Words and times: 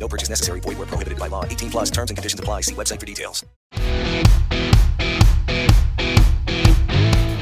No 0.00 0.08
purchase 0.08 0.30
necessary. 0.30 0.60
Void 0.60 0.78
where 0.78 0.86
prohibited 0.86 1.18
by 1.18 1.28
law. 1.28 1.44
18 1.44 1.70
plus 1.70 1.90
terms 1.90 2.10
and 2.10 2.16
conditions 2.16 2.40
apply. 2.40 2.62
See 2.62 2.74
website 2.74 3.00
for 3.00 3.06
details. 3.06 3.44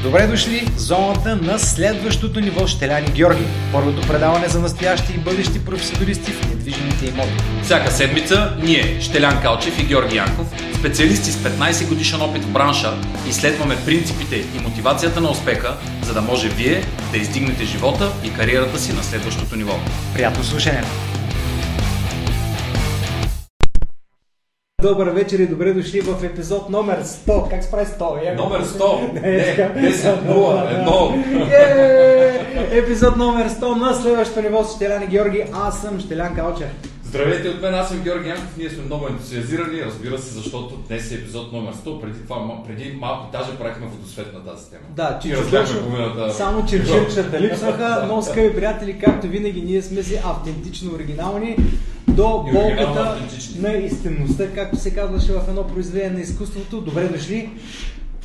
Добре 0.03 0.27
дошли 0.27 0.67
в 0.77 0.79
зоната 0.79 1.37
на 1.37 1.59
следващото 1.59 2.41
ниво 2.41 2.67
Щеляни 2.67 3.11
Георги. 3.11 3.45
Първото 3.73 4.09
предаване 4.09 4.49
за 4.49 4.61
настоящи 4.61 5.13
и 5.13 5.19
бъдещи 5.19 5.65
професионалисти 5.65 6.33
в 6.33 6.49
недвижимите 6.49 7.07
имоти. 7.07 7.33
Всяка 7.63 7.91
седмица 7.91 8.57
ние, 8.63 9.01
Щелян 9.01 9.43
Калчев 9.43 9.79
и 9.79 9.85
Георги 9.85 10.17
Янков, 10.17 10.47
специалисти 10.79 11.33
с 11.33 11.37
15 11.37 11.89
годишен 11.89 12.23
опит 12.23 12.45
в 12.45 12.53
бранша, 12.53 12.95
изследваме 13.29 13.77
принципите 13.85 14.37
и 14.37 14.59
мотивацията 14.63 15.21
на 15.21 15.31
успеха, 15.31 15.77
за 16.03 16.15
да 16.15 16.21
може 16.21 16.49
вие 16.49 16.85
да 17.13 17.19
издигнете 17.19 17.65
живота 17.65 18.13
и 18.25 18.35
кариерата 18.35 18.79
си 18.79 18.93
на 18.93 19.03
следващото 19.03 19.57
ниво. 19.57 19.75
Приятно 20.15 20.45
слушане! 20.45 20.85
Добър 24.83 25.09
вечер 25.09 25.39
и 25.39 25.47
добре 25.47 25.73
дошли 25.73 26.01
в 26.01 26.25
епизод 26.25 26.71
номер 26.71 27.05
100. 27.05 27.51
Как 27.51 27.65
се 27.65 27.71
прави 27.71 27.87
100? 27.87 28.25
Я 28.25 28.35
Номер 28.35 28.65
100. 28.65 29.13
Не, 29.13 29.21
Не, 29.21 29.57
така. 29.57 29.81
10, 29.81 30.23
0, 30.27 30.87
1. 30.87 31.53
Е, 31.53 32.79
Епизод 32.79 33.17
номер 33.17 33.49
100 33.49 33.75
на 33.75 33.95
следващото 33.95 34.43
ниво 34.43 34.65
с 34.65 34.77
Щелян 34.77 35.03
и 35.03 35.07
Георги. 35.07 35.45
Аз 35.53 35.81
съм 35.81 36.01
Щелян 36.01 36.35
Калчев. 36.35 36.69
Здравейте 37.05 37.49
от 37.49 37.63
мен, 37.63 37.75
аз 37.75 37.89
съм 37.89 38.01
Георги 38.01 38.29
Янков. 38.29 38.57
Ние 38.59 38.71
сме 38.71 38.85
много 38.85 39.07
ентусиазирани, 39.07 39.85
разбира 39.85 40.19
се, 40.19 40.35
защото 40.35 40.75
днес 40.89 41.13
е 41.13 41.15
епизод 41.15 41.53
номер 41.53 41.73
100. 41.75 42.01
Преди 42.01 42.23
това, 42.23 42.63
преди 42.67 42.97
малко 43.01 43.33
даже 43.33 43.59
правихме 43.59 43.87
водосвет 43.87 44.35
на 44.35 44.45
тази 44.45 44.71
тема. 44.71 44.83
Да, 44.97 45.19
половината. 45.83 46.33
Само 46.33 46.67
черчирчета 46.67 47.41
липсваха, 47.41 48.05
но 48.09 48.23
скъпи 48.23 48.57
приятели, 48.57 48.99
както 48.99 49.27
винаги, 49.27 49.63
ние 49.63 49.83
сме 49.83 50.03
си 50.03 50.21
автентично 50.25 50.95
оригинални 50.95 51.57
до 52.09 52.43
болката 52.53 53.19
на 53.59 53.73
истинността, 53.73 54.45
както 54.55 54.77
се 54.77 54.95
казваше 54.95 55.33
в 55.33 55.45
едно 55.49 55.67
произведение 55.67 56.11
на 56.11 56.21
изкуството. 56.21 56.81
Добре 56.81 57.09
дошли. 57.09 57.51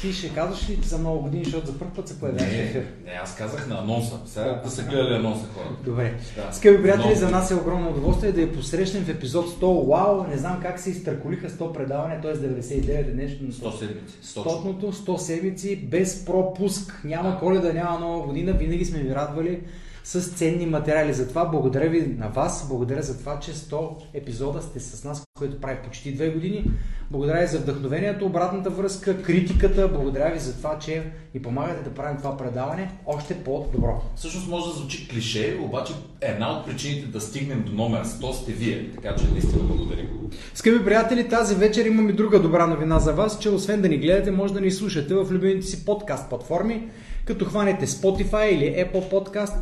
Ти 0.01 0.13
ще 0.13 0.29
казваш 0.29 0.69
ли 0.69 0.79
за 0.83 0.97
много 0.97 1.21
години, 1.21 1.43
защото 1.43 1.67
за 1.67 1.79
първ 1.79 1.91
път 1.95 2.07
се 2.07 2.19
появяваш 2.19 2.49
в 2.49 2.51
Не, 2.51 2.63
ефир? 2.63 2.85
не, 3.05 3.11
аз 3.23 3.35
казах 3.35 3.67
на 3.67 3.79
анонса. 3.79 4.19
Сега 4.25 4.61
да 4.65 4.71
са 4.71 4.83
гледали 4.83 5.13
анонса 5.15 5.45
хората. 5.55 5.83
Добре. 5.85 6.13
Да. 6.35 6.53
Скъпи 6.53 6.81
приятели, 6.81 7.05
Много. 7.05 7.19
за 7.19 7.29
нас 7.29 7.51
е 7.51 7.55
огромно 7.55 7.89
удоволствие 7.89 8.31
да 8.31 8.41
я 8.41 8.53
посрещнем 8.53 9.03
в 9.03 9.09
епизод 9.09 9.49
100. 9.49 9.89
Вау, 9.89 10.27
не 10.27 10.37
знам 10.37 10.59
как 10.61 10.79
се 10.79 10.89
изтърколиха 10.89 11.49
100 11.49 11.73
предавания, 11.73 12.21
т.е. 12.21 12.33
99 12.33 13.11
е 13.11 13.13
нещо. 13.13 13.43
100 13.43 13.79
седмици. 13.79 14.13
100. 14.23 14.41
Стотното 14.41 14.93
100 14.93 15.17
седмици 15.17 15.75
без 15.75 16.25
пропуск. 16.25 17.01
Няма 17.03 17.39
коледа, 17.39 17.73
няма 17.73 17.99
нова 17.99 18.27
година. 18.27 18.53
Винаги 18.53 18.85
сме 18.85 18.99
ви 18.99 19.15
радвали 19.15 19.59
с 20.03 20.21
ценни 20.21 20.65
материали. 20.65 21.13
Затова 21.13 21.45
благодаря 21.45 21.89
ви 21.89 22.15
на 22.17 22.27
вас. 22.27 22.67
Благодаря 22.69 23.01
за 23.01 23.19
това, 23.19 23.39
че 23.39 23.53
100 23.53 23.95
епизода 24.13 24.61
сте 24.61 24.79
с 24.79 25.03
нас, 25.03 25.23
което 25.37 25.61
прави 25.61 25.77
почти 25.83 26.17
2 26.17 26.33
години. 26.33 26.71
Благодаря 27.11 27.41
ви 27.41 27.47
за 27.47 27.59
вдъхновението, 27.59 28.25
обратната 28.25 28.69
връзка, 28.69 29.21
критиката. 29.21 29.87
Благодаря 29.87 30.31
ви 30.33 30.39
за 30.39 30.57
това, 30.57 30.79
че 30.79 31.03
ни 31.33 31.41
помагате 31.41 31.83
да 31.83 31.89
правим 31.89 32.17
това 32.17 32.37
предаване 32.37 32.91
още 33.05 33.35
по-добро. 33.35 34.01
Всъщност 34.15 34.47
може 34.47 34.65
да 34.65 34.71
звучи 34.71 35.07
клише, 35.07 35.59
обаче 35.61 35.93
една 36.21 36.51
от 36.51 36.65
причините 36.65 37.07
да 37.07 37.21
стигнем 37.21 37.63
до 37.63 37.71
номер 37.71 38.05
100 38.05 38.31
сте 38.31 38.51
вие. 38.51 38.91
Така 38.91 39.15
че 39.15 39.31
наистина 39.31 39.63
благодарим. 39.63 40.07
Скъпи 40.53 40.85
приятели, 40.85 41.29
тази 41.29 41.55
вечер 41.55 41.85
имам 41.85 42.09
и 42.09 42.13
друга 42.13 42.39
добра 42.39 42.67
новина 42.67 42.99
за 42.99 43.13
вас, 43.13 43.39
че 43.39 43.49
освен 43.49 43.81
да 43.81 43.89
ни 43.89 43.97
гледате, 43.97 44.31
може 44.31 44.53
да 44.53 44.61
ни 44.61 44.71
слушате 44.71 45.13
в 45.13 45.27
любимите 45.31 45.67
си 45.67 45.85
подкаст 45.85 46.29
платформи, 46.29 46.89
като 47.25 47.45
хванете 47.45 47.87
Spotify 47.87 48.45
или 48.45 48.63
Apple 48.63 49.11
Podcast, 49.11 49.53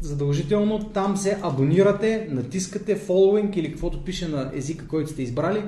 задължително 0.00 0.78
там 0.78 1.16
се 1.16 1.38
абонирате, 1.42 2.28
натискате 2.30 3.00
following 3.00 3.56
или 3.56 3.72
каквото 3.72 4.04
пише 4.04 4.28
на 4.28 4.50
езика, 4.54 4.88
който 4.88 5.10
сте 5.10 5.22
избрали, 5.22 5.62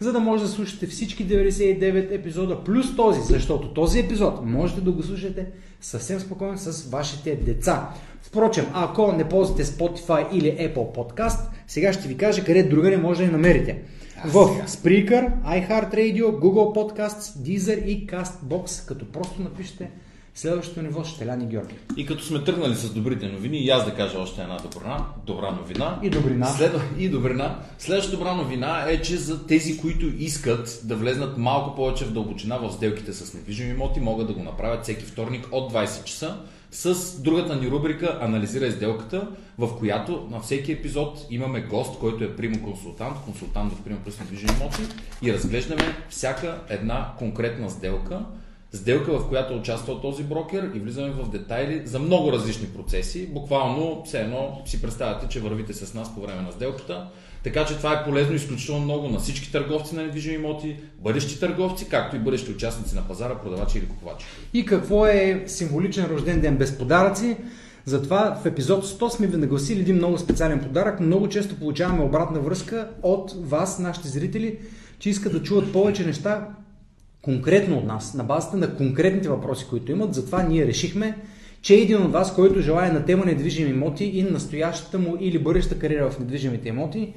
за 0.00 0.12
да 0.12 0.20
може 0.20 0.42
да 0.42 0.48
слушате 0.48 0.86
всички 0.86 1.26
99 1.26 2.14
епизода 2.14 2.64
плюс 2.64 2.96
този, 2.96 3.20
защото 3.20 3.74
този 3.74 3.98
епизод 4.00 4.44
можете 4.44 4.80
да 4.80 4.92
го 4.92 5.02
слушате 5.02 5.46
съвсем 5.80 6.20
спокойно 6.20 6.58
с 6.58 6.90
вашите 6.90 7.36
деца. 7.36 7.90
Впрочем, 8.22 8.66
ако 8.72 9.12
не 9.12 9.28
ползвате 9.28 9.64
Spotify 9.64 10.32
или 10.32 10.46
Apple 10.46 10.96
Podcast, 10.96 11.40
сега 11.66 11.92
ще 11.92 12.08
ви 12.08 12.16
кажа 12.16 12.44
къде 12.44 12.62
друга 12.62 12.90
не 12.90 12.96
може 12.96 13.18
да 13.18 13.24
я 13.24 13.32
намерите. 13.32 13.82
В 14.24 14.66
Spreaker, 14.66 15.42
iHeartRadio, 15.44 16.24
Google 16.24 16.74
Podcasts, 16.76 17.38
Deezer 17.38 17.84
и 17.84 18.06
CastBox, 18.06 18.88
като 18.88 19.12
просто 19.12 19.42
напишете 19.42 19.90
следващото 20.36 20.82
ниво 20.82 21.04
Щеляни 21.04 21.46
Георги. 21.46 21.74
И 21.96 22.06
като 22.06 22.24
сме 22.24 22.44
тръгнали 22.44 22.74
с 22.74 22.94
добрите 22.94 23.28
новини, 23.28 23.58
и 23.58 23.70
аз 23.70 23.84
да 23.84 23.94
кажа 23.94 24.18
още 24.18 24.42
една 24.42 24.56
добра, 24.56 25.06
добра 25.26 25.50
новина. 25.50 26.00
И 26.02 26.10
добрина. 26.10 26.46
След, 26.46 26.74
и 26.98 27.08
добрина. 27.08 27.58
Следващата 27.78 28.16
добра 28.16 28.34
новина 28.34 28.84
е, 28.88 29.02
че 29.02 29.16
за 29.16 29.46
тези, 29.46 29.80
които 29.80 30.06
искат 30.18 30.80
да 30.84 30.96
влезнат 30.96 31.38
малко 31.38 31.76
повече 31.76 32.04
в 32.04 32.12
дълбочина 32.12 32.56
в 32.56 32.72
сделките 32.72 33.12
с 33.12 33.34
недвижими 33.34 33.70
имоти, 33.70 34.00
могат 34.00 34.26
да 34.26 34.32
го 34.32 34.42
направят 34.42 34.82
всеки 34.82 35.04
вторник 35.04 35.48
от 35.52 35.72
20 35.72 36.04
часа 36.04 36.36
с 36.70 37.20
другата 37.20 37.56
ни 37.56 37.70
рубрика 37.70 38.18
Анализирай 38.22 38.70
сделката, 38.70 39.28
в 39.58 39.78
която 39.78 40.28
на 40.30 40.40
всеки 40.40 40.72
епизод 40.72 41.26
имаме 41.30 41.60
гост, 41.60 41.98
който 41.98 42.24
е 42.24 42.36
примо 42.36 42.62
консултант, 42.62 43.16
консултант 43.24 43.72
в 43.72 43.82
примо 43.84 43.98
плюс 44.04 44.20
недвижими 44.20 44.52
имоти 44.60 44.82
и 45.22 45.32
разглеждаме 45.32 45.96
всяка 46.08 46.60
една 46.68 47.12
конкретна 47.18 47.70
сделка, 47.70 48.20
сделка, 48.72 49.18
в 49.18 49.28
която 49.28 49.54
участвал 49.54 50.00
този 50.00 50.22
брокер 50.22 50.70
и 50.74 50.78
влизаме 50.78 51.10
в 51.10 51.30
детайли 51.30 51.82
за 51.84 51.98
много 51.98 52.32
различни 52.32 52.66
процеси. 52.66 53.26
Буквално, 53.26 54.02
все 54.06 54.20
едно 54.20 54.62
си 54.66 54.82
представяте, 54.82 55.28
че 55.28 55.40
вървите 55.40 55.74
с 55.74 55.94
нас 55.94 56.14
по 56.14 56.20
време 56.20 56.42
на 56.42 56.52
сделката. 56.52 57.08
Така 57.44 57.64
че 57.64 57.76
това 57.76 57.92
е 57.92 58.04
полезно 58.04 58.34
изключително 58.34 58.84
много 58.84 59.08
на 59.08 59.18
всички 59.18 59.52
търговци 59.52 59.94
на 59.94 60.02
недвижими 60.02 60.34
имоти, 60.34 60.76
бъдещи 61.02 61.40
търговци, 61.40 61.88
както 61.88 62.16
и 62.16 62.18
бъдещи 62.18 62.50
участници 62.50 62.94
на 62.94 63.08
пазара, 63.08 63.38
продавачи 63.38 63.78
или 63.78 63.88
купувачи. 63.88 64.26
И 64.54 64.64
какво 64.64 65.06
е 65.06 65.44
символичен 65.46 66.06
рожден 66.06 66.40
ден 66.40 66.56
без 66.56 66.78
подаръци? 66.78 67.36
Затова 67.84 68.38
в 68.42 68.46
епизод 68.46 68.84
100 68.84 69.08
сме 69.08 69.26
ви 69.26 69.36
нагласили 69.36 69.80
един 69.80 69.96
много 69.96 70.18
специален 70.18 70.60
подарък. 70.60 71.00
Много 71.00 71.28
често 71.28 71.54
получаваме 71.54 72.04
обратна 72.04 72.40
връзка 72.40 72.88
от 73.02 73.32
вас, 73.36 73.78
нашите 73.78 74.08
зрители, 74.08 74.58
че 74.98 75.10
искат 75.10 75.32
да 75.32 75.42
чуват 75.42 75.72
повече 75.72 76.06
неща 76.06 76.48
конкретно 77.26 77.78
от 77.78 77.84
нас, 77.84 78.14
на 78.14 78.24
базата 78.24 78.56
на 78.56 78.76
конкретните 78.76 79.28
въпроси, 79.28 79.66
които 79.70 79.92
имат. 79.92 80.14
Затова 80.14 80.42
ние 80.42 80.66
решихме, 80.66 81.16
че 81.62 81.74
един 81.74 82.02
от 82.02 82.12
вас, 82.12 82.34
който 82.34 82.60
желая 82.60 82.92
на 82.92 83.04
тема 83.04 83.24
недвижими 83.24 83.70
имоти 83.70 84.04
и 84.04 84.22
настоящата 84.22 84.98
му 84.98 85.16
или 85.20 85.38
бъдеща 85.38 85.78
кариера 85.78 86.10
в 86.10 86.18
недвижимите 86.18 86.68
имоти, 86.68 87.12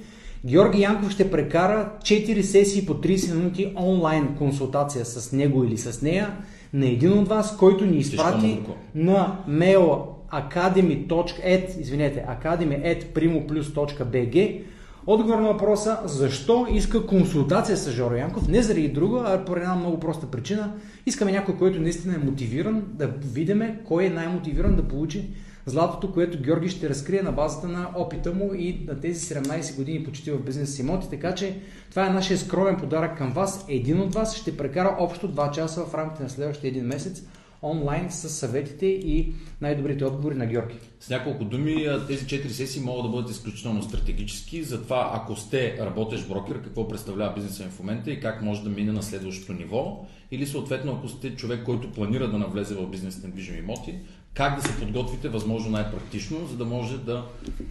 Георги 0.46 0.81
Янков 0.81 1.12
ще 1.12 1.31
прекара 1.31 1.92
4 2.02 2.42
сесии 2.42 2.86
по 2.86 2.94
30 2.94 3.36
минути 3.36 3.74
онлайн 3.75 4.28
консултация 4.38 5.06
с 5.06 5.31
него 5.31 5.64
или 5.64 5.78
с 5.78 6.02
нея 6.02 6.38
на 6.74 6.88
един 6.88 7.14
от 7.14 7.28
вас, 7.28 7.58
който 7.58 7.86
ни 7.86 7.98
изпрати 7.98 8.59
на 8.96 9.38
мейл 9.48 10.08
academy.ed, 10.34 11.81
извинете, 11.81 12.25
academy.primoplus.bg 12.44 14.62
Отговор 15.08 15.40
на 15.40 15.48
въпроса 15.48 16.00
защо 16.06 16.68
иска 16.72 17.06
консултация 17.06 17.78
с 17.78 17.92
Жоро 17.92 18.16
Янков, 18.16 18.48
не 18.48 18.64
заради 18.64 18.88
друго, 18.88 19.24
а 19.26 19.46
по 19.46 19.56
една 19.56 19.76
много 19.76 20.00
проста 20.00 20.25
причина. 20.28 20.74
Искаме 21.06 21.31
някой, 21.31 21.57
който 21.57 21.81
наистина 21.81 22.16
е 22.16 22.25
мотивиран, 22.25 22.84
да 22.94 23.07
видиме 23.07 23.80
кой 23.86 24.06
е 24.06 24.10
най-мотивиран 24.10 24.75
да 24.75 24.88
получи 24.88 25.30
златото, 25.66 26.13
което 26.13 26.42
Георги 26.42 26.69
ще 26.69 26.90
разкрие 26.90 27.22
на 27.22 27.31
базата 27.31 27.68
на 27.68 27.90
опита 27.96 28.34
му 28.34 28.54
и 28.54 28.86
на 28.88 29.00
тези 29.00 29.36
17 29.36 29.75
години 29.75 30.04
почти 30.04 30.31
в 30.31 30.44
бизнес 30.44 30.80
имоти. 30.80 31.10
Така 31.10 31.36
че 31.36 31.60
това 31.90 32.07
е 32.07 32.10
нашия 32.10 32.38
скромен 32.38 32.78
подарък 32.78 33.18
към 33.18 33.31
вас. 33.31 33.66
Един 33.69 34.02
от 34.02 34.16
вас 34.16 34.36
ще 34.36 34.57
прекара 34.57 34.95
общо 35.00 35.30
2 35.34 35.52
часа 35.52 35.86
в 35.86 35.95
рамките 35.95 36.24
на 36.24 36.30
следващия 36.30 36.69
един 36.69 36.86
месец 36.86 37.24
онлайн 37.61 38.11
с 38.11 38.29
съветите 38.29 38.85
и 38.85 39.33
най-добрите 39.61 40.06
отговори 40.06 40.35
на 40.35 40.45
Георги. 40.45 40.75
С 41.00 41.09
няколко 41.09 41.44
думи, 41.45 41.88
тези 42.07 42.25
4 42.25 42.47
сесии 42.47 42.81
могат 42.81 43.06
да 43.06 43.09
бъдат 43.09 43.31
изключително 43.31 43.83
стратегически. 43.83 44.63
Затова, 44.63 45.11
ако 45.13 45.35
сте 45.35 45.77
работещ 45.79 46.27
брокер, 46.27 46.61
какво 46.61 46.88
представлява 46.88 47.33
бизнеса 47.33 47.63
ви 47.63 47.69
в 47.69 47.79
момента 47.79 48.11
и 48.11 48.19
как 48.19 48.41
може 48.41 48.63
да 48.63 48.69
мине 48.69 48.91
на 48.91 49.03
следващото 49.03 49.53
ниво, 49.53 50.06
или 50.31 50.47
съответно, 50.47 50.91
ако 50.91 51.07
сте 51.07 51.35
човек, 51.35 51.63
който 51.65 51.91
планира 51.91 52.31
да 52.31 52.38
навлезе 52.38 52.75
в 52.75 52.88
бизнес 52.88 53.21
на 53.21 53.27
недвижими 53.27 53.57
имоти, 53.57 53.95
как 54.33 54.56
да 54.56 54.67
се 54.67 54.79
подготвите 54.79 55.29
възможно 55.29 55.71
най-практично, 55.71 56.47
за 56.47 56.57
да 56.57 56.65
може 56.65 56.97
да 56.97 57.23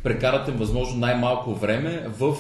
прекарате 0.02 0.52
възможно 0.52 0.98
най-малко 0.98 1.54
време 1.54 2.06
в 2.18 2.36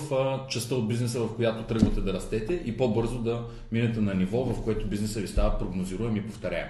частта 0.48 0.74
от 0.74 0.88
бизнеса, 0.88 1.20
в 1.20 1.36
която 1.36 1.62
тръгвате 1.62 2.00
да 2.00 2.12
растете 2.12 2.62
и 2.64 2.76
по-бързо 2.76 3.18
да 3.18 3.42
минете 3.72 4.00
на 4.00 4.14
ниво, 4.14 4.44
в 4.44 4.64
което 4.64 4.86
бизнеса 4.86 5.20
ви 5.20 5.28
става 5.28 5.58
прогнозируем 5.58 6.16
и 6.16 6.26
повторяем. 6.26 6.68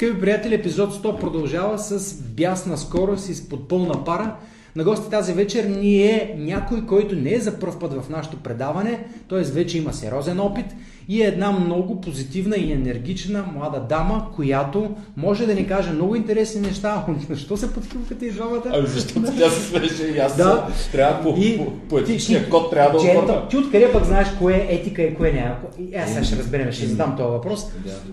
Скъпи 0.00 0.20
приятели, 0.20 0.54
епизод 0.54 0.94
100 0.94 1.20
продължава 1.20 1.78
с 1.78 2.22
бясна 2.22 2.78
скорост 2.78 3.28
и 3.28 3.34
с 3.34 3.48
подпълна 3.48 4.04
пара. 4.04 4.36
На 4.76 4.84
гости 4.84 5.10
тази 5.10 5.32
вечер 5.32 5.64
ни 5.64 6.02
е 6.02 6.34
някой, 6.38 6.86
който 6.86 7.14
не 7.14 7.34
е 7.34 7.40
за 7.40 7.52
първ 7.52 7.78
път 7.80 7.92
в 7.94 8.08
нашото 8.08 8.36
предаване, 8.36 8.98
т.е. 9.28 9.40
вече 9.40 9.78
има 9.78 9.92
сериозен 9.92 10.40
опит 10.40 10.64
и 11.08 11.22
е 11.22 11.26
една 11.26 11.52
много 11.52 12.00
позитивна 12.00 12.56
и 12.56 12.72
енергична 12.72 13.44
млада 13.54 13.80
дама, 13.80 14.26
която 14.36 14.86
може 15.16 15.46
да 15.46 15.54
ни 15.54 15.66
каже 15.66 15.92
много 15.92 16.16
интересни 16.16 16.60
неща. 16.60 17.04
Защо 17.28 17.56
се 17.56 17.72
подхилкате 17.72 18.26
и 18.26 18.30
двамата? 18.30 18.62
Ами 18.66 18.86
защото 18.86 19.22
тя 19.32 19.50
се 19.50 19.60
смеше 19.60 20.04
и 20.06 20.18
аз 20.18 20.36
Да. 20.36 20.66
трябва 20.92 21.22
по, 21.24 21.40
И 21.40 21.58
по, 21.58 21.70
по 21.80 21.96
ти- 21.96 22.02
етичния 22.02 22.44
ти- 22.44 22.50
код 22.50 22.70
трябва 22.70 22.98
да 23.00 23.10
обърна. 23.10 23.48
Ти 23.48 23.56
откъде 23.56 23.92
пък 23.92 24.04
знаеш 24.04 24.28
кое 24.30 24.54
е 24.54 24.74
етика 24.74 25.02
и 25.02 25.14
кое 25.14 25.32
не 25.32 25.38
е? 25.38 25.98
Аз 25.98 26.10
сега 26.10 26.24
ще 26.24 26.36
разберем, 26.36 26.72
ще 26.72 26.86
задам 26.86 27.16
този 27.16 27.28
въпрос. 27.28 27.66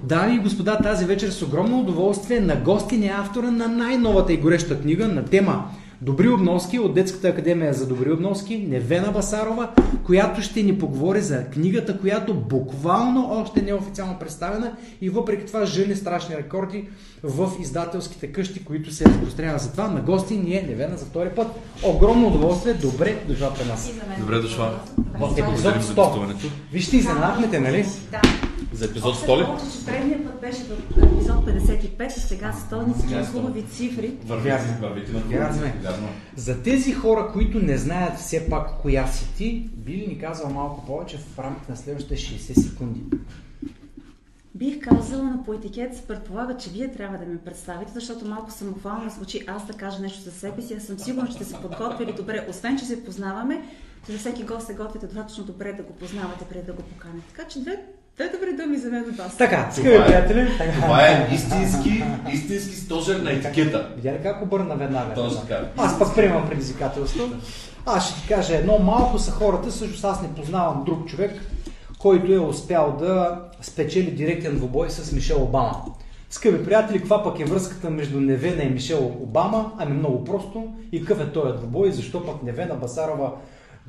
Дами 0.04 0.36
и 0.36 0.40
господа, 0.40 0.78
тази 0.78 1.06
вечер 1.06 1.30
с 1.30 1.42
огромно 1.42 1.80
удоволствие 1.80 2.40
на 2.40 2.56
гости 2.56 2.98
не 2.98 3.06
е 3.06 3.14
автора 3.16 3.52
на 3.52 3.68
най-новата 3.68 4.34
и 4.34 4.38
гореща 4.38 4.80
книга 4.80 5.08
на 5.08 5.26
тема 5.26 5.66
Добри 6.02 6.30
обноски 6.30 6.80
от 6.80 6.94
Детската 6.94 7.28
академия 7.28 7.74
за 7.74 7.88
добри 7.88 8.12
обноски, 8.12 8.58
Невена 8.58 9.12
Басарова, 9.12 9.70
която 10.06 10.42
ще 10.42 10.64
ни 10.64 10.80
поговори 10.80 11.22
за 11.22 11.46
книгата, 11.46 12.00
която 12.00 12.34
буквално 12.34 13.30
още 13.32 13.62
не 13.62 13.70
е 13.70 13.74
официално 13.74 14.20
представена 14.20 14.72
и 15.02 15.10
въпреки 15.10 15.46
това 15.46 15.66
жени 15.66 15.96
страшни 15.96 16.36
рекорди 16.38 16.90
в 17.24 17.52
издателските 17.62 18.28
къщи, 18.28 18.66
които 18.66 18.94
се 18.94 19.06
разпространяват. 19.06 19.62
Затова 19.62 19.88
на 19.88 20.02
гости 20.02 20.38
ни 20.38 20.58
е 20.58 20.62
Невена 20.62 20.98
за 20.98 21.06
втори 21.06 21.30
път. 21.30 21.48
Огромно 21.84 22.28
удоволствие, 22.28 22.74
добре 22.74 23.18
дошла 23.28 23.54
при 23.54 23.68
нас. 23.68 23.92
Добре 24.20 24.40
дошла. 24.40 24.80
В 24.98 25.32
епизод 25.32 25.46
Благодарим 25.46 25.82
за 25.82 25.94
100. 25.94 25.96
гостуването. 25.96 26.48
Вижте, 26.72 26.98
изненадахме 26.98 27.50
те, 27.50 27.60
нали? 27.60 27.86
Да. 28.12 28.22
За 28.74 28.86
епизод 28.86 29.12
Още 29.12 29.28
100 29.28 29.42
ли? 29.42 29.46
повече, 29.46 29.80
че 29.80 29.86
предния 29.86 30.24
път 30.24 30.42
беше 30.42 30.64
в 30.64 30.98
епизод 30.98 31.46
55, 31.46 32.08
а 32.08 32.10
сега 32.10 32.54
100 32.72 32.88
ни 32.88 32.94
Сега 33.02 33.24
са 33.24 33.32
100. 33.32 33.34
хубави 33.34 33.64
цифри. 33.64 34.14
Сме. 35.54 35.74
Вярно. 35.82 36.08
За 36.36 36.64
тези 36.64 36.94
хора, 36.94 37.30
които 37.34 37.60
не 37.60 37.78
знаят 37.78 38.18
все 38.18 38.50
пак 38.50 38.82
коя 38.82 39.08
си 39.08 39.34
ти, 39.38 39.70
би 39.74 39.94
ли 39.94 40.08
ни 40.08 40.20
казал 40.20 40.50
малко 40.50 40.86
повече 40.86 41.18
в 41.18 41.40
рамките 41.40 41.72
на 41.72 41.78
следващите 41.78 42.16
60 42.16 42.38
секунди? 42.62 43.02
Бих 44.56 44.80
казала 44.80 45.24
на 45.24 45.44
по 45.44 45.54
етикет 45.54 46.04
предполага, 46.08 46.58
че 46.58 46.70
вие 46.70 46.92
трябва 46.92 47.18
да 47.18 47.26
ме 47.26 47.38
представите, 47.38 47.92
защото 47.96 48.26
малко 48.26 48.52
самофално 48.52 49.10
звучи 49.10 49.44
аз 49.48 49.68
да 49.68 49.74
кажа 49.74 50.00
нещо 50.02 50.22
за 50.22 50.32
себе 50.32 50.62
си. 50.62 50.74
Аз 50.74 50.84
съм 50.84 51.00
сигурна, 51.00 51.28
че 51.28 51.34
сте 51.34 51.46
се 51.46 51.56
подготвили 51.62 52.14
добре. 52.14 52.48
Освен, 52.50 52.78
че 52.78 52.86
се 52.86 53.06
познаваме, 53.06 53.62
за 54.10 54.18
всеки 54.18 54.44
гост 54.44 54.68
се 54.68 54.74
готвите 54.74 55.06
достатъчно 55.06 55.44
добре 55.44 55.74
да 55.74 55.84
го 55.84 55.94
познавате 55.94 56.46
преди 56.46 56.66
да 56.66 56.74
го 56.74 56.82
поканите. 56.82 57.28
Така 57.28 57.48
че 57.48 57.60
две, 57.60 57.84
две 58.18 58.30
добри 58.30 58.64
думи 58.64 58.78
за 58.78 58.90
мен 58.90 59.10
от 59.10 59.18
вас. 59.18 59.38
Така, 59.38 59.70
скъпи 59.72 59.90
е- 59.90 60.06
приятели. 60.06 60.48
Това 60.82 61.08
е 61.08 61.30
истински, 61.34 62.04
истински 62.34 62.76
стожер 62.76 63.16
на 63.16 63.32
етикета. 63.32 63.90
Видя 63.96 64.12
ли 64.14 64.20
как 64.24 64.42
обърна 64.42 64.76
веднага? 64.76 65.14
Точно 65.14 65.42
така. 65.42 65.62
Аз 65.78 66.00
пък 66.00 66.16
приемам 66.16 66.50
предизвикателство. 66.50 67.24
Аз 67.86 68.10
ще 68.10 68.22
ти 68.22 68.28
кажа 68.28 68.56
едно, 68.56 68.80
малко 68.80 69.20
са 69.20 69.32
хората, 69.32 69.72
също 69.72 70.08
аз 70.08 70.22
не 70.22 70.34
познавам 70.34 70.84
друг 70.86 71.08
човек, 71.08 71.32
който 72.00 72.34
е 72.34 72.40
успял 72.40 72.98
да 73.00 73.42
спечели 73.62 74.12
директен 74.12 74.56
двубой 74.56 74.90
с 74.90 75.12
Мишел 75.12 75.44
Обама. 75.44 75.84
Скъпи 76.30 76.66
приятели, 76.66 76.98
каква 76.98 77.24
пък 77.24 77.40
е 77.40 77.46
връзката 77.46 77.90
между 77.90 78.20
Невена 78.20 78.64
и 78.64 78.70
Мишел 78.70 79.06
Обама? 79.20 79.72
Ами 79.78 79.94
много 79.98 80.24
просто. 80.24 80.68
И 80.92 81.06
какъв 81.06 81.28
е 81.28 81.32
този 81.32 81.58
двубой? 81.58 81.92
Защо 81.92 82.26
пък 82.26 82.44
Невена 82.44 82.76
Басарова, 82.76 83.32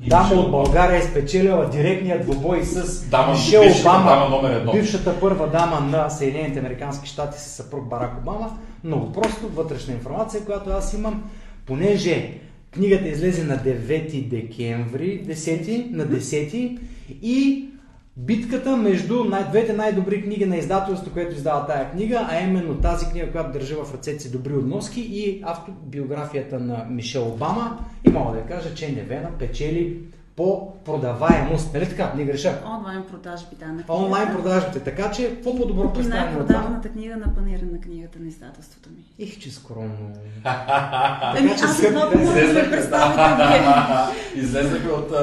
дама 0.07 0.35
от 0.35 0.51
България, 0.51 0.97
е 0.97 1.01
спечелила 1.01 1.69
директния 1.69 2.21
двубой 2.21 2.63
с 2.63 3.05
Дама, 3.05 3.31
Мишел 3.31 3.61
бившата 3.61 3.89
Обама, 3.89 4.09
дама 4.09 4.29
номер 4.29 4.55
едно. 4.55 4.71
бившата 4.71 5.19
първа 5.19 5.47
дама 5.47 5.79
на 5.79 6.09
Съединените 6.09 6.59
Американски 6.59 7.09
щати 7.09 7.39
с 7.39 7.43
съпруг 7.43 7.89
Барак 7.89 8.17
Обама. 8.21 8.57
Много 8.83 9.11
просто, 9.11 9.47
вътрешна 9.47 9.93
информация, 9.93 10.45
която 10.45 10.69
аз 10.69 10.93
имам, 10.93 11.23
понеже 11.65 12.33
книгата 12.71 13.07
излезе 13.07 13.43
на 13.43 13.57
9 13.57 14.27
декември, 14.29 15.25
10, 15.27 15.91
на 15.91 16.07
10 16.07 16.77
и 17.21 17.65
битката 18.19 18.77
между 18.77 19.23
най- 19.23 19.49
двете 19.49 19.73
най-добри 19.73 20.21
книги 20.23 20.45
на 20.45 20.57
издателството, 20.57 21.13
което 21.13 21.35
издава 21.35 21.67
тая 21.67 21.91
книга, 21.91 22.27
а 22.29 22.41
именно 22.41 22.81
тази 22.81 23.05
книга, 23.05 23.31
която 23.31 23.51
държа 23.51 23.83
в 23.83 23.93
ръцете 23.93 24.19
си 24.19 24.31
Добри 24.31 24.53
относки 24.53 25.01
и 25.01 25.41
автобиографията 25.45 26.59
на 26.59 26.85
Мишел 26.89 27.27
Обама. 27.27 27.79
И 28.07 28.09
мога 28.09 28.31
да 28.31 28.37
я 28.37 28.45
кажа, 28.45 28.75
че 28.75 28.91
Невена 28.91 29.29
печели 29.39 29.97
по 30.39 30.73
продаваемост. 30.85 31.73
Нали 31.73 31.89
така? 31.89 32.13
Не 32.15 32.23
греша. 32.23 32.61
Онлайн 32.65 33.03
продажби, 33.11 33.55
да, 33.59 33.67
на. 33.67 33.83
Онлайн 33.89 34.35
продажбите. 34.35 34.79
Така 34.79 35.11
че, 35.11 35.29
какво 35.35 35.55
по-добро 35.55 35.93
представяне 35.93 36.27
от 36.27 36.37
най-продаваната 36.37 36.89
книга 36.89 37.17
на 37.17 37.35
панера 37.35 37.65
на 37.71 37.79
книгата 37.81 38.19
на 38.19 38.27
издателството 38.27 38.89
ми. 38.89 39.25
Их, 39.25 39.39
че 39.39 39.51
скромно. 39.51 40.13
Еми, 41.37 41.51
аз 41.63 41.81
да, 41.81 41.91
мога 41.91 42.09
да 42.09 42.17
ме 42.17 42.33
вие. 42.33 42.43
Излезнахме 44.43 44.91
от... 44.91 45.13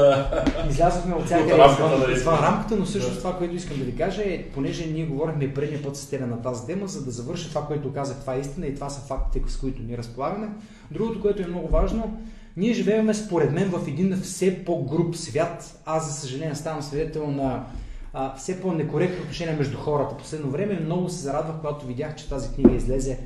Излязохме 0.71 1.15
от 1.15 1.27
всяка 1.27 2.13
извън, 2.13 2.39
рамката, 2.39 2.77
но 2.77 2.87
също 2.87 3.11
Да. 3.11 3.19
това, 3.19 3.39
което 3.39 3.55
искам 3.55 3.79
да 3.79 3.85
ви 3.85 3.97
кажа 3.97 4.23
е, 4.23 4.43
понеже 4.55 4.87
ние 4.87 5.07
говорихме 5.07 5.55
предния 5.55 5.83
път 5.83 5.97
с 5.97 6.11
тебе 6.11 6.27
на 6.27 6.43
тази 6.43 6.67
тема, 6.67 6.87
за 6.87 7.05
да 7.05 7.11
завърша 7.11 7.49
това, 7.49 7.67
което 7.67 7.93
казах, 7.93 8.21
това 8.21 8.35
е 8.35 8.41
истина 8.41 8.67
и 8.67 8.75
това 8.75 8.91
са 8.91 9.01
фактите, 9.01 9.53
с 9.53 9.57
които 9.57 9.83
ние 9.83 9.99
разполагаме. 9.99 10.49
Другото, 10.91 11.23
което 11.23 11.43
е 11.43 11.47
много 11.47 11.69
важно, 11.69 12.19
ние 12.56 12.73
живеем 12.73 13.14
според 13.14 13.53
мен 13.53 13.70
в 13.70 13.88
един 13.88 14.20
все 14.20 14.64
по-груб 14.64 15.17
свят. 15.17 15.81
Аз, 15.85 16.06
за 16.06 16.20
съжаление, 16.20 16.55
ставам 16.55 16.82
свидетел 16.82 17.31
на 17.31 17.67
а, 18.12 18.35
все 18.35 18.61
по-некоректно 18.61 19.23
отношение 19.23 19.56
между 19.56 19.79
хората. 19.79 20.17
Последно 20.17 20.50
време 20.50 20.81
много 20.81 21.08
се 21.08 21.23
зарадвах, 21.23 21.56
когато 21.56 21.87
видях, 21.87 22.17
че 22.17 22.29
тази 22.29 22.55
книга 22.55 22.75
излезе 22.75 23.19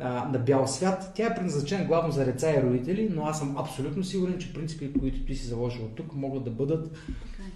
а, 0.00 0.28
на 0.28 0.38
бял 0.38 0.66
свят. 0.66 1.12
Тя 1.14 1.26
е 1.26 1.34
предназначена 1.34 1.84
главно 1.84 2.12
за 2.12 2.24
деца 2.24 2.54
и 2.54 2.62
родители, 2.62 3.10
но 3.14 3.26
аз 3.26 3.38
съм 3.38 3.56
абсолютно 3.58 4.04
сигурен, 4.04 4.38
че 4.38 4.52
принципите, 4.52 4.98
които 4.98 5.26
ти 5.26 5.34
си 5.34 5.46
заложил 5.46 5.82
тук, 5.96 6.14
могат 6.14 6.44
да 6.44 6.50
бъдат 6.50 6.90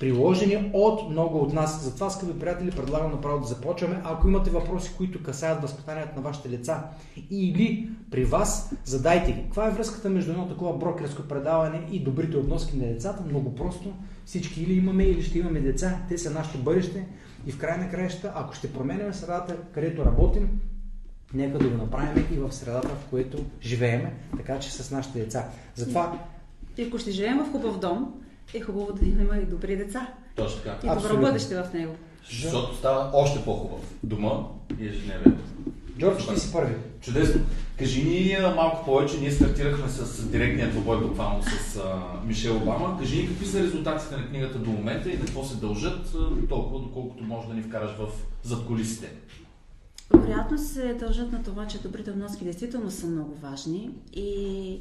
приложени 0.01 0.71
от 0.73 1.11
много 1.11 1.39
от 1.39 1.53
нас. 1.53 1.85
Затова, 1.85 2.11
скъпи 2.11 2.39
приятели, 2.39 2.71
предлагам 2.71 3.11
направо 3.11 3.41
да 3.41 3.47
започваме. 3.47 4.01
Ако 4.05 4.29
имате 4.29 4.51
въпроси, 4.51 4.93
които 4.97 5.23
касаят 5.23 5.63
възпитанието 5.63 6.17
на 6.17 6.23
вашите 6.23 6.49
деца 6.49 6.91
или 7.31 7.91
при 8.11 8.25
вас, 8.25 8.75
задайте 8.85 9.33
ги. 9.33 9.43
Каква 9.43 9.69
е 9.69 9.71
връзката 9.71 10.11
между 10.11 10.31
едно 10.31 10.49
такова 10.49 10.79
брокерско 10.79 11.23
предаване 11.23 11.89
и 11.91 12.05
добрите 12.05 12.37
обноски 12.37 12.77
на 12.77 12.87
децата? 12.87 13.25
Много 13.29 13.55
просто. 13.55 13.93
Всички 14.25 14.63
или 14.63 14.73
имаме, 14.73 15.05
или 15.05 15.23
ще 15.23 15.39
имаме 15.39 15.61
деца. 15.61 15.99
Те 16.09 16.19
са 16.19 16.31
нашето 16.31 16.59
бъдеще. 16.59 17.07
И 17.47 17.53
в 17.53 17.59
край 17.59 17.79
на 17.79 17.91
краища, 17.91 18.33
ако 18.35 18.55
ще 18.55 18.73
променяме 18.73 19.13
средата, 19.13 19.57
където 19.73 20.05
работим, 20.05 20.61
нека 21.35 21.59
да 21.59 21.69
го 21.69 21.77
направим 21.77 22.25
и 22.33 22.39
в 22.39 22.53
средата, 22.53 22.89
в 22.89 23.11
която 23.11 23.45
живееме, 23.63 24.15
така 24.37 24.59
че 24.59 24.73
с 24.73 24.91
нашите 24.91 25.19
деца. 25.19 25.49
Затова 25.75 26.19
И 26.79 26.83
ако 26.83 26.99
ще 26.99 27.11
живеем 27.11 27.39
в 27.39 27.53
хубав 27.53 27.79
дом, 27.79 28.15
е 28.55 28.61
хубаво 28.61 28.93
да 28.93 29.07
имаме 29.07 29.39
и 29.43 29.47
добри 29.47 29.77
деца. 29.77 30.07
Точно 30.37 30.63
така. 30.63 30.77
И 30.77 30.81
добро 30.81 30.93
Абсолютно. 30.93 31.27
бъдеще 31.27 31.55
в 31.55 31.73
него. 31.75 31.95
Защото 32.31 32.77
става 32.77 33.11
още 33.13 33.45
по-хубав. 33.45 33.81
Дома 34.03 34.31
и 34.81 34.87
ежедневието. 34.87 35.41
Джордж, 35.99 36.27
ти 36.29 36.41
си 36.41 36.53
първи. 36.53 36.75
Чудесно. 37.01 37.41
Кажи 37.79 38.05
ни 38.05 38.37
малко 38.57 38.85
повече. 38.85 39.21
Ние 39.21 39.31
стартирахме 39.31 39.89
с 39.89 40.29
директния 40.29 40.71
двобой 40.71 41.01
буквално 41.01 41.43
с 41.43 41.77
а, 41.77 42.03
Мишел 42.27 42.57
Обама. 42.57 42.99
Кажи 42.99 43.23
ни 43.23 43.29
какви 43.29 43.47
са 43.47 43.63
резултатите 43.63 44.17
на 44.17 44.29
книгата 44.29 44.59
до 44.59 44.71
момента 44.71 45.11
и 45.11 45.19
на 45.19 45.25
какво 45.25 45.45
се 45.45 45.57
дължат, 45.57 46.15
а, 46.15 46.49
толкова 46.49 46.81
доколкото 46.81 47.25
може 47.25 47.49
да 47.49 47.55
ни 47.55 47.63
вкараш 47.63 47.91
в 47.91 48.09
задколисите. 48.43 49.13
Вероятно 50.15 50.59
се 50.59 50.95
дължат 50.95 51.33
на 51.33 51.43
това, 51.43 51.67
че 51.67 51.83
добрите 51.83 52.13
вноски 52.13 52.45
действително 52.45 52.91
са 52.91 53.07
много 53.07 53.35
важни 53.35 53.91
и 54.13 54.79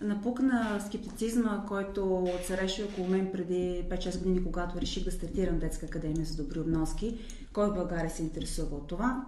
напукна 0.00 0.80
скептицизма, 0.86 1.64
който 1.68 2.28
цареше 2.46 2.84
около 2.84 3.08
мен 3.08 3.32
преди 3.32 3.84
5-6 3.90 4.18
години, 4.18 4.44
когато 4.44 4.80
реших 4.80 5.04
да 5.04 5.12
стартирам 5.12 5.58
детска 5.58 5.86
академия 5.86 6.24
за 6.24 6.36
добри 6.36 6.60
обноски. 6.60 7.18
Кой 7.52 7.70
в 7.70 7.74
България 7.74 8.10
се 8.10 8.22
интересува 8.22 8.76
от 8.76 8.86
това? 8.86 9.26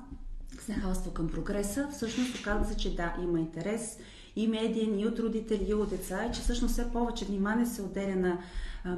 С 0.92 1.12
към 1.14 1.28
прогреса. 1.28 1.88
Всъщност 1.92 2.40
оказа 2.40 2.70
се, 2.70 2.76
че 2.76 2.96
да, 2.96 3.16
има 3.22 3.40
интерес 3.40 3.98
и 4.36 4.46
медиен, 4.46 4.98
и 4.98 5.06
от 5.06 5.18
родители, 5.18 5.66
и 5.68 5.74
от 5.74 5.90
деца, 5.90 6.26
и 6.26 6.34
че 6.34 6.40
всъщност 6.40 6.72
все 6.72 6.92
повече 6.92 7.24
внимание 7.24 7.66
се 7.66 7.82
отделя 7.82 8.16
на 8.16 8.38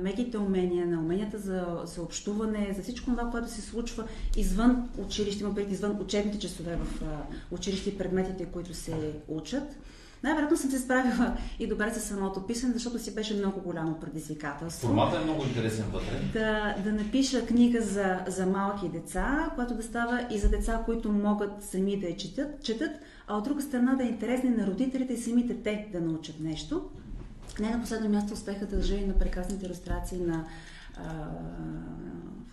меките 0.01 0.39
умения, 0.39 0.87
на 0.87 1.01
уменията 1.01 1.39
за, 1.39 1.83
за 1.85 2.03
общуване, 2.03 2.73
за 2.77 2.83
всичко 2.83 3.11
това, 3.11 3.31
което 3.31 3.51
се 3.51 3.61
случва 3.61 4.05
извън 4.37 4.89
училище, 4.99 5.45
има 5.45 5.61
извън 5.61 6.01
учебните 6.01 6.39
часове 6.39 6.77
в 6.77 7.03
училище 7.51 7.91
и 7.91 7.99
предметите, 7.99 8.45
които 8.45 8.75
се 8.75 9.13
учат. 9.29 9.77
Най-вероятно 10.23 10.57
съм 10.57 10.71
се 10.71 10.79
справила 10.79 11.37
и 11.59 11.67
добре 11.67 11.95
с 11.95 12.01
самото 12.01 12.47
писане, 12.47 12.73
защото 12.73 12.99
си 12.99 13.15
беше 13.15 13.35
много 13.35 13.61
голямо 13.61 14.01
предизвикателство. 14.01 14.89
Формата 14.89 15.17
е 15.17 15.25
много 15.25 15.43
интересен 15.43 15.85
вътре. 15.93 16.21
Да, 16.33 16.75
да 16.85 16.93
напиша 16.93 17.47
книга 17.47 17.83
за, 17.83 18.21
за 18.27 18.47
малки 18.47 18.89
деца, 18.89 19.51
която 19.55 19.75
да 19.75 19.83
става 19.83 20.27
и 20.31 20.39
за 20.39 20.49
деца, 20.49 20.83
които 20.85 21.13
могат 21.13 21.63
сами 21.63 22.01
да 22.01 22.07
я 22.07 22.17
четат, 22.17 22.63
четат, 22.63 22.91
а 23.27 23.37
от 23.37 23.45
друга 23.45 23.63
страна 23.63 23.95
да 23.95 24.05
е 24.05 24.07
интересна 24.07 24.51
на 24.51 24.67
родителите 24.67 25.13
и 25.13 25.19
самите 25.19 25.63
те 25.63 25.89
да 25.93 26.01
научат 26.01 26.41
нещо. 26.41 26.89
Не 27.61 27.71
на 27.71 27.81
последно 27.81 28.09
място 28.09 28.35
успеха 28.35 28.67
дължа 28.67 28.95
и 28.95 29.07
на 29.07 29.15
прекрасните 29.15 29.67
иллюстрации 29.67 30.19
на 30.19 30.45
а, 30.97 31.29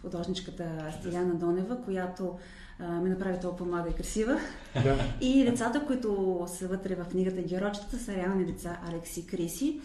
художничката 0.01 0.93
Стиляна 0.99 1.35
Донева, 1.35 1.81
която 1.81 2.35
ми 2.79 3.09
направи 3.09 3.39
толкова 3.41 3.65
млада 3.65 3.89
и 3.89 3.93
красива. 3.93 4.39
Да. 4.73 4.95
И 5.21 5.45
децата, 5.45 5.85
които 5.85 6.39
са 6.47 6.67
вътре 6.67 6.95
в 6.95 7.05
книгата 7.05 7.41
Геройчетата, 7.41 7.99
са 7.99 8.15
реални 8.15 8.45
деца 8.45 8.77
Алекси 8.89 9.27
Криси. 9.27 9.79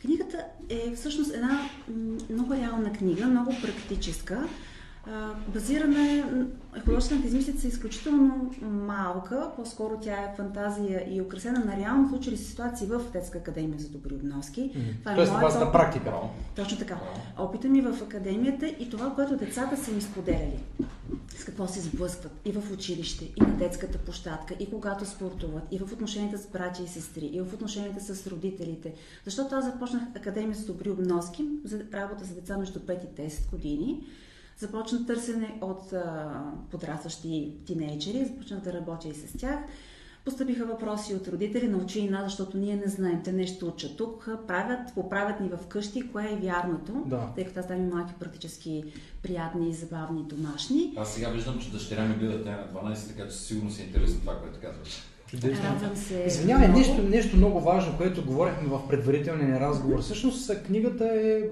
Книгата 0.00 0.44
е 0.68 0.94
всъщност 0.96 1.34
една 1.34 1.60
много 2.30 2.54
реална 2.54 2.92
книга, 2.92 3.26
много 3.26 3.52
практическа. 3.62 4.48
Базирана 5.48 6.08
е, 6.08 6.24
художествената 6.84 7.28
измислица 7.28 7.66
е 7.66 7.68
изключително 7.68 8.54
малка, 8.62 9.50
по-скоро 9.56 9.98
тя 10.00 10.12
е 10.12 10.34
фантазия 10.36 11.14
и 11.14 11.20
украсена 11.20 11.64
на 11.64 11.76
реално 11.76 12.08
случили 12.08 12.36
ситуации 12.36 12.86
в 12.86 13.00
Детска 13.12 13.38
академия 13.38 13.78
за 13.78 13.88
добри 13.88 14.14
обноски. 14.14 14.70
Това 15.00 15.14
Тоест, 15.14 15.32
моят 15.32 15.52
това 15.52 15.68
е 15.68 15.72
практика. 15.72 16.12
Точно 16.56 16.78
така. 16.78 16.98
Опита 17.38 17.68
ми 17.68 17.80
в 17.80 18.02
академията 18.02 18.66
и 18.66 18.90
това, 18.90 19.14
което 19.14 19.36
децата 19.36 19.76
са 19.76 19.92
ми 19.92 20.00
споделяли. 20.00 20.58
С 21.28 21.44
какво 21.44 21.66
се 21.66 21.80
сблъскват 21.80 22.32
и 22.44 22.52
в 22.52 22.72
училище, 22.72 23.24
и 23.36 23.40
на 23.40 23.56
детската 23.56 23.98
площадка, 23.98 24.54
и 24.60 24.70
когато 24.70 25.06
спортуват, 25.06 25.62
и 25.70 25.78
в 25.78 25.92
отношенията 25.92 26.38
с 26.38 26.46
братя 26.46 26.82
и 26.82 26.88
сестри, 26.88 27.26
и 27.26 27.40
в 27.40 27.54
отношенията 27.54 28.14
с 28.14 28.26
родителите. 28.26 28.94
Защото 29.24 29.54
аз 29.54 29.64
започнах 29.64 30.02
академия 30.14 30.56
с 30.56 30.66
добри 30.66 30.90
обноски 30.90 31.48
за 31.64 31.84
работа 31.92 32.24
с 32.24 32.28
деца 32.28 32.58
между 32.58 32.78
5 32.78 33.04
и 33.04 33.28
10 33.28 33.50
години. 33.50 34.06
Започна 34.58 35.06
търсене 35.06 35.58
от 35.60 35.92
а, 35.92 36.42
подрастващи 36.70 37.52
тинейджери, 37.66 38.24
започнах 38.24 38.60
да 38.60 38.72
работя 38.72 39.08
и 39.08 39.14
с 39.14 39.38
тях. 39.38 39.58
Постъпиха 40.26 40.64
въпроси 40.64 41.14
от 41.14 41.28
родители, 41.28 41.68
научи 41.68 42.00
и 42.00 42.08
нас, 42.08 42.24
защото 42.24 42.58
ние 42.58 42.76
не 42.76 42.86
знаем. 42.86 43.20
Те 43.24 43.32
нещо 43.32 43.66
учат 43.66 43.96
тук, 43.96 44.28
правят, 44.46 44.94
поправят 44.94 45.40
ни 45.40 45.48
в 45.48 45.66
къщи, 45.68 46.08
кое 46.12 46.24
е 46.32 46.36
вярното, 46.36 47.02
Да. 47.06 47.28
тъй 47.34 47.44
като 47.44 47.60
аз 47.60 47.68
там 47.68 47.76
и 47.76 47.94
малки 47.94 48.14
практически 48.20 48.84
приятни, 49.22 49.74
забавни, 49.74 50.22
домашни. 50.22 50.92
Аз 50.96 51.14
сега 51.14 51.28
виждам, 51.28 51.58
че 51.58 51.70
дъщеря 51.70 52.04
ми 52.04 52.14
гледа 52.14 52.44
тя 52.44 52.52
е 52.52 52.56
на 52.56 52.94
12, 52.94 53.08
така 53.08 53.28
че 53.28 53.36
сигурно 53.36 53.70
се 53.70 53.82
интересно 53.82 54.20
това, 54.20 54.38
което 54.40 54.58
казваш. 54.60 55.02
Чудесно. 55.26 55.64
Радвам 55.64 55.96
се. 55.96 56.24
Извинявай, 56.26 56.68
много. 56.68 56.78
нещо, 56.80 57.02
нещо 57.02 57.36
много 57.36 57.60
важно, 57.60 57.96
което 57.96 58.24
говорихме 58.24 58.68
в 58.68 58.88
предварителния 58.88 59.48
ни 59.48 59.60
разговор. 59.60 59.98
Всъщност 60.02 60.62
книгата 60.62 61.04
е, 61.04 61.42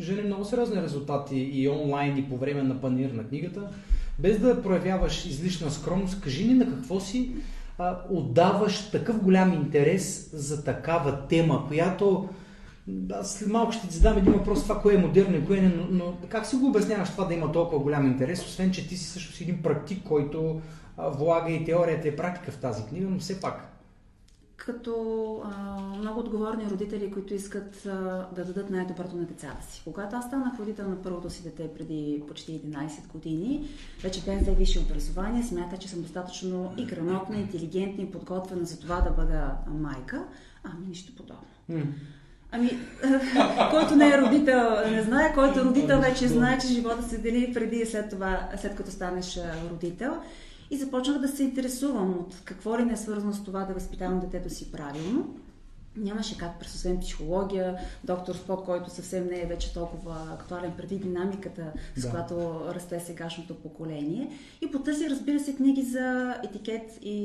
жени 0.00 0.22
много 0.22 0.44
сериозни 0.44 0.82
резултати 0.82 1.36
и 1.36 1.68
онлайн, 1.68 2.18
и 2.18 2.28
по 2.28 2.36
време 2.36 2.62
на 2.62 2.80
панир 2.80 3.10
на 3.10 3.24
книгата. 3.28 3.68
Без 4.18 4.38
да 4.38 4.62
проявяваш 4.62 5.26
излишна 5.26 5.70
скромност, 5.70 6.20
кажи 6.20 6.48
ни 6.48 6.54
на 6.54 6.66
какво 6.66 7.00
си 7.00 7.30
отдаваш 8.10 8.90
такъв 8.90 9.22
голям 9.22 9.52
интерес 9.52 10.30
за 10.32 10.64
такава 10.64 11.26
тема, 11.28 11.64
която 11.68 12.28
аз 13.12 13.44
малко 13.46 13.72
ще 13.72 13.88
ти 13.88 13.94
задам 13.94 14.18
един 14.18 14.32
въпрос, 14.32 14.62
това 14.62 14.80
кое 14.80 14.94
е 14.94 14.98
модерно 14.98 15.36
и 15.36 15.46
кое 15.46 15.60
не, 15.60 15.68
но, 15.68 15.86
но 15.90 16.16
как 16.28 16.46
си 16.46 16.56
го 16.56 16.66
обясняваш 16.66 17.10
това 17.10 17.24
да 17.24 17.34
има 17.34 17.52
толкова 17.52 17.82
голям 17.82 18.06
интерес, 18.06 18.44
освен 18.44 18.70
че 18.70 18.88
ти 18.88 18.96
си 18.96 19.04
също 19.04 19.32
си 19.32 19.42
един 19.42 19.62
практик, 19.62 20.04
който 20.08 20.60
влага 20.98 21.52
и 21.52 21.64
теорията 21.64 22.08
и 22.08 22.16
практика 22.16 22.52
в 22.52 22.56
тази 22.56 22.84
книга, 22.84 23.06
но 23.10 23.18
все 23.18 23.40
пак. 23.40 23.71
Като 24.66 25.42
а, 25.44 25.80
много 25.98 26.20
отговорни 26.20 26.64
родители, 26.70 27.10
които 27.10 27.34
искат 27.34 27.86
а, 27.86 27.90
да 28.34 28.44
дадат 28.44 28.70
най-доброто 28.70 29.16
на 29.16 29.24
децата 29.24 29.66
си. 29.66 29.82
Когато 29.84 30.16
аз 30.16 30.24
станах 30.24 30.58
родител 30.58 30.88
на 30.88 31.02
първото 31.02 31.30
си 31.30 31.42
дете 31.42 31.68
преди 31.78 32.22
почти 32.28 32.60
11 32.60 33.12
години, 33.12 33.68
вече 34.02 34.22
бях 34.24 34.40
взе 34.40 34.54
висше 34.54 34.78
образование, 34.78 35.42
смята, 35.42 35.76
че 35.76 35.88
съм 35.88 36.02
достатъчно 36.02 36.74
и 36.76 36.84
грамотна, 36.84 37.36
интелигентна 37.36 38.02
и 38.02 38.10
подготвена 38.10 38.64
за 38.64 38.80
това 38.80 39.00
да 39.00 39.10
бъда 39.10 39.54
майка. 39.66 40.24
Ами 40.64 40.86
нищо 40.88 41.12
подобно. 41.16 41.92
Ами, 42.52 42.70
който 43.70 43.96
не 43.96 44.08
е 44.08 44.18
родител, 44.18 44.90
не 44.90 45.02
знае, 45.02 45.34
който 45.34 45.60
е 45.60 45.64
родител, 45.64 46.00
вече 46.00 46.28
знае, 46.28 46.58
че 46.58 46.66
живота 46.66 47.02
се 47.02 47.18
дели 47.18 47.54
преди 47.54 47.76
и 47.76 47.86
след 47.86 48.10
това, 48.10 48.48
след 48.60 48.74
като 48.76 48.90
станеш 48.90 49.38
родител. 49.70 50.16
И 50.72 50.76
започнах 50.76 51.18
да 51.18 51.28
се 51.28 51.42
интересувам 51.42 52.10
от 52.10 52.34
какво 52.44 52.78
ли 52.78 52.84
не 52.84 52.92
е 52.92 52.96
свързано 52.96 53.32
с 53.32 53.42
това 53.42 53.60
да 53.60 53.74
възпитавам 53.74 54.20
детето 54.20 54.50
си 54.50 54.72
правилно. 54.72 55.34
Нямаше 55.96 56.38
как 56.38 56.60
през 56.60 56.74
освен 56.74 57.00
психология, 57.00 57.74
доктор 58.04 58.34
Спок, 58.34 58.64
който 58.64 58.90
съвсем 58.90 59.26
не 59.26 59.40
е 59.40 59.46
вече 59.46 59.74
толкова 59.74 60.16
актуален 60.32 60.72
преди 60.76 60.96
динамиката, 60.96 61.62
с 61.96 62.02
Да. 62.02 62.10
която 62.10 62.34
расте 62.68 63.00
сегашното 63.00 63.54
поколение. 63.54 64.30
И 64.62 64.70
потърсих, 64.70 65.10
разбира 65.10 65.40
се, 65.40 65.54
книги 65.54 65.82
за 65.82 66.34
етикет 66.44 66.98
и 67.02 67.22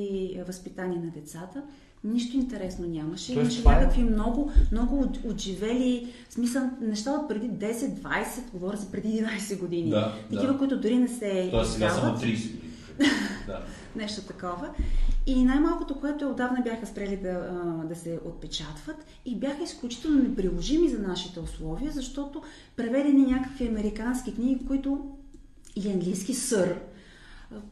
възпитание 0.47 0.99
на 0.99 1.11
децата. 1.11 1.63
Нищо 2.03 2.37
интересно 2.37 2.87
нямаше. 2.87 3.33
Тоест, 3.33 3.51
Имаше 3.53 3.69
е- 3.69 3.71
някакви 3.73 4.03
много, 4.03 4.51
много 4.71 4.99
от- 4.99 5.19
отживели, 5.25 6.07
в 6.29 6.33
смисъл, 6.33 6.61
неща 6.81 7.11
от 7.11 7.29
преди 7.29 7.49
10-20, 7.49 8.03
говоря 8.53 8.77
за 8.77 8.91
преди 8.91 9.07
11 9.09 9.55
години. 9.55 9.89
Да, 9.89 10.13
Такива, 10.23 10.51
да. 10.51 10.57
които 10.57 10.79
дори 10.79 10.97
не 10.97 11.07
се 11.07 11.47
Тоест 11.51 11.73
сега 11.73 11.85
от 11.87 12.19
30 12.21 12.47
години. 12.47 12.66
Да. 13.47 13.61
нещо 13.95 14.21
такова. 14.21 14.69
И 15.25 15.43
най-малкото, 15.43 15.99
което 15.99 16.29
отдавна 16.29 16.61
бяха 16.61 16.87
спрели 16.87 17.17
да, 17.17 17.33
да 17.89 17.95
се 17.95 18.19
отпечатват 18.25 19.05
и 19.25 19.35
бяха 19.35 19.63
изключително 19.63 20.23
неприложими 20.23 20.89
за 20.89 20.99
нашите 20.99 21.39
условия, 21.39 21.91
защото 21.91 22.43
преведени 22.75 23.25
някакви 23.25 23.67
американски 23.67 24.35
книги, 24.35 24.65
които 24.67 25.17
или 25.75 25.91
английски 25.91 26.33
сър. 26.33 26.79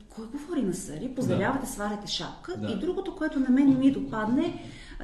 Кой 0.09 0.25
говори 0.25 0.61
на 0.61 0.73
съри? 0.73 1.15
Поздравявате, 1.15 1.67
сваляте 1.67 2.07
шапка. 2.11 2.57
Да. 2.57 2.71
И 2.71 2.79
другото, 2.79 3.15
което 3.15 3.39
на 3.39 3.49
мен 3.49 3.79
ми 3.79 3.91
допадне, 3.91 4.63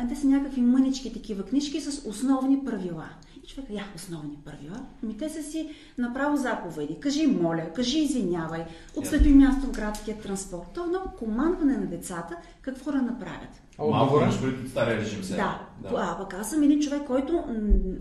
те 0.09 0.15
са 0.15 0.27
някакви 0.27 0.61
мънички 0.61 1.13
такива 1.13 1.43
книжки 1.43 1.81
с 1.81 2.09
основни 2.09 2.65
правила. 2.65 3.05
Човек, 3.55 3.69
я, 3.69 3.83
основни 3.95 4.37
правила. 4.45 4.79
Ми 5.03 5.17
те 5.17 5.29
са 5.29 5.43
си 5.43 5.69
направо 5.97 6.37
заповеди. 6.37 6.97
Кажи 6.99 7.27
моля, 7.27 7.73
кажи 7.75 7.99
извинявай, 7.99 8.65
отстъпи 8.95 9.29
място 9.29 9.67
в 9.67 9.71
градския 9.71 10.19
транспорт. 10.19 10.67
То 10.73 10.83
е 10.83 10.87
много 10.87 11.09
командване 11.19 11.77
на 11.77 11.85
децата 11.85 12.35
какво 12.61 12.91
да 12.91 12.97
направят. 13.01 13.61
Малко 13.79 14.19
предвид 14.41 14.65
от 14.65 14.71
стария 14.71 14.97
режим 14.97 15.23
сега. 15.23 15.59
Да, 15.81 15.89
А, 15.97 16.17
пък 16.17 16.33
аз 16.33 16.49
съм 16.49 16.63
един 16.63 16.79
човек, 16.79 17.01
който 17.07 17.33
м, 17.33 17.43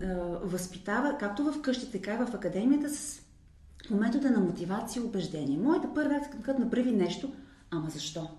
а, 0.03 0.07
възпитава 0.43 1.17
както 1.19 1.43
в 1.43 1.61
къщи, 1.61 1.91
така 1.91 2.13
и 2.13 2.17
в 2.17 2.35
академията 2.35 2.89
с 2.89 3.21
метода 3.91 4.29
на 4.29 4.39
мотивация 4.39 5.01
и 5.01 5.05
убеждение. 5.05 5.57
Моята 5.57 5.93
първа 5.93 6.09
реакция, 6.09 6.41
като 6.41 6.59
направи 6.59 6.91
нещо, 6.91 7.31
ама 7.71 7.89
защо? 7.89 8.29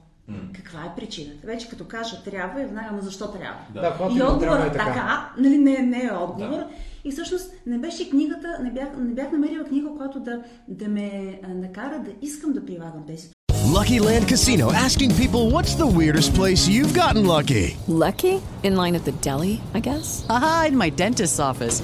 Каква 0.55 0.81
е 0.85 0.95
причината? 0.97 1.47
Вече 1.47 1.69
като 1.69 1.85
кажа 1.85 2.23
трябва, 2.25 2.61
и 2.61 2.65
веднага, 2.65 2.89
ама 2.91 3.01
защо 3.03 3.33
трябва? 3.33 3.61
Да. 3.75 3.81
Да, 3.81 4.09
И 4.11 4.17
има 4.17 4.25
отговор 4.25 4.39
драма 4.41 4.65
е 4.65 4.69
е 4.69 4.73
така. 4.73 4.85
така, 4.85 5.33
нали, 5.39 5.59
не, 5.59 5.79
не 5.79 6.05
е 6.05 6.13
отговор. 6.13 6.51
Да. 6.51 6.69
И 7.06 7.12
всъщност 7.12 7.52
не 7.66 7.78
беше 7.78 8.10
книгата, 8.10 8.60
не 8.64 8.72
бях, 8.72 8.88
не 8.98 9.14
бях 9.14 9.32
намерила 9.32 9.64
книга, 9.64 9.90
която 9.98 10.20
да, 10.20 10.42
да 10.68 10.88
ме 10.88 11.40
а, 11.44 11.48
накара 11.54 12.00
да 12.06 12.12
искам 12.22 12.54
да 12.54 12.66
прилагам 12.66 13.04
тези 13.08 13.30
Lucky 13.68 14.00
Land 14.00 14.28
Casino 14.28 14.72
asking 14.72 15.12
people 15.16 15.52
what's 15.52 15.76
the 15.76 15.86
weirdest 15.86 16.34
place 16.34 16.68
you've 16.68 16.94
gotten 16.94 17.28
lucky? 17.28 17.76
Lucky? 17.88 18.42
In 18.64 18.76
line 18.76 18.96
at 18.96 19.04
the 19.04 19.12
deli, 19.12 19.62
I 19.74 19.82
guess? 19.82 20.26
Aha, 20.30 20.66
in 20.70 20.78
my 20.78 20.90
dentist's 20.90 21.40
office. 21.40 21.84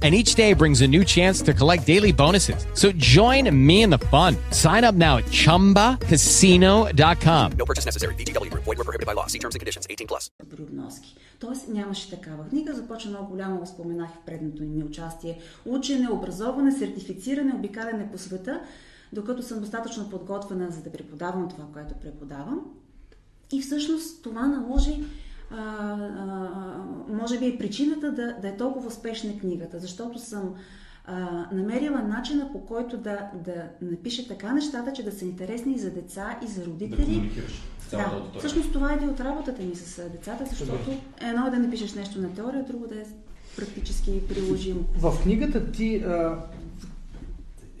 And 0.00 0.14
each 0.14 0.36
day 0.36 0.52
brings 0.52 0.80
a 0.82 0.86
new 0.86 1.04
chance 1.04 1.42
to 1.42 1.52
collect 1.52 1.84
daily 1.84 2.12
bonuses. 2.12 2.64
So 2.74 2.92
join 2.92 3.50
me 3.66 3.82
in 3.82 3.90
the 3.90 3.98
fun. 3.98 4.36
Sign 4.52 4.84
up 4.84 4.94
now 4.94 5.16
at 5.16 5.24
chumbacasino.com. 5.24 7.52
No 7.58 7.64
purchase 7.64 7.84
necessary. 7.84 8.14
VGW 8.14 8.52
Group. 8.52 8.62
Void 8.64 8.78
were 8.78 8.84
prohibited 8.84 9.06
by 9.06 9.14
law. 9.14 9.26
See 9.26 9.40
terms 9.40 9.56
and 9.56 9.60
conditions. 9.60 9.88
18 9.90 10.06
plus. 10.06 10.30
добри 10.44 10.62
обноски. 10.62 11.16
Тоест 11.40 11.68
нямаше 11.68 12.10
такава 12.10 12.48
книга. 12.48 12.74
Започна 12.74 13.10
много 13.10 13.30
голямо, 13.30 13.58
го 13.58 13.66
споменах 13.66 14.10
в 14.10 14.24
предното 14.26 14.62
ми 14.62 14.84
участие. 14.84 15.38
Учене, 15.66 16.08
образоване, 16.10 16.72
сертифициране, 16.72 17.54
обикаляне 17.54 18.12
по 18.12 18.18
света, 18.18 18.60
докато 19.12 19.42
съм 19.42 19.60
достатъчно 19.60 20.10
подготвена, 20.10 20.70
за 20.70 20.82
да 20.82 20.92
преподавам 20.92 21.48
това, 21.48 21.64
което 21.72 21.94
преподавам. 21.94 22.60
И 23.52 23.62
всъщност 23.62 24.22
това 24.22 24.46
наложи 24.46 25.04
а, 25.50 25.56
а, 25.56 26.48
може 27.08 27.38
би 27.38 27.46
и 27.46 27.58
причината 27.58 28.12
да, 28.12 28.36
да 28.42 28.48
е 28.48 28.56
толкова 28.56 28.88
успешна 28.88 29.38
книгата, 29.38 29.78
защото 29.78 30.18
съм 30.18 30.54
а, 31.04 31.46
намерила 31.52 32.02
начина 32.02 32.52
по 32.52 32.66
който 32.66 32.96
да, 32.96 33.30
да 33.44 33.64
напише 33.82 34.28
така 34.28 34.52
нещата, 34.52 34.92
че 34.92 35.04
да 35.04 35.12
са 35.12 35.24
интересни 35.24 35.72
и 35.72 35.78
за 35.78 35.90
деца, 35.90 36.38
и 36.44 36.46
за 36.46 36.64
родители. 36.64 37.30
Да 37.90 38.22
всъщност 38.38 38.72
това 38.72 38.92
е 38.92 38.94
един 38.94 39.08
от 39.08 39.20
работата 39.20 39.62
ми 39.62 39.74
с 39.74 40.08
децата, 40.08 40.44
защото 40.50 40.90
едно 41.20 41.46
е 41.46 41.50
да 41.50 41.58
напишеш 41.58 41.94
нещо 41.94 42.20
на 42.20 42.34
теория, 42.34 42.64
друго 42.64 42.86
да 42.86 42.94
е 42.94 43.04
практически 43.56 44.28
приложимо. 44.28 44.84
В 44.96 45.22
книгата 45.22 45.72
ти 45.72 45.96
а, 45.96 46.38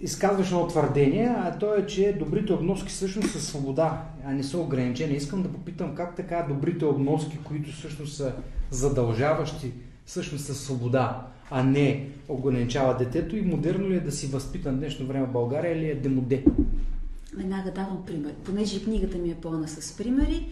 изказваш 0.00 0.46
едно 0.46 0.66
твърдение, 0.66 1.34
а 1.36 1.58
то 1.58 1.74
е, 1.74 1.86
че 1.86 2.16
добрите 2.18 2.52
обноски 2.52 2.88
всъщност 2.88 3.30
са 3.30 3.40
свобода, 3.40 4.04
а 4.24 4.32
не 4.32 4.42
са 4.42 4.58
ограничения. 4.58 5.16
Искам 5.16 5.42
да 5.42 5.48
попитам 5.48 5.94
как 5.94 6.16
така 6.16 6.46
добрите 6.48 6.84
обноски, 6.84 7.38
които 7.44 7.72
всъщност 7.72 8.16
са 8.16 8.32
задължаващи, 8.70 9.72
всъщност 10.06 10.44
са 10.44 10.54
свобода, 10.54 11.26
а 11.50 11.62
не 11.62 12.08
ограничава 12.28 12.96
детето 12.96 13.36
и 13.36 13.42
модерно 13.42 13.90
ли 13.90 13.96
е 13.96 14.00
да 14.00 14.12
си 14.12 14.26
възпитан 14.26 14.78
днешно 14.78 15.06
време 15.06 15.26
в 15.26 15.32
България 15.32 15.76
или 15.76 15.90
е 15.90 15.94
демоде? 15.94 16.44
Веднага 17.36 17.72
давам 17.72 18.02
пример. 18.06 18.34
Понеже 18.44 18.84
книгата 18.84 19.18
ми 19.18 19.30
е 19.30 19.40
пълна 19.42 19.68
с 19.68 19.96
примери, 19.96 20.48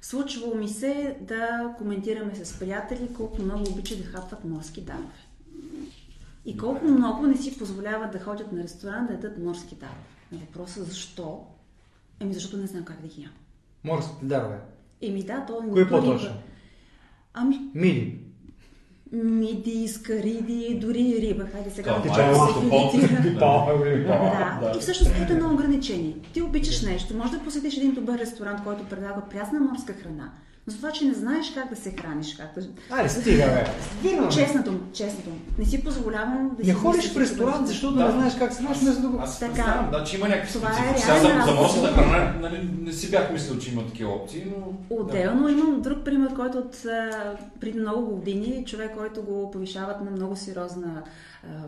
случвало 0.00 0.54
ми 0.54 0.68
се 0.68 1.16
да 1.20 1.74
коментираме 1.78 2.34
с 2.34 2.58
приятели 2.58 3.08
колко 3.16 3.42
много 3.42 3.70
обичат 3.70 3.98
да 3.98 4.04
хапват 4.04 4.44
морски 4.44 4.80
давове. 4.80 5.25
И 6.46 6.56
колко 6.56 6.84
много 6.84 7.26
не 7.26 7.36
си 7.36 7.58
позволяват 7.58 8.12
да 8.12 8.18
ходят 8.18 8.52
на 8.52 8.62
ресторант 8.62 9.06
да 9.08 9.12
ядат 9.12 9.38
морски 9.38 9.74
давове. 9.74 10.00
На 10.32 10.38
въпроса 10.38 10.84
защо? 10.84 11.44
Еми 12.20 12.34
защото 12.34 12.56
не 12.56 12.66
знам 12.66 12.84
как 12.84 13.00
да 13.00 13.08
ги 13.08 13.22
ям. 13.22 13.30
Морските 13.84 14.24
дарове. 14.24 14.58
Еми 15.02 15.22
да, 15.22 15.44
то 15.46 15.64
Кое 15.72 15.88
по-точно? 15.88 16.30
Ами, 17.34 17.60
Мили. 17.74 18.18
миди, 19.12 19.88
скариди, 19.88 20.78
дори 20.80 21.00
и 21.00 21.20
риба. 21.20 21.46
Хайде 21.46 21.70
сега 21.70 21.98
да 21.98 22.22
е 22.22 22.26
дефинитира. 22.26 23.34
Да. 23.38 24.58
Да, 24.60 24.72
и 24.76 24.80
всъщност 24.80 25.12
това 25.12 25.26
е 25.26 25.30
едно 25.30 25.54
ограничение. 25.54 26.16
Ти 26.32 26.42
обичаш 26.42 26.82
нещо, 26.82 27.16
може 27.16 27.32
да 27.32 27.44
посетиш 27.44 27.76
един 27.76 27.94
добър 27.94 28.18
ресторант, 28.18 28.64
който 28.64 28.84
предлага 28.84 29.22
прясна 29.30 29.60
морска 29.60 29.92
храна, 29.92 30.32
за 30.66 30.76
това, 30.76 30.92
че 30.92 31.04
не 31.04 31.14
знаеш 31.14 31.52
как 31.54 31.70
да 31.70 31.76
се 31.76 31.90
храниш, 31.90 32.36
как 32.36 32.54
да... 32.54 32.68
Аре, 32.90 33.08
стига, 33.08 33.36
бе. 33.36 33.66
Стига. 33.98 34.28
Честното, 34.28 34.80
честното. 34.92 35.30
Не 35.58 35.64
си 35.64 35.84
позволявам 35.84 36.50
да 36.58 36.66
Не 36.66 36.72
си 36.72 36.72
ходиш 36.72 36.96
мислиш 37.04 37.12
в 37.16 37.20
ресторант, 37.20 37.66
за- 37.66 37.72
защото 37.72 37.96
не 37.96 38.10
знаеш 38.10 38.34
как 38.38 38.52
се 38.52 38.62
храниш, 38.62 38.78
вместо 38.78 39.02
да 39.02 39.08
го... 39.08 39.18
Аз 39.22 39.38
Така. 39.40 39.54
така. 39.54 39.88
Да, 39.92 40.04
че 40.04 40.16
има 40.16 40.28
някакви 40.28 40.52
Това 40.52 40.70
е 40.70 40.74
специфики. 40.74 41.00
Сега 41.00 41.18
за, 41.18 41.42
за 41.46 41.54
морската 41.54 41.92
храна 41.92 42.34
нали, 42.40 42.70
не 42.80 42.92
си 42.92 43.10
бях 43.10 43.32
мислил, 43.32 43.58
че 43.58 43.72
има 43.72 43.86
такива 43.86 44.10
опции, 44.12 44.44
но... 44.46 44.72
Отделно 44.96 45.48
имам 45.48 45.80
друг 45.80 45.98
пример, 46.04 46.34
който 46.34 46.58
от 46.58 46.76
преди 47.60 47.80
много 47.80 48.06
години, 48.06 48.64
човек, 48.66 48.90
който 48.96 49.22
го 49.22 49.50
повишават 49.50 50.00
на 50.04 50.10
много 50.10 50.36
сериозна 50.36 51.02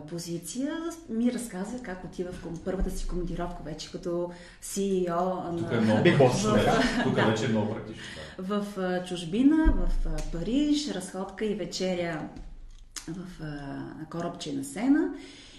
позиция, 0.09 0.77
ми 1.09 1.33
разказа 1.33 1.83
как 1.83 2.03
отива 2.03 2.31
в 2.31 2.63
първата 2.65 2.91
си 2.91 3.07
командировка 3.07 3.63
вече 3.65 3.91
като 3.91 4.31
CEO 4.63 5.57
Тук 5.57 5.71
на... 5.71 5.77
е 5.77 5.81
много 5.81 6.03
практично. 6.03 6.55
Тук 7.03 7.15
да. 7.15 7.25
вече 7.25 7.45
е 7.45 7.47
много 7.47 7.73
практично. 7.73 8.03
в 8.37 8.65
чужбина, 9.07 9.73
в 9.75 10.05
Париж, 10.31 10.91
разходка 10.91 11.45
и 11.45 11.55
вечеря 11.55 12.29
в 13.07 13.43
корабче 14.09 14.53
на 14.53 14.63
Сена. 14.63 15.13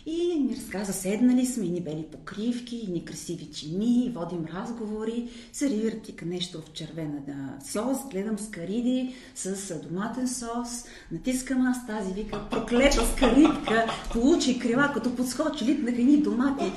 И 0.06 0.38
ми 0.40 0.56
разказа, 0.56 0.92
седнали 0.92 1.46
сме, 1.46 1.64
ни 1.64 1.80
бели 1.80 2.06
покривки, 2.12 2.88
ни 2.90 3.04
красиви 3.04 3.46
чини, 3.46 4.12
водим 4.14 4.46
разговори, 4.54 5.28
сервират 5.52 6.02
ти 6.02 6.14
нещо 6.24 6.60
в 6.60 6.72
червена 6.72 7.18
да, 7.26 7.64
сос, 7.66 7.98
гледам 8.10 8.38
скариди 8.38 9.14
с 9.34 9.74
доматен 9.80 10.28
сос, 10.28 10.84
натискам 11.12 11.66
аз 11.66 11.86
тази, 11.86 12.14
вика, 12.14 12.48
проклета 12.50 13.06
скаридка, 13.16 13.86
получи 14.12 14.58
крила, 14.58 14.90
като 14.94 15.16
подскочи, 15.16 15.64
литнаха 15.64 16.02
ни 16.02 16.16
домати 16.16 16.72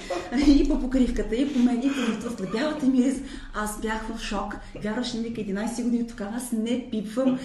и 0.48 0.70
по 0.70 0.80
покривката, 0.80 1.36
и 1.36 1.54
по 1.54 1.60
мен, 1.60 1.80
и 1.80 1.92
по 2.38 2.58
бялата 2.58 2.86
ми 2.86 3.04
риз. 3.04 3.22
Аз 3.54 3.82
бях 3.82 4.08
в 4.08 4.22
шок. 4.22 4.56
Вярваш 4.84 5.16
ли, 5.16 5.20
вика, 5.20 5.42
11 5.42 5.84
години 5.84 6.08
тогава 6.08 6.36
аз 6.36 6.52
не 6.52 6.88
пипвам 6.92 7.40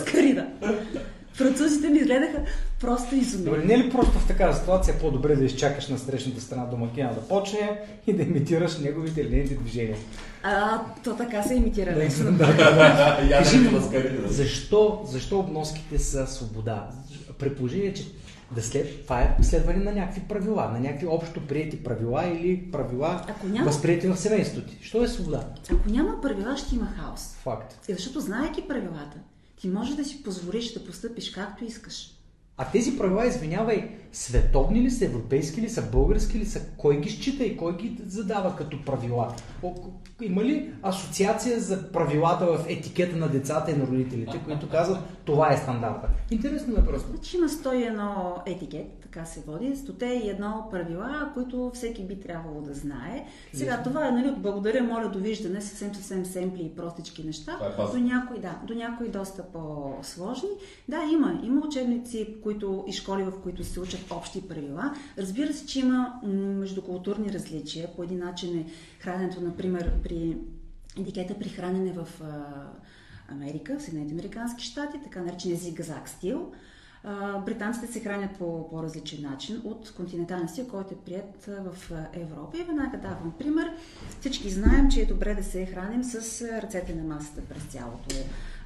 скарида. 0.00 0.46
Французите 1.34 1.88
ми 1.88 1.98
гледаха 1.98 2.38
просто 2.80 3.14
изумени. 3.14 3.44
Добре, 3.46 3.64
не 3.66 3.74
е 3.74 3.78
ли 3.78 3.90
просто 3.90 4.18
в 4.18 4.26
такава 4.26 4.54
ситуация 4.54 4.98
по-добре 5.00 5.36
да 5.36 5.44
изчакаш 5.44 5.88
на 5.88 5.98
срещната 5.98 6.40
страна 6.40 6.64
домакина 6.64 7.14
да 7.14 7.20
почне 7.20 7.70
и 8.06 8.12
да 8.12 8.22
имитираш 8.22 8.78
неговите 8.78 9.24
линейните 9.24 9.54
движения? 9.54 9.96
А, 10.42 10.80
то 11.04 11.16
така 11.16 11.42
се 11.42 11.54
имитира. 11.54 11.96
лесно. 11.96 12.38
Кажи 13.30 13.58
на 13.58 13.82
скариди, 13.82 14.18
да. 14.18 14.28
защо, 14.28 15.02
защо 15.06 15.38
обноските 15.38 15.98
са 15.98 16.26
свобода? 16.26 16.90
При 17.38 17.54
положение, 17.54 17.94
че 17.94 18.04
да 18.52 18.62
след, 18.62 19.02
това 19.02 19.20
е 19.20 19.36
следване 19.42 19.84
на 19.84 19.92
някакви 19.92 20.20
правила, 20.20 20.70
на 20.72 20.80
някакви 20.80 21.06
общо 21.06 21.46
приети 21.46 21.84
правила 21.84 22.24
или 22.26 22.70
правила, 22.72 23.24
Ако 23.28 23.46
няма- 23.46 23.66
възприяти 23.66 24.08
в 24.08 24.16
семейството 24.16 24.68
ти. 24.68 24.78
Що 24.82 25.02
е 25.04 25.08
свобода? 25.08 25.44
Ако 25.72 25.90
няма 25.90 26.20
правила, 26.20 26.56
ще 26.56 26.74
има 26.74 26.86
хаос. 26.86 27.34
Факт. 27.42 27.88
И 27.88 27.94
защото, 27.94 28.20
знаеки 28.20 28.68
правилата, 28.68 29.16
ти 29.64 29.70
можеш 29.70 29.94
да 29.94 30.04
си 30.04 30.22
позволиш 30.22 30.72
да 30.72 30.84
постъпиш 30.84 31.30
както 31.30 31.64
искаш. 31.64 32.10
А 32.56 32.70
тези 32.70 32.98
правила, 32.98 33.26
извинявай, 33.26 33.88
световни 34.12 34.82
ли 34.82 34.90
са, 34.90 35.04
европейски 35.04 35.60
ли 35.60 35.68
са, 35.68 35.82
български 35.82 36.38
ли 36.38 36.46
са? 36.46 36.60
Кой 36.76 37.00
ги 37.00 37.10
счита 37.10 37.44
и 37.44 37.56
кой 37.56 37.76
ги 37.76 37.96
задава 38.06 38.56
като 38.56 38.84
правила? 38.84 39.34
Има 40.22 40.44
ли 40.44 40.70
асоциация 40.82 41.60
за 41.60 41.92
правилата 41.92 42.46
в 42.46 42.64
етикета 42.68 43.16
на 43.16 43.28
децата 43.28 43.70
и 43.70 43.76
на 43.76 43.86
родителите, 43.86 44.40
които 44.44 44.68
казват 44.68 44.98
това 45.24 45.52
е 45.52 45.56
стандарта? 45.56 46.08
Интересно 46.30 46.74
е 46.78 46.84
просто. 46.84 47.08
Значи 47.10 47.36
има 47.36 47.48
101 47.48 48.42
етикет, 48.46 48.86
така 49.02 49.24
се 49.24 49.40
води, 49.40 49.76
101 49.76 50.70
правила, 50.70 51.30
които 51.34 51.70
всеки 51.74 52.02
би 52.02 52.20
трябвало 52.20 52.60
да 52.60 52.74
знае. 52.74 53.26
Сега 53.52 53.82
това 53.82 54.08
е, 54.08 54.10
нали, 54.10 54.34
благодаря, 54.36 54.82
моля, 54.82 55.08
довиждане, 55.08 55.60
съвсем 55.60 55.94
съвсем 55.94 56.26
семпли 56.26 56.62
и 56.62 56.76
простички 56.76 57.24
неща, 57.24 57.58
е 57.78 57.92
до 57.92 57.98
някои, 57.98 58.40
да, 58.40 58.58
до 58.66 58.74
някои 58.74 59.08
доста 59.08 59.42
по-сложни. 59.42 60.48
Да, 60.88 61.02
има, 61.12 61.40
има 61.44 61.66
учебници, 61.66 62.36
които, 62.42 62.84
и 62.88 62.92
школи, 62.92 63.22
в 63.22 63.32
които 63.42 63.64
се 63.64 63.80
учат 63.80 64.10
общи 64.10 64.48
правила. 64.48 64.94
Разбира 65.18 65.52
се, 65.52 65.66
че 65.66 65.80
има 65.80 66.12
междукултурни 66.24 67.32
различия. 67.32 67.88
По 67.96 68.02
един 68.02 68.18
начин 68.18 68.58
е 68.58 68.66
храненето, 69.00 69.40
например, 69.40 69.92
при 70.02 70.36
етикета 71.00 71.34
при 71.38 71.48
хранене 71.48 71.92
в 71.92 72.08
Америка, 73.28 73.76
Съединените 73.80 74.14
Американски 74.14 74.64
щати, 74.64 74.98
така 75.04 75.22
наречения 75.22 75.58
зигзаг 75.58 76.08
стил. 76.08 76.52
Британците 77.46 77.86
се 77.86 78.00
хранят 78.00 78.38
по 78.38 78.70
по-различен 78.70 79.22
начин 79.22 79.62
от 79.64 79.92
континенталния 79.96 80.48
стил, 80.48 80.68
който 80.68 80.94
е 80.94 80.96
прият 80.96 81.44
в 81.46 81.90
Европа. 82.12 82.58
И 82.58 82.62
веднага 82.62 82.98
давам 82.98 83.34
пример. 83.38 83.72
Всички 84.20 84.50
знаем, 84.50 84.90
че 84.90 85.00
е 85.00 85.06
добре 85.06 85.34
да 85.34 85.42
се 85.44 85.66
храним 85.66 86.04
с 86.04 86.42
ръцете 86.62 86.94
на 86.94 87.14
масата 87.14 87.40
през 87.40 87.62
цялото 87.62 88.14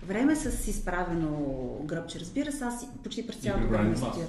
време, 0.02 0.36
с 0.36 0.68
изправено 0.68 1.30
гръбче, 1.84 2.20
разбира 2.20 2.52
се. 2.52 2.64
Аз 2.64 2.86
почти 3.02 3.26
през 3.26 3.36
цялото 3.36 3.68
време 3.68 3.96
стоя. 3.96 4.26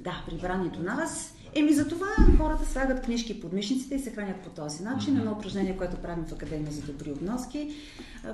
Да, 0.00 0.24
при 0.28 0.36
брането 0.36 0.80
на 0.80 0.94
вас. 0.94 1.35
Еми 1.56 1.72
за 1.72 1.88
това 1.88 2.06
хората 2.36 2.66
слагат 2.66 3.04
книжки 3.04 3.40
под 3.40 3.52
мишниците 3.52 3.94
и 3.94 3.98
се 3.98 4.10
хранят 4.10 4.40
по 4.40 4.50
този 4.50 4.82
начин. 4.82 5.16
Едно 5.16 5.32
упражнение, 5.32 5.76
което 5.76 5.96
правим 5.96 6.24
в 6.24 6.32
Академия 6.32 6.72
за 6.72 6.82
добри 6.82 7.12
обноски. 7.12 7.74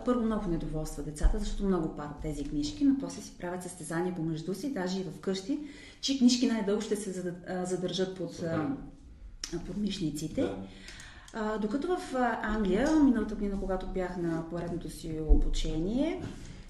Първо 0.04 0.24
много 0.24 0.50
недоволства 0.50 1.02
децата, 1.02 1.38
защото 1.38 1.64
много 1.64 1.96
парат 1.96 2.16
тези 2.22 2.44
книжки, 2.44 2.85
но 2.85 2.98
после 3.00 3.22
си 3.22 3.32
правят 3.38 3.62
състезания 3.62 4.14
помежду 4.14 4.54
си, 4.54 4.72
даже 4.72 5.00
и 5.00 5.04
вкъщи, 5.04 5.58
че 6.00 6.18
книжки 6.18 6.46
най-дълго 6.46 6.82
ще 6.82 6.96
се 6.96 7.35
задържат 7.64 8.16
под, 8.16 8.44
под 9.66 9.76
мишниците. 9.76 10.40
Да. 10.40 10.56
А, 11.32 11.58
докато 11.58 11.96
в 11.96 12.14
Англия, 12.42 12.90
миналата 12.90 13.35
година, 13.35 13.56
когато 13.61 13.87
бях 13.87 14.16
на 14.16 14.44
поредното 14.50 14.90
си 14.90 15.18
обучение, 15.28 16.22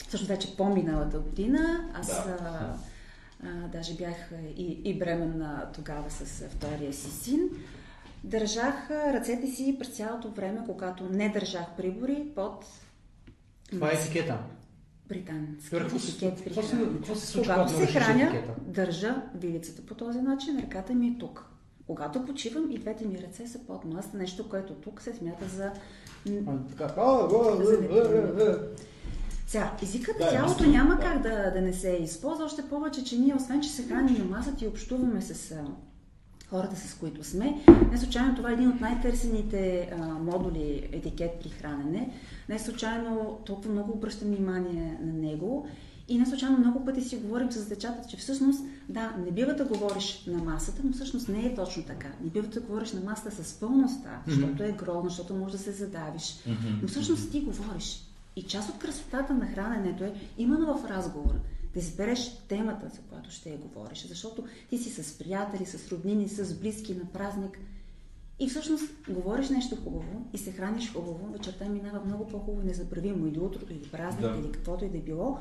всъщност 0.08 0.28
вече 0.28 0.56
по-миналата 0.56 1.18
година, 1.18 1.90
аз 1.94 2.26
Да. 2.26 2.76
А, 3.42 3.68
даже 3.68 3.94
бях 3.94 4.16
и, 4.56 4.80
и 4.84 4.98
бременна 4.98 5.68
тогава 5.74 6.10
с 6.10 6.48
втория 6.48 6.92
си 6.92 7.10
син, 7.12 7.40
държах 8.24 8.90
ръцете 8.90 9.46
си 9.46 9.76
през 9.78 9.88
цялото 9.88 10.30
време, 10.30 10.60
когато 10.66 11.04
не 11.04 11.28
държах 11.28 11.66
прибори 11.76 12.26
под 12.34 12.64
Това 13.70 13.88
е 13.88 13.94
етикета. 13.94 14.38
британски 15.08 15.70
Добре, 15.70 15.80
какво 15.80 15.98
се- 15.98 16.10
етикет 16.10 16.34
при 16.36 16.44
какво 16.44 16.62
се- 16.62 16.68
хранене. 16.68 16.92
какво 16.92 17.14
се 17.14 17.26
случва, 17.26 17.54
Когато 17.54 17.72
се 17.72 17.86
храня, 17.88 18.22
етикета? 18.24 18.54
държа 18.60 19.22
вилицата 19.34 19.82
по 19.82 19.94
този 19.94 20.20
начин, 20.20 20.58
ръката 20.60 20.94
ми 20.94 21.06
е 21.08 21.16
тук. 21.20 21.48
Когато 21.86 22.24
почивам 22.24 22.70
и 22.70 22.78
двете 22.78 23.06
ми 23.06 23.18
ръце 23.18 23.46
са 23.46 23.58
под 23.60 23.84
маста, 23.84 24.16
нещо, 24.16 24.48
което 24.48 24.74
тук 24.74 25.00
се 25.00 25.12
смята 25.12 25.44
за... 25.46 25.72
А, 26.46 26.56
така, 26.68 26.94
а, 26.96 27.28
а. 28.40 28.58
Сега, 29.52 29.72
езикът 29.82 30.18
Да, 30.18 30.30
цялото 30.30 30.48
наистина, 30.48 30.72
няма 30.72 30.94
да. 30.94 31.00
как 31.00 31.22
да, 31.22 31.50
да 31.50 31.60
не 31.60 31.72
се 31.72 31.90
използва, 31.90 32.44
още 32.44 32.62
повече, 32.62 33.04
че 33.04 33.18
ние, 33.18 33.34
освен 33.34 33.60
че 33.60 33.68
се 33.68 33.82
храним 33.82 34.18
на 34.18 34.24
масата 34.24 34.64
и 34.64 34.68
общуваме 34.68 35.22
с 35.22 35.56
хората, 36.48 36.76
с 36.76 36.94
които 36.94 37.24
сме, 37.24 37.64
не 37.90 37.98
случайно 37.98 38.36
това 38.36 38.50
е 38.50 38.52
един 38.52 38.68
от 38.68 38.80
най-търсените 38.80 39.90
а, 39.92 40.06
модули 40.06 40.88
етикет 40.92 41.30
при 41.42 41.48
хранене. 41.48 42.12
Не 42.48 42.58
случайно 42.58 43.38
толкова 43.46 43.72
много 43.72 43.92
обръщам 43.92 44.28
внимание 44.28 44.98
на 45.02 45.12
него. 45.12 45.68
И 46.08 46.18
не 46.18 46.26
случайно 46.26 46.58
много 46.58 46.84
пъти 46.84 47.00
си 47.00 47.16
говорим 47.16 47.52
с 47.52 47.68
децата, 47.68 48.08
че 48.08 48.16
всъщност, 48.16 48.64
да, 48.88 49.14
не 49.24 49.30
бива 49.30 49.54
да 49.54 49.64
говориш 49.64 50.24
на 50.26 50.38
масата, 50.38 50.82
но 50.84 50.92
всъщност 50.92 51.28
не 51.28 51.46
е 51.46 51.54
точно 51.54 51.82
така. 51.82 52.08
Не 52.24 52.30
бива 52.30 52.46
да 52.46 52.60
говориш 52.60 52.92
на 52.92 53.00
масата 53.00 53.44
с 53.44 53.60
пълността, 53.60 54.22
защото 54.26 54.62
е 54.62 54.72
грозно, 54.72 55.08
защото 55.08 55.34
може 55.34 55.52
да 55.52 55.58
се 55.58 55.72
задавиш. 55.72 56.38
Но 56.82 56.88
всъщност 56.88 57.30
ти 57.30 57.40
говориш. 57.40 58.11
И 58.36 58.42
част 58.42 58.70
от 58.70 58.78
красотата 58.78 59.34
на 59.34 59.46
храненето 59.46 60.04
е 60.04 60.14
именно 60.38 60.78
в 60.78 60.84
разговора. 60.90 61.40
Да 61.74 61.80
избереш 61.80 62.38
темата, 62.48 62.90
за 62.94 63.00
която 63.00 63.30
ще 63.30 63.50
я 63.50 63.58
говориш. 63.58 64.06
Защото 64.08 64.44
ти 64.70 64.78
си 64.78 65.02
с 65.02 65.18
приятели, 65.18 65.66
с 65.66 65.92
роднини, 65.92 66.28
с 66.28 66.54
близки 66.60 66.94
на 66.94 67.04
празник. 67.04 67.58
И 68.38 68.48
всъщност 68.48 68.84
говориш 69.08 69.48
нещо 69.48 69.76
хубаво 69.76 70.26
и 70.32 70.38
се 70.38 70.52
храниш 70.52 70.92
хубаво, 70.92 71.32
вечерта 71.32 71.68
минава 71.68 72.04
много 72.04 72.28
по-хубаво 72.28 72.62
и 72.62 72.64
незабравимо 72.64 73.26
или 73.26 73.38
утрото, 73.38 73.72
или 73.72 73.88
празник, 73.92 74.20
Да. 74.22 74.38
или 74.38 74.52
каквото 74.52 74.84
и 74.84 74.88
да 74.88 74.98
е 74.98 75.00
било. 75.00 75.38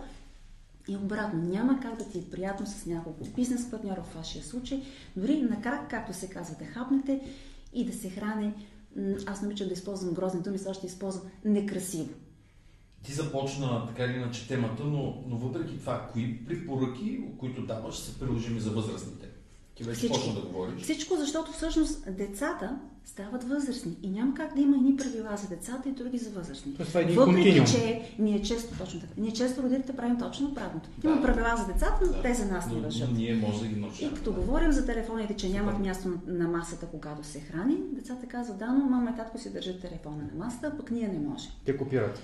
И 0.88 0.96
обратно, 0.96 1.42
няма 1.42 1.80
как 1.80 1.98
да 1.98 2.06
ти 2.10 2.20
е 2.20 2.30
приятно 2.32 2.68
с 2.68 2.86
няколко 2.86 3.24
бизнес 3.36 3.72
партньора 3.72 4.04
в 4.04 4.16
вашия 4.16 4.44
случай, 4.44 4.84
дори 5.16 5.42
на 5.42 5.62
крак, 5.62 5.90
както 5.90 6.14
се 6.14 6.30
казва, 6.30 6.56
да 6.60 6.66
хапнете 6.66 7.22
и 7.74 7.86
да 7.86 7.94
се 7.94 8.10
хране. 8.10 8.54
Аз 9.26 9.42
не 9.42 9.48
обичам 9.48 9.68
да 9.68 9.74
използвам 9.74 10.14
грозни 10.14 10.42
думи, 10.42 10.58
сега 10.58 10.74
ще 10.74 10.88
използвам 10.88 11.24
некрасиво. 11.46 12.10
Ти 13.04 13.14
започна 13.14 13.88
така 13.88 14.04
или 14.04 14.14
иначе 14.14 14.48
темата, 14.48 14.84
но, 14.84 15.24
но 15.28 15.38
въпреки 15.38 15.80
това, 15.80 16.10
кои 16.14 16.46
препоръки, 16.46 17.22
които 17.38 17.66
даваш, 17.66 17.96
са 17.96 18.20
приложими 18.20 18.60
за 18.60 18.70
възрастните? 18.70 19.28
Ти 19.76 19.84
вече 19.84 19.98
Всичко. 19.98 20.18
почна 20.18 20.34
да 20.34 20.42
говориш. 20.42 20.82
Всичко, 20.84 21.16
защото 21.16 21.52
всъщност 21.52 22.16
децата 22.18 22.76
стават 23.06 23.44
възрастни 23.44 23.98
и 24.04 24.10
няма 24.10 24.34
как 24.34 24.56
да 24.56 24.62
има 24.62 24.76
едни 24.78 24.96
правила 24.98 25.38
за 25.38 25.48
децата 25.48 25.90
и 25.90 25.92
други 25.92 26.18
за 26.18 26.30
възрастни. 26.30 26.74
Тоест, 26.74 26.90
това 26.90 27.02
е 27.02 27.06
Въпреки, 27.06 27.36
континуум. 27.44 27.68
че 27.68 28.02
ние 28.20 28.42
често, 28.42 28.78
точно 28.78 29.00
така, 29.00 29.14
ние 29.18 29.32
често 29.32 29.64
родителите 29.64 29.96
правим 29.96 30.18
точно 30.20 30.48
обратното. 30.48 30.90
Има 31.04 31.22
правила 31.22 31.56
за 31.58 31.74
децата, 31.74 32.00
но 32.06 32.22
те 32.22 32.34
за 32.34 32.46
нас 32.46 32.68
не 32.68 32.80
въжат. 32.82 33.10
но 33.10 33.16
ние 33.18 33.36
може 33.36 33.60
да 33.60 33.68
ги 33.68 33.74
И 33.74 33.80
научим. 33.80 34.14
като 34.16 34.34
говорим 34.34 34.72
за 34.72 34.86
телефоните, 34.86 35.36
че 35.36 35.50
нямат 35.50 35.80
място 35.80 36.08
на, 36.08 36.18
на 36.28 36.48
масата, 36.48 36.86
когато 36.86 37.28
се 37.28 37.40
храни, 37.40 37.78
децата 37.92 38.28
казват, 38.28 38.60
да, 38.60 38.68
но 38.68 38.86
мама 38.86 39.12
и 39.12 39.18
татко 39.18 39.38
си 39.38 39.54
държат 39.54 39.82
телефона 39.82 40.18
на 40.18 40.46
масата, 40.46 40.72
а 40.74 40.78
пък 40.78 40.92
ние 40.92 41.08
не 41.08 41.20
можем. 41.20 41.52
Те 41.66 41.78
копират. 41.78 42.20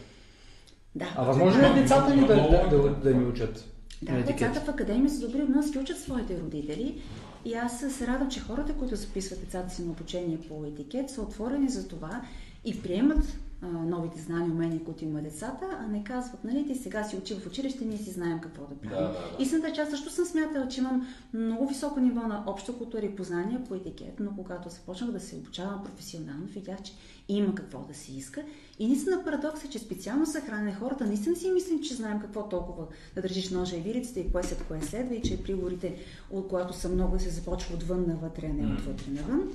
Да. 0.97 1.13
А 1.17 1.23
възможно 1.23 1.61
ли 1.61 1.65
е 1.65 1.73
децата 1.73 2.15
ни 2.15 2.21
да, 2.21 2.27
да, 2.27 2.61
е. 2.65 2.69
да, 2.69 2.89
да 2.89 3.13
ни 3.13 3.25
учат 3.25 3.65
Да, 4.01 4.11
на 4.11 4.23
децата 4.23 4.59
в 4.59 4.69
академия 4.69 5.09
за 5.09 5.27
добри 5.27 5.41
вноски 5.41 5.79
учат 5.79 5.99
своите 5.99 6.39
родители. 6.39 7.01
И 7.45 7.53
аз 7.53 7.79
се 7.79 8.07
радвам, 8.07 8.29
че 8.29 8.39
хората, 8.39 8.73
които 8.73 8.95
записват 8.95 9.39
децата 9.39 9.73
си 9.73 9.83
на 9.83 9.91
обучение 9.91 10.37
по 10.49 10.65
етикет, 10.65 11.09
са 11.09 11.21
отворени 11.21 11.69
за 11.69 11.87
това 11.87 12.21
и 12.65 12.81
приемат 12.81 13.37
новите 13.61 14.21
знания, 14.21 14.51
умения, 14.51 14.83
които 14.83 15.03
има 15.03 15.21
децата, 15.21 15.65
а 15.79 15.87
не 15.87 16.03
казват, 16.03 16.43
нали, 16.43 16.67
ти 16.67 16.75
сега 16.75 17.03
си 17.03 17.17
учи 17.17 17.35
в 17.35 17.47
училище, 17.47 17.85
ние 17.85 17.97
си 17.97 18.11
знаем 18.11 18.39
какво 18.39 18.61
да 18.61 18.75
правим. 18.75 18.97
Да, 18.97 19.07
да, 19.07 19.11
да. 19.11 19.43
Истината 19.43 19.67
е, 19.67 19.73
че 19.73 19.81
аз 19.81 19.89
също 19.89 20.09
съм 20.09 20.25
смятала, 20.25 20.67
че 20.67 20.79
имам 20.79 21.07
много 21.33 21.67
високо 21.67 21.99
ниво 21.99 22.21
на 22.21 22.43
обща 22.47 22.73
култура 22.73 23.05
и 23.05 23.15
познания 23.15 23.63
по 23.63 23.75
етикет, 23.75 24.19
но 24.19 24.31
когато 24.35 24.69
започнах 24.69 25.11
да 25.11 25.19
се 25.19 25.35
обучавам 25.35 25.83
професионално, 25.83 26.45
видях, 26.45 26.81
че 26.81 26.93
има 27.29 27.55
какво 27.55 27.79
да 27.79 27.93
се 27.93 28.11
иска. 28.11 28.43
И 28.79 28.87
наистина 28.87 29.23
парадокс 29.23 29.63
е, 29.63 29.69
че 29.69 29.79
специално 29.79 30.25
за 30.25 30.41
хранене 30.41 30.73
хората 30.73 31.05
наистина 31.05 31.35
си 31.35 31.51
мислим, 31.51 31.81
че 31.81 31.95
знаем 31.95 32.19
какво 32.19 32.49
толкова 32.49 32.87
да 33.15 33.21
държиш 33.21 33.49
ножа 33.49 33.77
и 33.77 33.81
вилицата 33.81 34.19
и 34.19 34.31
кое 34.31 34.43
след 34.43 34.63
кое 34.67 34.81
следва 34.81 35.15
и 35.15 35.21
че 35.21 35.43
приборите, 35.43 35.95
от 36.31 36.47
когато 36.47 36.73
са 36.73 36.89
много, 36.89 37.19
се 37.19 37.29
започва 37.29 37.75
отвън 37.75 38.05
навътре, 38.07 38.45
а 38.45 38.53
не 38.53 38.73
отвътре 38.73 39.11
навън. 39.11 39.51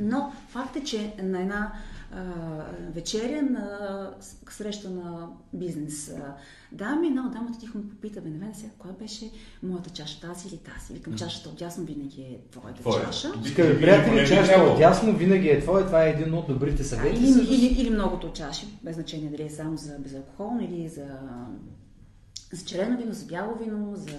Но 0.00 0.32
факт 0.48 0.76
е, 0.76 0.84
че 0.84 1.14
на 1.22 1.40
една 1.40 1.72
вечеря 2.94 3.42
на 3.42 4.10
среща 4.50 4.90
на 4.90 5.28
бизнес 5.52 6.14
дами, 6.72 7.06
една 7.06 7.26
от 7.26 7.32
дамата 7.32 7.58
тихо 7.58 7.78
ме 7.78 7.88
попита, 7.88 8.20
бе, 8.20 8.28
не 8.28 8.54
сега, 8.54 8.72
коя 8.78 8.94
беше 8.94 9.30
моята 9.62 9.90
чаша, 9.90 10.20
тази 10.20 10.48
или 10.48 10.56
тази? 10.58 10.92
Викам, 10.92 11.14
чашата 11.14 11.48
отясно 11.48 11.84
винаги 11.84 12.22
е 12.22 12.40
твоята 12.50 12.80
Твоя. 12.80 13.04
чаша. 13.04 13.28
Скъпи 13.44 13.80
приятели, 13.80 14.26
чашата 14.26 14.46
трябвало. 14.46 14.74
отясно 14.74 15.16
винаги 15.16 15.48
е 15.48 15.60
твоя. 15.60 15.86
Това 15.86 16.04
е 16.04 16.10
един 16.10 16.34
от 16.34 16.48
добрите 16.48 16.84
съвети. 16.84 17.24
Или, 17.24 17.54
или, 17.54 17.80
или 17.80 17.90
многото 17.90 18.32
чаши, 18.32 18.66
без 18.82 18.94
значение 18.94 19.30
дали 19.30 19.42
е 19.42 19.50
само 19.50 19.76
за 19.76 19.98
безалкохолно 19.98 20.60
или 20.64 20.88
за, 20.88 21.06
за 22.54 22.64
черено 22.64 22.96
вино, 22.98 23.12
за 23.12 23.26
бяло 23.26 23.54
вино, 23.54 23.92
за 23.96 24.10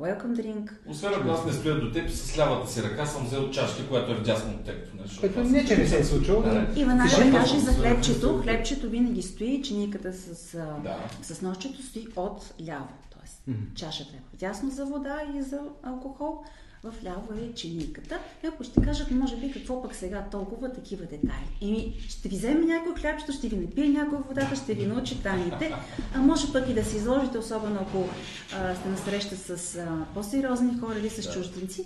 welcome 0.00 0.34
drink. 0.42 0.70
Освен 0.88 1.12
ако 1.20 1.30
аз 1.30 1.46
не 1.46 1.52
стоя 1.52 1.80
до 1.80 1.92
теб, 1.92 2.10
с 2.10 2.38
лявата 2.38 2.70
си 2.72 2.82
ръка 2.82 3.06
съм 3.06 3.26
взел 3.26 3.50
чашка, 3.50 3.88
която 3.88 4.12
е 4.12 4.14
вдясно 4.14 4.50
от 4.50 4.64
теб. 4.64 4.74
Което 5.20 5.40
не, 5.44 5.64
че 5.66 5.76
не 5.76 5.86
се 5.86 5.98
е 5.98 6.04
случило. 6.04 6.42
Да, 6.42 6.66
И 6.76 6.84
веднага 6.84 7.44
и 7.56 7.60
за 7.60 7.72
хлебчето. 7.72 8.40
Хлебчето 8.42 8.90
винаги 8.90 9.22
стои, 9.22 9.62
чиниката 9.62 10.12
с, 10.12 10.52
Да. 10.82 10.96
с 11.22 11.42
нощчето 11.42 11.82
стои 11.82 12.06
от 12.16 12.54
ляво. 12.68 12.88
Тоест, 13.10 13.42
чашата 13.74 14.16
е 14.16 14.36
вдясно 14.36 14.70
за 14.70 14.84
вода 14.84 15.22
и 15.36 15.42
за 15.42 15.60
алкохол, 15.82 16.44
в 16.84 17.04
ляво 17.04 17.32
е 17.42 17.54
чиниката. 17.54 18.18
Някой 18.44 18.66
ще 18.66 18.82
кажат, 18.82 19.10
може 19.10 19.36
би, 19.36 19.52
какво 19.52 19.82
пък 19.82 19.94
сега 19.94 20.24
толкова 20.30 20.72
такива 20.72 21.02
детайли. 21.02 21.58
Еми, 21.62 21.94
ще 22.08 22.28
ви 22.28 22.36
вземе 22.36 22.66
някой 22.66 22.94
хлябчето, 22.94 23.32
ще 23.32 23.48
ви 23.48 23.56
напие 23.56 23.88
някой 23.88 24.18
водата, 24.28 24.56
ще 24.56 24.74
ви 24.74 24.86
научи 24.86 25.22
тайните, 25.22 25.74
а 26.14 26.18
може 26.18 26.52
пък 26.52 26.68
и 26.68 26.74
да 26.74 26.84
се 26.84 26.96
изложите, 26.96 27.38
особено 27.38 27.78
ако 27.80 28.08
а, 28.56 28.74
сте 28.74 28.88
насреща 28.88 29.36
с 29.36 29.76
а, 29.76 30.06
по-сериозни 30.14 30.78
хора 30.78 30.98
или 30.98 31.10
с 31.10 31.32
чужденци. 31.32 31.84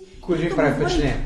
Тук 0.49 0.55
прави 0.55 0.75
впечатление? 0.75 1.25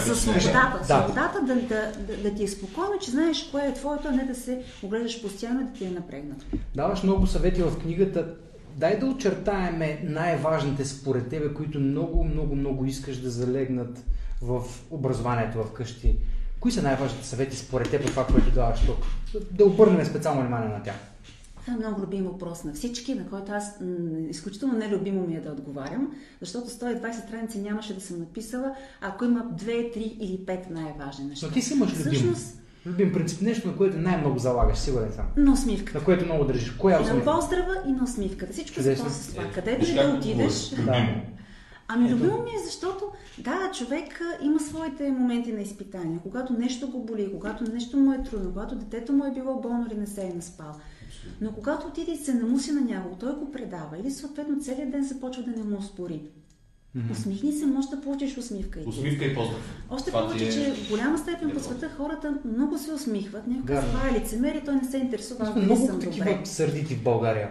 за, 0.00 0.16
свободата. 0.16 0.80
Да. 0.88 1.02
Свободата 1.02 1.40
да, 1.42 1.54
да, 1.54 1.92
да, 1.98 2.22
да 2.22 2.34
ти 2.34 2.44
е 2.44 2.48
спокойно, 2.48 2.98
че 3.00 3.10
знаеш 3.10 3.48
кое 3.50 3.66
е 3.66 3.74
твоето, 3.74 4.08
а 4.08 4.10
не 4.10 4.24
да 4.24 4.34
се 4.34 4.62
оглеждаш 4.82 5.22
постоянно 5.22 5.60
и 5.60 5.64
да 5.64 5.72
ти 5.72 5.84
е 5.84 5.90
напрегнато. 5.90 6.46
Даваш 6.74 7.02
много 7.02 7.26
съвети 7.26 7.62
в 7.62 7.78
книгата. 7.78 8.34
Дай 8.76 8.98
да 8.98 9.06
очертаеме 9.06 10.00
най-важните 10.04 10.84
според 10.84 11.28
тебе, 11.28 11.54
които 11.54 11.80
много, 11.80 12.24
много, 12.24 12.56
много 12.56 12.84
искаш 12.84 13.16
да 13.16 13.30
залегнат 13.30 14.04
в 14.42 14.62
образованието 14.90 15.64
в 15.64 15.72
къщи. 15.72 16.16
Кои 16.60 16.72
са 16.72 16.82
най-важните 16.82 17.26
съвети 17.26 17.56
според 17.56 17.90
теб 17.90 18.04
от 18.04 18.10
това, 18.10 18.26
което 18.26 18.50
даваш 18.50 18.80
тук? 18.80 18.98
Да 19.50 19.64
обърнем 19.64 20.06
специално 20.06 20.40
внимание 20.40 20.68
на 20.68 20.82
тях. 20.82 20.96
Това 21.60 21.74
е 21.74 21.76
много 21.76 22.02
любим 22.02 22.24
въпрос 22.24 22.64
на 22.64 22.72
всички, 22.72 23.14
на 23.14 23.28
който 23.28 23.52
аз 23.52 23.80
м, 23.80 23.86
изключително 24.28 24.78
нелюбимо 24.78 25.26
ми 25.26 25.34
е 25.34 25.40
да 25.40 25.50
отговарям, 25.50 26.14
защото 26.40 26.68
120 26.68 27.26
страници 27.26 27.60
нямаше 27.60 27.94
да 27.94 28.00
съм 28.00 28.18
написала, 28.18 28.74
ако 29.00 29.24
има 29.24 29.44
2, 29.44 29.64
3 29.64 29.96
или 29.96 30.38
5 30.38 30.70
най-важни 30.70 31.24
неща. 31.24 31.46
Но 31.46 31.52
ти 31.52 31.62
си 31.62 31.74
имаш 31.74 31.90
любим. 31.90 32.04
Всъщност, 32.04 32.59
Любим 32.86 33.12
принцип, 33.12 33.42
нещо, 33.42 33.68
на 33.68 33.76
което 33.76 33.98
най-много 33.98 34.38
залагаш, 34.38 34.78
сигурен 34.78 35.12
съм. 35.12 35.24
на 35.36 35.52
усмивката. 35.52 35.98
На 35.98 36.04
което 36.04 36.24
много 36.24 36.44
държиш. 36.44 36.70
Коя 36.70 37.00
на 37.00 37.04
усмивка? 37.06 37.32
поздрава 37.32 37.74
и 37.86 37.92
на 37.92 38.04
усмивката. 38.04 38.52
Всичко 38.52 38.80
започва 38.80 39.10
с 39.10 39.28
това. 39.28 39.42
Е, 39.42 39.52
Където 39.52 39.80
виж 39.80 39.90
и 39.90 39.94
да 39.94 40.14
отидеш, 40.18 40.68
Да. 40.68 41.06
Ами 41.92 42.10
любимо 42.10 42.42
ми 42.42 42.50
е, 42.50 42.64
защото 42.66 43.04
да, 43.38 43.70
човек 43.74 44.20
има 44.42 44.60
своите 44.60 45.10
моменти 45.10 45.52
на 45.52 45.60
изпитания. 45.60 46.20
Когато 46.22 46.52
нещо 46.52 46.88
го 46.88 47.04
боли, 47.04 47.32
когато 47.32 47.72
нещо 47.72 47.96
му 47.96 48.12
е 48.12 48.22
трудно, 48.22 48.52
когато 48.52 48.74
детето 48.74 49.12
му 49.12 49.24
е 49.24 49.34
било 49.34 49.60
болно 49.60 49.86
или 49.90 49.98
не 49.98 50.06
се 50.06 50.22
е 50.22 50.32
наспал. 50.36 50.74
Но 51.40 51.52
когато 51.52 51.86
отиде 51.86 52.12
и 52.12 52.16
се 52.16 52.34
намуси 52.34 52.72
на 52.72 52.80
някого, 52.80 53.16
той 53.16 53.34
го 53.34 53.52
предава 53.52 53.98
или 53.98 54.10
съответно 54.10 54.60
целият 54.60 54.90
ден 54.90 55.04
започва 55.04 55.42
да 55.42 55.50
не 55.50 55.64
му 55.64 55.82
спори. 55.82 56.22
Усмихни 57.12 57.52
се, 57.52 57.66
може 57.66 57.88
да 57.88 58.00
получиш 58.00 58.38
усмивка. 58.38 58.80
И. 58.80 58.88
Усмивка 58.88 59.24
и 59.24 59.34
поздрав. 59.34 59.60
Още 59.90 60.10
Това 60.10 60.26
повече, 60.26 60.48
е- 60.48 60.52
че 60.52 60.72
в 60.74 60.88
голяма 60.90 61.18
степен 61.18 61.50
по 61.50 61.60
света 61.60 61.90
хората 61.96 62.34
много 62.44 62.78
се 62.78 62.92
усмихват. 62.92 63.46
Някой 63.46 63.74
казва, 63.74 63.90
това 63.90 64.08
е 64.08 64.20
лицемерие, 64.20 64.62
той 64.64 64.74
не 64.74 64.84
се 64.84 64.96
интересува, 64.96 65.46
сме 65.46 65.62
много 65.62 65.86
съм 65.86 66.00
такива 66.00 66.24
добре. 66.24 66.40
сърдити 66.46 66.94
в 66.94 67.02
България. 67.02 67.48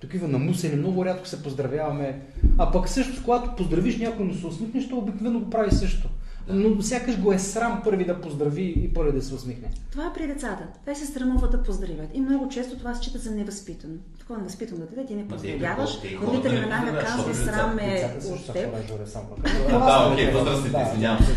Такива 0.00 0.28
намусени, 0.28 0.76
много 0.76 1.04
рядко 1.04 1.28
се 1.28 1.42
поздравяваме. 1.42 2.20
А 2.58 2.72
пък 2.72 2.88
също, 2.88 3.22
когато 3.24 3.56
поздравиш 3.56 3.98
някой, 3.98 4.26
но 4.26 4.34
се 4.34 4.46
усмихнеш, 4.46 4.88
то 4.88 4.96
обикновено 4.96 5.40
го 5.40 5.50
прави 5.50 5.70
също. 5.72 6.08
Но 6.48 6.82
сякаш 6.82 7.20
го 7.20 7.32
е 7.32 7.38
срам 7.38 7.80
първи 7.84 8.04
да 8.04 8.20
поздрави 8.20 8.74
и 8.76 8.94
първи 8.94 9.12
да 9.12 9.22
се 9.22 9.34
усмихне. 9.34 9.70
Това 9.92 10.06
е 10.06 10.12
при 10.12 10.26
децата. 10.26 10.66
Те 10.84 10.94
се 10.94 11.06
срамуват 11.06 11.50
да 11.50 11.62
поздравят. 11.62 12.10
И 12.14 12.20
много 12.20 12.48
често 12.48 12.78
това 12.78 12.94
се 12.94 13.02
счита 13.02 13.18
за 13.18 13.30
невъзпитано. 13.30 13.94
Такова 14.18 14.38
невъзпитано 14.38 14.86
дете, 14.86 15.06
ти 15.06 15.14
не 15.14 15.28
поздравяваш. 15.28 15.90
хората 15.90 16.26
Родители 16.26 16.54
не 16.54 16.60
веднага 16.60 17.00
защото 17.06 17.34
срам 17.36 17.78
е 17.78 18.16
от 18.30 18.52
теб. 18.52 18.74
Да, 19.68 20.10
окей, 20.12 20.30
възрастните, 20.32 20.70
Да. 20.70 20.82
извинявам 20.82 21.24
се. 21.24 21.32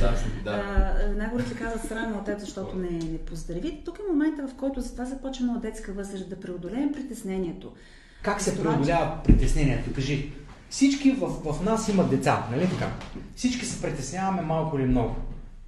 Веднага 1.08 1.32
родители 1.36 1.60
казват 1.60 1.84
срам 1.88 2.14
е 2.14 2.18
от 2.18 2.26
теб, 2.26 2.40
защото 2.40 2.76
не, 2.76 2.90
не 2.90 3.18
поздрави. 3.18 3.82
Тук 3.86 4.00
е 4.00 4.12
момента, 4.12 4.48
в 4.48 4.56
който 4.56 4.82
за 4.82 4.92
това 4.92 5.06
започваме 5.06 5.54
от 5.54 5.62
детска 5.62 5.94
възраст 5.94 6.30
да 6.30 6.40
преодолеем 6.40 6.94
притеснението. 6.94 7.72
Как 8.22 8.42
се 8.42 8.58
преодолява 8.64 9.18
притеснението? 9.24 9.94
Кажи. 9.94 10.32
Всички 10.70 11.12
в, 11.12 11.28
в 11.28 11.66
нас 11.66 11.90
имат 11.90 12.10
деца, 12.10 12.48
нали 12.52 12.70
така? 12.70 12.92
Всички 13.36 13.66
се 13.66 13.82
притесняваме 13.82 14.42
малко 14.42 14.78
или 14.78 14.86
много. 14.86 15.16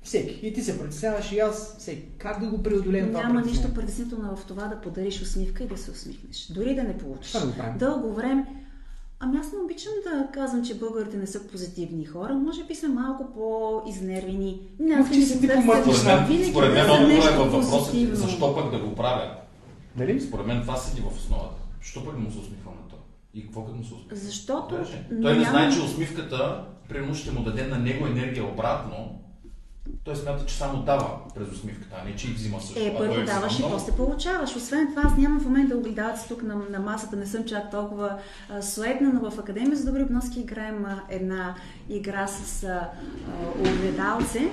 Всеки. 0.04 0.48
И 0.48 0.54
ти 0.54 0.62
се 0.62 0.80
притесняваш 0.80 1.32
и 1.32 1.40
аз. 1.40 1.76
Всеки. 1.80 2.04
Как 2.18 2.40
да 2.40 2.48
го 2.48 2.64
преодолеем 2.64 3.08
това 3.08 3.24
Няма 3.24 3.42
нищо 3.42 3.74
притеснително 3.74 4.36
в 4.36 4.46
това 4.46 4.68
да 4.68 4.82
подариш 4.82 5.22
усмивка 5.22 5.64
и 5.64 5.68
да 5.68 5.78
се 5.78 5.92
усмихнеш. 5.92 6.48
Дори 6.50 6.76
да 6.76 6.84
не 6.84 6.98
получиш. 6.98 7.32
Да. 7.32 7.76
Дълго 7.80 8.14
време. 8.14 8.46
Ами 9.20 9.38
аз 9.38 9.52
не 9.52 9.60
обичам 9.66 9.94
да 10.04 10.28
казвам, 10.34 10.66
че 10.66 10.76
българите 10.76 11.18
не 11.18 11.28
са 11.28 11.48
позитивни 11.48 12.06
хора. 12.06 12.34
Може 12.34 12.64
би 12.64 12.76
сме 12.76 12.90
малко 12.90 13.34
по-изнервени. 13.34 14.62
Не, 14.80 14.94
аз 14.94 15.10
винаги 15.10 15.26
си. 15.26 15.38
Според 15.38 15.66
мен, 16.06 16.26
винаги 16.28 16.52
според 16.52 16.74
мен 16.74 16.86
търся 16.86 17.04
отговорът 17.04 17.34
е 17.34 17.38
във 17.38 17.70
позитивно. 17.70 18.16
защо 18.16 18.56
пък 18.56 18.72
да 18.72 18.80
го 18.80 18.96
правя? 18.96 19.32
Дали? 19.96 20.22
Според 20.22 20.46
мен 20.46 20.62
това 20.62 20.76
седи 20.76 21.02
в 21.02 21.18
основата. 21.18 21.56
Що 21.82 22.06
пък 22.06 22.18
му 22.18 22.32
се 22.32 22.38
усмихвам? 22.38 22.74
И 23.34 23.44
какво 23.44 23.66
като 23.66 23.78
му 23.78 23.84
се 23.84 23.94
усмихвам? 23.94 24.20
Защото. 24.20 24.76
Той 25.22 25.38
не 25.38 25.46
знае, 25.46 25.72
че 25.72 25.82
усмивката 25.82 26.66
примерно 26.90 27.16
ще 27.16 27.32
му 27.32 27.44
даде 27.44 27.68
на 27.68 27.78
него 27.78 28.08
енергия 28.08 28.46
обратно. 28.46 29.22
Той 30.04 30.16
смята, 30.16 30.46
че 30.46 30.56
само 30.56 30.84
дава 30.84 31.18
през 31.36 31.52
усмивката, 31.52 31.96
а 32.02 32.10
не 32.10 32.16
че 32.16 32.32
и 32.32 32.34
взима 32.34 32.62
също. 32.62 32.80
Е, 32.80 32.96
първо 32.98 33.26
даваш 33.26 33.60
и 33.60 33.62
много. 33.62 33.74
после 33.74 33.92
получаваш. 33.92 34.56
Освен 34.56 34.88
това, 34.88 35.02
аз 35.06 35.18
нямам 35.18 35.40
в 35.40 35.46
момента 35.46 35.78
огледалци 35.78 36.28
тук 36.28 36.44
на, 36.44 36.56
на 36.70 36.80
масата, 36.80 37.16
не 37.16 37.26
съм 37.26 37.46
чак 37.46 37.72
толкова 37.72 38.20
а, 38.50 38.62
суетна, 38.62 39.12
но 39.14 39.32
в 39.32 39.40
Академия 39.40 39.76
за 39.76 39.86
добри 39.86 40.04
обноски 40.04 40.40
играем 40.40 40.86
а, 40.86 41.02
една 41.10 41.56
игра 41.90 42.28
с 42.28 42.64
а, 42.64 42.68
а, 42.68 42.90
огледалце. 43.60 44.50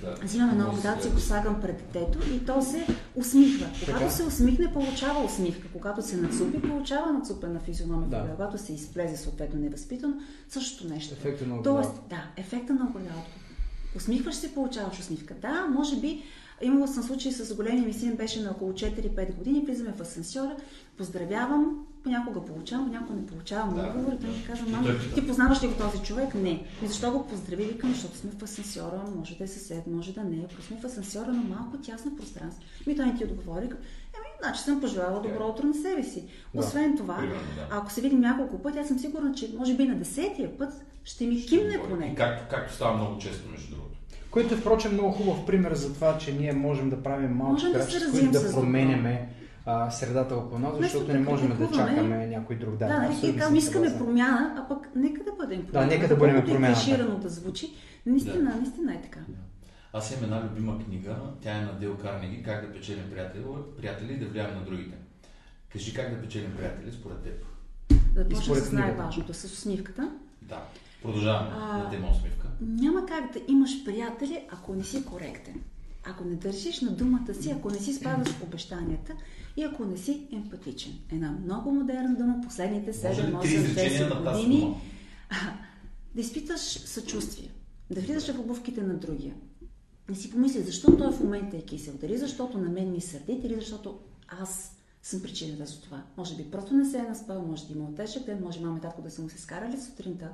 Да. 0.00 0.14
Взимам 0.22 0.50
едно 0.50 0.68
огледалце 0.68 1.10
го 1.10 1.18
слагам 1.18 1.60
пред 1.60 1.76
детето 1.76 2.18
и 2.34 2.44
то 2.44 2.62
се 2.62 2.86
усмихва. 3.14 3.66
Когато 3.80 3.98
Така. 3.98 4.10
се 4.10 4.24
усмихне, 4.24 4.72
получава 4.72 5.24
усмивка. 5.24 5.68
Когато 5.72 6.02
се 6.02 6.16
нацупи, 6.16 6.62
получава 6.62 7.12
нацупена 7.12 7.60
физиономия. 7.60 8.08
Да. 8.08 8.30
Когато 8.30 8.58
се 8.58 8.72
изплезе 8.72 9.16
съответно 9.16 9.60
невъзпитано, 9.60 10.14
същото 10.48 10.94
нещо. 10.94 11.14
Ефекта 11.14 11.46
на 11.46 11.62
Тоест, 11.62 11.92
да. 12.10 12.22
Усмихваш 13.96 14.34
се, 14.34 14.54
получаваш 14.54 14.98
усмивка. 14.98 15.34
Да, 15.34 15.66
може 15.66 15.96
би 15.96 16.22
имала 16.62 16.88
съм 16.88 17.02
случай 17.02 17.32
с 17.32 17.54
големия 17.56 17.84
ми 17.86 17.92
син, 17.92 18.16
беше 18.16 18.42
на 18.42 18.50
около 18.50 18.72
4-5 18.72 19.34
години, 19.36 19.60
влизаме 19.60 19.92
в 19.92 20.00
асансьора, 20.00 20.56
поздравявам, 20.98 21.86
понякога 22.02 22.44
получавам, 22.44 22.86
понякога 22.86 23.14
не 23.20 23.26
получавам 23.26 23.74
Да, 23.74 23.82
отговор. 23.82 24.12
Той 24.20 24.30
ми 24.30 24.44
казва, 24.46 24.68
мама, 24.68 24.88
ти 25.14 25.26
познаваш 25.26 25.62
ли 25.62 25.68
го 25.68 25.74
този 25.74 26.02
човек? 26.02 26.34
Не. 26.34 26.66
И 26.82 26.86
защо 26.86 27.12
го 27.12 27.26
поздрави? 27.26 27.64
Викам, 27.64 27.90
защото 27.92 28.16
сме 28.16 28.30
в 28.30 28.42
асансьора, 28.42 29.02
може 29.16 29.34
да 29.38 29.44
е 29.44 29.48
съсед, 29.48 29.86
може 29.86 30.12
да 30.12 30.24
не 30.24 30.36
е. 30.36 30.46
Просто 30.46 30.66
сме 30.66 30.80
в 30.80 30.84
асансьора 30.84 31.32
на 31.32 31.42
малко 31.42 31.76
тясно 31.78 32.16
пространство. 32.16 32.62
Ми 32.86 32.96
той 32.96 33.06
не 33.06 33.16
ти 33.16 33.24
отговори. 33.24 33.64
Еми, 33.64 34.30
значи 34.42 34.60
съм 34.60 34.80
пожелала 34.80 35.22
добро 35.22 35.48
утро 35.48 35.66
на 35.66 35.74
себе 35.74 36.04
си. 36.04 36.24
Да. 36.54 36.60
Освен 36.60 36.96
това, 36.96 37.16
Примерно, 37.16 37.40
да. 37.56 37.76
ако 37.76 37.92
се 37.92 38.00
видим 38.00 38.20
няколко 38.20 38.58
пъти, 38.58 38.78
аз 38.78 38.88
съм 38.88 38.98
сигурна, 38.98 39.34
че 39.34 39.54
може 39.58 39.74
би 39.74 39.84
на 39.84 39.94
десетия 39.94 40.58
път 40.58 40.72
ще 41.04 41.26
ми 41.26 41.46
кимне 41.46 41.74
И 41.74 41.88
поне. 41.88 42.14
както, 42.14 42.44
както 42.50 42.74
става 42.74 42.96
много 42.96 43.18
често, 43.18 43.50
между 43.50 43.74
другото. 43.74 43.98
Който 44.30 44.54
е, 44.54 44.56
впрочем, 44.56 44.92
много 44.92 45.10
хубав 45.12 45.46
пример 45.46 45.74
за 45.74 45.94
това, 45.94 46.18
че 46.18 46.32
ние 46.32 46.52
можем 46.52 46.90
да 46.90 47.02
правим 47.02 47.30
малки 47.30 47.66
да 47.66 47.72
крачки, 47.72 47.94
развием 48.00 48.30
които 48.32 48.46
да 48.46 48.52
променяме 48.52 49.28
а, 49.66 49.90
средата 49.90 50.36
около 50.36 50.58
нас, 50.58 50.72
защото 50.78 51.06
да 51.06 51.12
не 51.12 51.20
можем 51.20 51.48
да 51.48 51.56
критикуваме, 51.56 51.90
чакаме 51.94 52.26
някой 52.26 52.56
друг. 52.56 52.76
Да, 52.76 52.86
Да, 52.86 53.20
ти 53.20 53.36
казвам, 53.36 53.56
искаме 53.56 53.98
промяна, 53.98 54.54
а 54.58 54.68
пък 54.68 54.88
нека 54.96 55.24
да 55.24 55.32
бъдем 55.32 55.66
промяна. 55.66 55.86
нека 55.86 56.08
да 56.08 56.16
бъдем 56.16 56.44
промяната. 56.44 56.80
клиширано 56.80 57.18
да 57.18 57.28
звучи. 57.28 57.72
Наистина, 58.06 58.54
наистина 58.56 58.94
е 58.94 59.02
така. 59.02 59.20
Аз 59.92 60.12
имам 60.12 60.24
една 60.24 60.44
любима 60.44 60.84
книга, 60.84 61.16
тя 61.42 61.56
е 61.56 61.60
на 61.60 61.78
Дел 61.78 61.96
Карнеги, 61.96 62.42
как 62.42 62.66
да 62.66 62.72
печелим 62.72 63.10
приятели, 63.10 63.42
приятели 63.78 64.12
и 64.12 64.16
да 64.16 64.26
влияем 64.26 64.54
на 64.54 64.64
другите. 64.64 64.96
Кажи 65.72 65.94
как 65.94 66.14
да 66.14 66.20
печелим 66.22 66.52
приятели 66.56 66.92
според 66.92 67.22
теб. 67.22 67.44
Да 68.14 68.36
според 68.36 68.64
с 68.64 68.72
най-важното, 68.72 69.34
с 69.34 69.44
усмивката. 69.44 70.12
Да. 70.42 70.62
Продължаваме 71.02 71.50
А, 71.54 71.78
на 71.78 71.90
тема 71.90 72.08
усмивка. 72.10 72.46
Няма 72.60 73.06
как 73.06 73.32
да 73.32 73.40
имаш 73.48 73.84
приятели, 73.84 74.46
ако 74.50 74.74
не 74.74 74.84
си 74.84 75.04
коректен. 75.04 75.60
Ако 76.04 76.24
не 76.24 76.36
държиш 76.36 76.80
на 76.80 76.90
думата 76.90 77.34
си, 77.34 77.50
ако 77.50 77.70
не 77.70 77.78
си 77.78 77.94
спазваш 77.94 78.42
обещанията 78.42 79.12
и 79.56 79.62
ако 79.62 79.84
не 79.84 79.96
си 79.96 80.28
емпатичен. 80.32 80.92
Една 81.12 81.30
много 81.44 81.72
модерна 81.72 82.14
дума, 82.14 82.40
последните 82.44 83.08
Може 83.08 83.22
ли 83.22 83.32
7, 83.32 83.42
три 83.42 83.48
8, 83.48 83.54
изречения 83.54 84.10
10 84.10 84.14
на 84.14 84.24
тази 84.24 84.42
години. 84.42 84.60
дума? 84.60 84.76
Да 86.14 86.20
изпитваш 86.20 86.60
съчувствие, 86.60 87.50
да 87.90 88.00
влизаш 88.00 88.34
в 88.34 88.40
обувките 88.40 88.82
на 88.82 88.94
другия. 88.94 89.34
Не 90.08 90.14
си 90.14 90.30
помисли, 90.30 90.62
защо 90.62 90.96
той 90.96 91.12
в 91.12 91.20
момента 91.20 91.56
е 91.56 91.62
кисел. 91.62 91.94
Дали 92.00 92.18
защото 92.18 92.58
на 92.58 92.68
мен 92.68 92.90
ми 92.90 93.00
сърдит, 93.00 93.44
или 93.44 93.54
защото 93.54 93.98
аз 94.28 94.76
съм 95.02 95.22
причината 95.22 95.66
за 95.66 95.80
това. 95.80 96.02
Може 96.16 96.36
би 96.36 96.50
просто 96.50 96.74
не 96.74 96.84
се 96.84 96.98
е 96.98 97.02
наспал, 97.02 97.42
може 97.42 97.66
да 97.66 97.72
има 97.72 97.94
тежък 97.94 98.26
ден, 98.26 98.42
може 98.42 98.60
мама 98.60 98.78
и 98.78 98.80
татко 98.80 99.02
да 99.02 99.10
са 99.10 99.22
му 99.22 99.28
се 99.28 99.38
скарали 99.38 99.80
сутринта. 99.80 100.28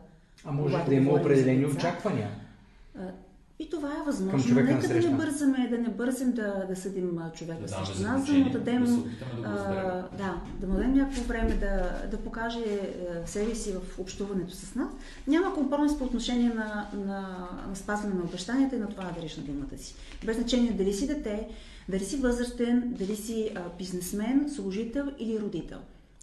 А 0.46 0.52
може 0.52 0.84
да 0.88 0.94
има 0.94 1.12
определени 1.12 1.64
деца. 1.64 1.76
очаквания. 1.76 2.28
И 3.58 3.70
това 3.70 3.88
е 3.88 4.06
възможно. 4.06 4.54
Нека 4.54 4.88
да 4.88 4.94
не 4.94 5.16
бързаме, 5.16 5.68
да 5.70 5.78
не 5.78 5.88
бързам 5.88 6.32
да, 6.32 6.66
да 6.68 6.76
съдим 6.76 7.18
човека 7.34 7.62
Да 7.62 7.68
срещу 7.68 8.02
нас, 8.02 8.26
да 8.26 8.32
му 8.32 8.50
дадем, 8.50 8.84
да 8.84 8.92
да 9.40 9.48
а, 9.48 10.16
да, 10.16 10.40
да 10.60 10.66
му 10.66 10.74
дадем 10.74 10.94
някакво 10.94 11.22
време 11.22 11.54
да, 11.54 12.06
да 12.10 12.16
покаже 12.16 12.64
а, 13.24 13.26
себе 13.26 13.54
си 13.54 13.72
в 13.72 13.98
общуването 13.98 14.54
с 14.54 14.74
нас. 14.74 14.88
Няма 15.26 15.54
компромис 15.54 15.98
по 15.98 16.04
отношение 16.04 16.48
на, 16.48 16.88
на, 16.94 17.48
на 17.68 17.76
спазване 17.76 18.14
на 18.14 18.22
обещанията 18.22 18.76
и 18.76 18.78
на 18.78 18.88
това 18.88 19.04
да 19.04 19.12
дадеш 19.12 19.36
на 19.36 19.42
думата 19.42 19.78
си. 19.78 19.94
Без 20.26 20.36
значение 20.36 20.72
дали 20.72 20.92
си 20.92 21.06
дете, 21.06 21.48
дали 21.88 22.04
си 22.04 22.16
възрастен, 22.16 22.94
дали 22.98 23.16
си 23.16 23.50
а, 23.54 23.60
бизнесмен, 23.78 24.50
служител 24.54 25.06
или 25.18 25.40
родител. 25.40 25.78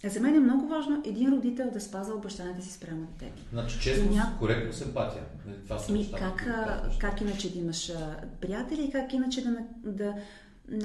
За 0.06 0.20
мен 0.20 0.34
е 0.34 0.40
много 0.40 0.68
важно 0.68 1.02
един 1.04 1.30
родител 1.30 1.70
да 1.70 1.80
спазва 1.80 2.14
обещанията 2.14 2.62
си 2.62 2.72
спрямо 2.72 3.00
детето. 3.02 3.42
Значи 3.52 3.80
честност, 3.80 4.12
Ня- 4.12 4.38
коректност, 4.38 4.82
емпатия. 4.82 5.22
Това 5.64 5.78
са 5.78 5.92
Ми, 5.92 6.10
как, 6.12 6.42
а, 6.42 6.82
как 6.98 7.20
иначе 7.20 7.52
да 7.52 7.58
имаш 7.58 7.92
приятели 8.40 8.82
и 8.82 8.90
как 8.90 9.12
иначе 9.12 9.44
да, 9.44 9.56
да 9.86 10.14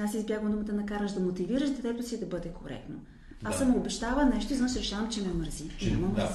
аз 0.00 0.14
избягвам 0.14 0.52
думата 0.52 0.72
накараш 0.72 1.12
да 1.12 1.20
мотивираш 1.20 1.70
детето 1.70 2.02
си 2.02 2.20
да 2.20 2.26
бъде 2.26 2.48
коректно. 2.50 2.94
Аз 3.44 3.52
Да. 3.52 3.58
съм 3.58 3.76
обещава 3.76 4.24
нещо, 4.24 4.52
изведнъж 4.52 4.76
решавам, 4.76 5.10
че 5.10 5.22
ме 5.22 5.32
мързи. 5.34 5.64
Че- 5.78 5.90
Няма 5.90 6.06
да. 6.06 6.12
мързи. 6.12 6.34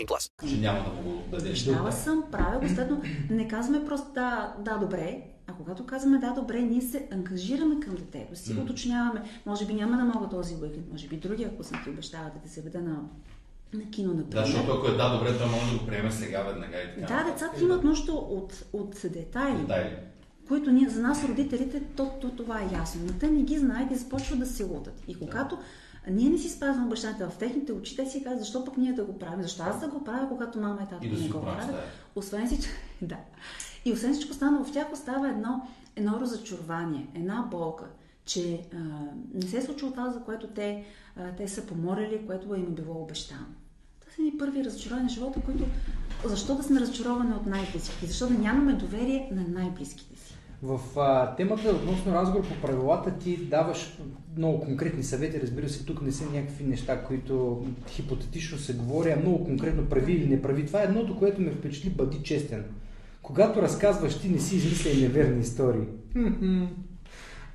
plus. 0.05 0.49
Че 0.49 0.57
няма 0.57 0.79
да 0.83 0.89
му 0.89 1.01
го 1.11 1.23
дадеш. 1.31 1.63
Дава 1.63 1.91
съм, 1.91 2.23
правя 2.31 2.59
го, 2.59 2.67
следно 2.69 3.01
не 3.29 3.47
казваме 3.47 3.85
просто 3.85 4.07
да, 4.13 4.55
да, 4.59 4.77
добре, 4.77 5.21
а 5.47 5.53
когато 5.53 5.85
казваме 5.85 6.17
да, 6.17 6.31
добре, 6.31 6.61
ние 6.61 6.81
се 6.81 7.07
ангажираме 7.11 7.79
към 7.79 7.95
детето 7.95 8.35
си, 8.35 8.53
М. 8.53 8.61
уточняваме, 8.61 9.21
може 9.45 9.65
би 9.65 9.73
няма 9.73 9.97
да 9.97 10.03
мога 10.03 10.29
този 10.29 10.55
уикенд, 10.55 10.85
може 10.91 11.07
би 11.07 11.17
другия, 11.17 11.49
ако 11.53 11.63
съм 11.63 11.79
ти 11.83 11.89
обещала 11.89 12.23
да 12.25 12.39
те 12.43 12.49
се 12.49 12.61
веда 12.61 12.81
на, 12.81 12.95
на 13.73 13.89
кино, 13.91 14.13
Да, 14.13 14.17
например. 14.17 14.45
защото 14.45 14.71
ако 14.71 14.87
е 14.87 14.97
да, 14.97 15.17
добре, 15.17 15.37
той 15.37 15.47
може 15.49 15.71
да 15.73 15.79
го 15.79 15.85
приеме 15.85 16.11
сега, 16.11 16.41
веднага 16.43 16.77
и 16.77 17.01
така. 17.01 17.23
Да, 17.23 17.31
децата 17.31 17.63
имат 17.63 17.83
нужда 17.83 18.11
от, 18.11 18.65
от 18.73 18.95
детайли, 19.03 19.57
Детайли. 19.61 19.95
които 20.47 20.71
ние, 20.71 20.89
за 20.89 21.01
нас 21.01 21.25
родителите, 21.25 21.81
то, 21.95 22.11
то, 22.21 22.29
това 22.29 22.61
е 22.61 22.69
ясно. 22.73 23.01
Но 23.05 23.13
те 23.13 23.27
не 23.27 23.41
ги 23.41 23.57
знаят 23.57 23.91
и 23.91 23.95
започват 23.95 24.39
да 24.39 24.45
се 24.45 24.63
лутат. 24.63 25.03
И 25.07 25.15
когато 25.15 25.57
ние 26.09 26.29
не 26.29 26.37
си 26.37 26.49
спазваме 26.49 26.87
обещанията 26.87 27.29
в 27.29 27.37
техните 27.37 27.73
очи, 27.73 27.95
те 27.95 28.05
си 28.05 28.23
казват, 28.23 28.39
защо 28.39 28.65
пък 28.65 28.77
ние 28.77 28.93
да 28.93 29.03
го 29.03 29.19
правим? 29.19 29.41
Защо 29.41 29.63
аз 29.63 29.79
да 29.79 29.87
го 29.87 30.03
правя, 30.03 30.27
когато 30.29 30.59
мама 30.59 30.79
и 30.83 30.89
тато 30.89 31.09
да 31.09 31.21
не 31.21 31.29
го 31.29 31.41
правят? 31.41 31.75
Освен 32.15 32.47
всичко, 32.47 32.71
да. 33.01 33.17
И 33.85 33.93
освен 33.93 34.13
всичко 34.13 34.31
останало, 34.31 34.65
в 34.65 34.71
тях 34.71 34.93
остава 34.93 35.29
едно, 35.29 35.67
едно 35.95 36.19
разочарование, 36.19 37.07
една 37.15 37.47
болка, 37.51 37.85
че 38.25 38.61
а, 38.73 38.77
не 39.33 39.47
се 39.47 39.57
е 39.57 39.61
случило 39.61 39.91
това, 39.91 40.11
за 40.11 40.19
което 40.19 40.47
те, 40.47 40.85
а, 41.15 41.31
те 41.37 41.47
са 41.47 41.65
помолили, 41.65 42.25
което 42.27 42.55
им 42.55 42.63
е 42.63 42.81
било 42.81 43.01
обещано. 43.01 43.45
Това 44.01 44.11
са 44.15 44.21
ни 44.21 44.37
първи 44.37 44.65
разочарования 44.65 45.09
в 45.09 45.13
живота, 45.13 45.41
които... 45.45 45.65
Защо 46.25 46.55
да 46.55 46.63
сме 46.63 46.79
разочаровани 46.79 47.33
от 47.33 47.45
най-близките? 47.45 48.05
Защо 48.05 48.27
да 48.27 48.33
нямаме 48.33 48.73
доверие 48.73 49.29
на 49.31 49.43
най-близките 49.47 50.19
си? 50.19 50.37
В 50.63 50.99
а, 50.99 51.35
темата 51.35 51.69
относно 51.69 52.13
разговор 52.13 52.47
по 52.47 52.67
правилата 52.67 53.17
ти 53.17 53.37
даваш 53.37 53.97
много 54.37 54.59
конкретни 54.59 55.03
съвети. 55.03 55.41
Разбира 55.41 55.69
се, 55.69 55.85
тук 55.85 56.01
не 56.01 56.11
са 56.11 56.25
някакви 56.25 56.63
неща, 56.63 57.03
които 57.03 57.65
хипотетично 57.87 58.57
се 58.57 58.73
говори, 58.73 59.11
а 59.11 59.19
много 59.19 59.45
конкретно 59.45 59.85
прави 59.85 60.13
или 60.13 60.29
не 60.29 60.41
прави. 60.41 60.65
Това 60.65 60.81
е 60.81 60.85
едното, 60.85 61.19
което 61.19 61.41
ме 61.41 61.51
впечатли, 61.51 61.89
бъди 61.89 62.23
честен. 62.23 62.63
Когато 63.21 63.61
разказваш, 63.61 64.19
ти 64.19 64.29
не 64.29 64.39
си 64.39 64.55
измисляй 64.55 64.95
неверни 64.95 65.41
истории. 65.41 65.87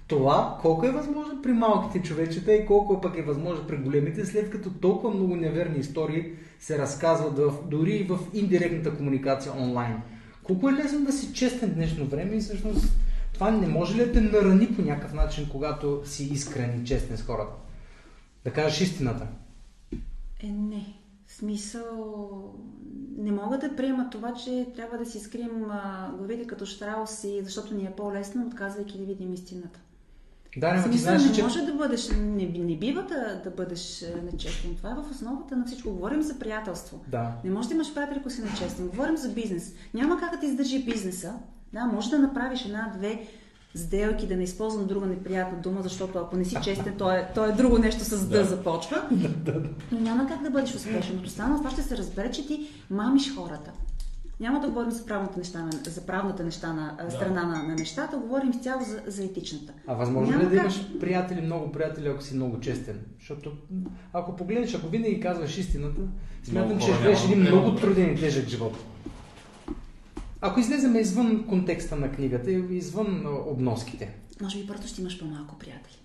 Това 0.09 0.59
колко 0.63 0.87
е 0.87 0.91
възможно 0.91 1.43
при 1.43 1.53
малките 1.53 2.09
човечета 2.09 2.53
и 2.53 2.67
колко 2.67 3.01
пък 3.01 3.19
е 3.19 3.23
възможно 3.23 3.67
при 3.67 3.77
големите, 3.77 4.27
след 4.27 4.51
като 4.51 4.71
толкова 4.71 5.15
много 5.15 5.37
неверни 5.37 5.79
истории 5.79 6.33
се 6.61 6.79
разказват 6.79 7.39
в, 7.39 7.53
дори 7.71 7.93
и 7.93 8.05
в 8.05 8.19
индиректната 8.35 8.97
комуникация 8.97 9.53
онлайн. 9.59 10.03
Колко 10.47 10.69
е 10.69 10.73
лесно 10.73 11.05
да 11.05 11.13
си 11.13 11.35
честен 11.35 11.75
днешно 11.75 12.07
време 12.07 12.37
и 12.37 12.41
всъщност 12.41 12.93
Това 13.33 13.51
не 13.51 13.69
може 13.69 13.95
ли 13.95 14.07
да 14.07 14.13
те 14.13 14.21
нарани 14.21 14.75
по 14.77 14.83
някакъв 14.83 15.13
начин, 15.13 15.49
когато 15.49 16.03
си 16.05 16.25
искрен 16.25 16.81
и 16.83 16.87
честен 16.87 17.17
с 17.17 17.23
хората? 17.23 17.53
Да 18.45 18.53
кажеш 18.53 18.81
истината. 18.81 19.27
Е, 20.41 20.47
не. 20.47 20.95
В 21.27 21.33
смисъл, 21.33 22.55
не 23.19 23.33
мога 23.33 23.59
да 23.59 23.77
приема 23.77 24.11
това, 24.11 24.35
че 24.35 24.67
трябва 24.77 24.99
да 24.99 25.07
си 25.07 25.21
скрием 25.21 25.71
а, 25.71 26.13
главите 26.19 26.47
като 26.47 26.67
штрауси, 26.67 27.41
защото 27.45 27.75
ни 27.75 27.85
е 27.85 27.93
по-лесно, 27.97 28.47
отказвайки 28.47 28.99
да 28.99 29.05
видим 29.05 29.33
истината. 29.33 29.81
Да, 30.57 30.75
не, 30.75 30.91
ти 30.91 30.99
знаеш, 30.99 31.25
не 31.25 31.33
че... 31.33 31.43
може 31.43 31.63
да 31.63 31.73
бъдеш, 31.75 32.09
не, 32.09 32.47
не 32.47 32.77
бива 32.77 33.03
да, 33.03 33.41
да 33.45 33.51
бъдеш 33.51 34.03
е, 34.03 34.15
нечестен. 34.33 34.75
Това 34.77 34.91
е 34.91 34.95
в 34.95 35.11
основата 35.11 35.57
на 35.57 35.67
всичко. 35.67 35.91
Говорим 35.91 36.23
за 36.23 36.39
приятелство. 36.39 37.01
Да. 37.09 37.33
Не 37.45 37.51
може 37.51 37.69
да 37.69 37.75
имаш 37.75 37.95
приятели, 37.95 38.19
ако 38.21 38.31
си 38.31 38.43
нечестен. 38.43 38.89
Говорим 38.89 39.17
за 39.17 39.29
бизнес. 39.29 39.75
Няма 39.95 40.21
как 40.21 40.33
да 40.33 40.41
ти 40.41 40.47
издържи 40.47 40.85
бизнеса. 40.85 41.35
Да, 41.73 41.85
може 41.85 42.11
да 42.11 42.19
направиш 42.19 42.65
една-две 42.65 43.27
сделки, 43.75 44.27
да 44.27 44.37
не 44.37 44.43
използвам 44.43 44.87
друга 44.87 45.07
неприятна 45.07 45.59
дума, 45.59 45.83
защото 45.83 46.19
ако 46.19 46.37
не 46.37 46.45
си 46.45 46.57
честен, 46.65 46.95
то 46.99 47.11
е, 47.11 47.31
то 47.35 47.45
е 47.45 47.53
друго 47.53 47.79
нещо 47.79 48.05
с 48.05 48.27
да, 48.27 48.45
започва. 48.45 49.03
Но 49.93 50.01
няма 50.01 50.29
как 50.29 50.43
да 50.43 50.51
бъдеш 50.51 50.75
успешен. 50.75 51.19
От 51.19 51.27
останало 51.27 51.59
това 51.59 51.71
ще 51.71 51.83
се 51.83 51.97
разбере, 51.97 52.31
че 52.31 52.47
ти 52.47 52.69
мамиш 52.91 53.35
хората. 53.35 53.73
Няма 54.41 54.61
да 54.61 54.69
говорим 54.69 54.91
за 54.91 55.07
правната, 55.07 55.39
неща, 55.39 55.63
на- 55.63 55.81
за 55.85 56.07
правната 56.07 56.45
неща 56.45 56.73
на, 56.73 56.97
а, 56.99 57.11
страна 57.11 57.45
на, 57.45 57.63
на 57.63 57.75
нещата, 57.75 58.17
говорим 58.19 58.51
изцяло 58.51 58.85
за, 58.85 59.03
за 59.07 59.25
етичната. 59.25 59.73
А 59.87 59.95
възможно 59.95 60.31
Няма 60.31 60.45
ли 60.45 60.49
да 60.49 60.55
как. 60.57 60.63
имаш 60.63 60.99
приятели, 61.01 61.41
много 61.41 61.73
приятели, 61.73 62.09
ако 62.09 62.23
си 62.23 62.35
много 62.35 62.61
честен? 62.61 63.01
Защото 63.19 63.53
ако 64.13 64.37
погледнеш, 64.37 64.75
ако 64.75 64.89
винаги 64.89 65.21
казваш 65.21 65.59
истината, 65.59 66.01
смятам, 66.45 66.79
че 66.81 66.95
живееш 66.95 67.25
един 67.25 67.45
да 67.45 67.51
много 67.51 67.77
труден 67.77 68.15
и 68.15 68.21
тежък 68.21 68.49
живот. 68.49 68.77
Ако 70.41 70.61
излеземе 70.61 70.99
извън 70.99 71.47
контекста 71.47 71.97
на 71.97 72.13
книгата, 72.13 72.51
и 72.51 72.77
извън 72.77 73.27
обноските. 73.47 74.15
Може 74.43 74.59
би 74.59 74.67
просто 74.67 74.87
ще 74.87 75.01
имаш 75.01 75.19
по-малко 75.19 75.59
приятели. 75.59 75.97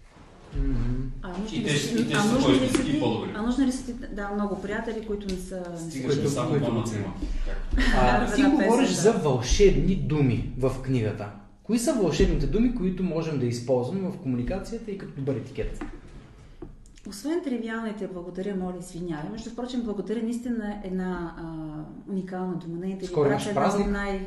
А 1.21 1.37
нужно 1.39 1.59
ли 1.59 1.69
са- 1.69 1.95
а 3.35 3.41
нужно 3.41 3.65
ли 3.65 3.71
са 3.71 3.85
ти- 3.85 3.93
да, 4.11 4.29
много 4.29 4.61
приятели, 4.61 5.05
които 5.07 5.35
не 5.35 5.41
са... 5.41 5.63
Стигаш 5.89 6.15
Които- 6.15 6.29
само 6.29 6.49
които-. 6.49 6.83
А, 7.95 8.33
ти 8.35 8.43
говориш 8.43 8.89
за 8.89 9.11
вълшебни 9.13 9.95
думи 9.95 10.53
в 10.57 10.71
книгата. 10.81 11.29
Кои 11.63 11.79
са 11.79 11.93
вълшебните 11.93 12.47
думи, 12.47 12.75
които 12.75 13.03
можем 13.03 13.39
да 13.39 13.45
използваме 13.45 14.09
в 14.09 14.17
комуникацията 14.17 14.91
и 14.91 14.97
като 14.97 15.11
добър 15.15 15.35
етикет? 15.35 15.83
Освен 17.09 17.41
тривиалните 17.43 18.07
благодаря, 18.13 18.55
моля, 18.55 18.73
извинявай. 18.79 19.29
Между 19.31 19.49
впрочем, 19.49 19.81
благодаря 19.81 20.23
наистина 20.23 20.67
е 20.83 20.87
една 20.87 21.35
а, 21.37 21.43
уникална 22.11 22.55
дума. 22.55 22.77
Нейната 22.77 23.05
Скоро 23.05 23.29
имаш 23.29 23.45
е 23.45 23.49
една 23.49 23.61
празник. 23.61 23.87
най... 23.89 24.25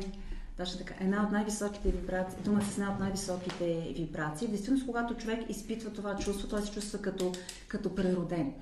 Точно 0.57 0.77
така. 0.77 0.93
Една 0.99 1.23
от 1.23 1.31
най-високите 1.31 1.91
вибрации, 1.91 2.43
дума 2.43 2.61
с 2.61 2.77
една 2.77 2.93
от 2.93 2.99
най-високите 2.99 3.93
вибрации. 3.97 4.47
Действително, 4.47 4.85
когато 4.85 5.13
човек 5.13 5.49
изпитва 5.49 5.93
това 5.93 6.15
чувство, 6.15 6.47
той 6.47 6.61
се 6.61 6.71
чувства 6.71 7.01
като, 7.01 7.31
като 7.67 7.95
прероден. 7.95 8.53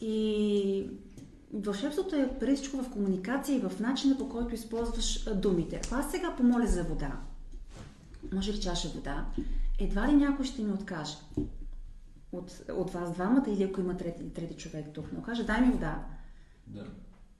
И 0.00 0.90
вълшебството 1.54 2.16
е 2.16 2.38
преди 2.38 2.56
всичко 2.56 2.76
в 2.76 2.90
комуникация 2.90 3.56
и 3.56 3.60
в 3.60 3.72
начина 3.80 4.18
по 4.18 4.28
който 4.28 4.54
използваш 4.54 5.24
думите. 5.34 5.80
Ако 5.84 5.94
аз 5.94 6.10
сега 6.10 6.36
помоля 6.36 6.66
за 6.66 6.84
вода, 6.84 7.20
може 8.32 8.52
ли 8.52 8.60
чаша 8.60 8.88
вода, 8.88 9.26
едва 9.78 10.08
ли 10.08 10.12
някой 10.12 10.44
ще 10.44 10.62
ми 10.62 10.72
откаже 10.72 11.16
от, 12.32 12.62
от 12.72 12.90
вас 12.90 13.12
двамата 13.12 13.44
или 13.48 13.62
ако 13.62 13.80
има 13.80 13.96
трети, 13.96 14.32
трети 14.34 14.54
човек 14.54 14.86
тук. 14.94 15.06
Но 15.12 15.22
каже, 15.22 15.44
дай 15.44 15.60
ми 15.60 15.72
вода. 15.72 16.04
Да. 16.66 16.84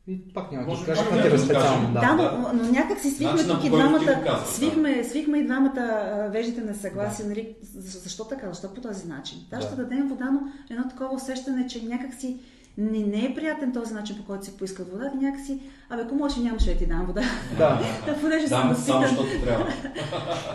И 0.09 0.29
пак 0.29 0.53
няма 0.53 0.65
да 0.65 0.71
Може 0.71 0.85
кажа 0.87 1.03
пак 1.03 1.13
на 1.13 1.23
тебе 1.23 1.39
специално. 1.39 1.89
да 1.89 2.01
Да. 2.01 2.15
Да, 2.15 2.39
но, 2.39 2.63
но 2.63 2.71
някак 2.71 3.01
си 3.01 3.11
свихме 3.11 3.33
Начинът, 3.33 3.57
тук 3.57 3.65
и 3.65 3.71
двамата, 3.71 3.99
го 3.99 4.05
казваш, 4.05 4.41
да. 4.41 4.47
свихме, 4.47 5.05
свихме 5.05 5.39
и 5.39 5.45
двамата 5.45 6.03
веждите 6.33 6.61
на 6.61 6.75
съгласие, 6.75 7.25
нали? 7.27 7.55
За- 7.75 7.99
Защо 7.99 8.25
така? 8.25 8.49
Защо 8.49 8.75
по 8.75 8.81
този 8.81 9.09
начин? 9.09 9.39
Да, 9.51 9.61
ще 9.61 9.75
дадем 9.75 10.09
вода, 10.09 10.25
но 10.25 10.41
едно 10.71 10.89
такова 10.89 11.15
усещане, 11.15 11.67
че 11.67 11.85
някак 11.85 12.15
си 12.15 12.37
не, 12.79 12.99
не 12.99 13.25
е 13.25 13.35
приятен 13.35 13.73
този 13.73 13.95
начин, 13.95 14.17
по 14.17 14.25
който 14.25 14.45
се 14.45 14.57
поиска 14.57 14.85
вода, 14.85 15.11
и 15.15 15.25
някак 15.25 15.47
си, 15.47 15.61
абе, 15.91 16.03
ако 16.03 16.15
можеш, 16.15 16.39
нямаше 16.39 16.67
да 16.67 16.79
ти 16.79 16.87
дам 16.87 17.07
вода. 17.07 17.23
Да. 17.59 17.81
Да, 18.07 18.17
понеже 18.21 18.49
съм 18.49 18.69
възпитан. 18.69 18.85
само 18.85 19.09
защото 19.09 19.45
трябва. 19.45 19.67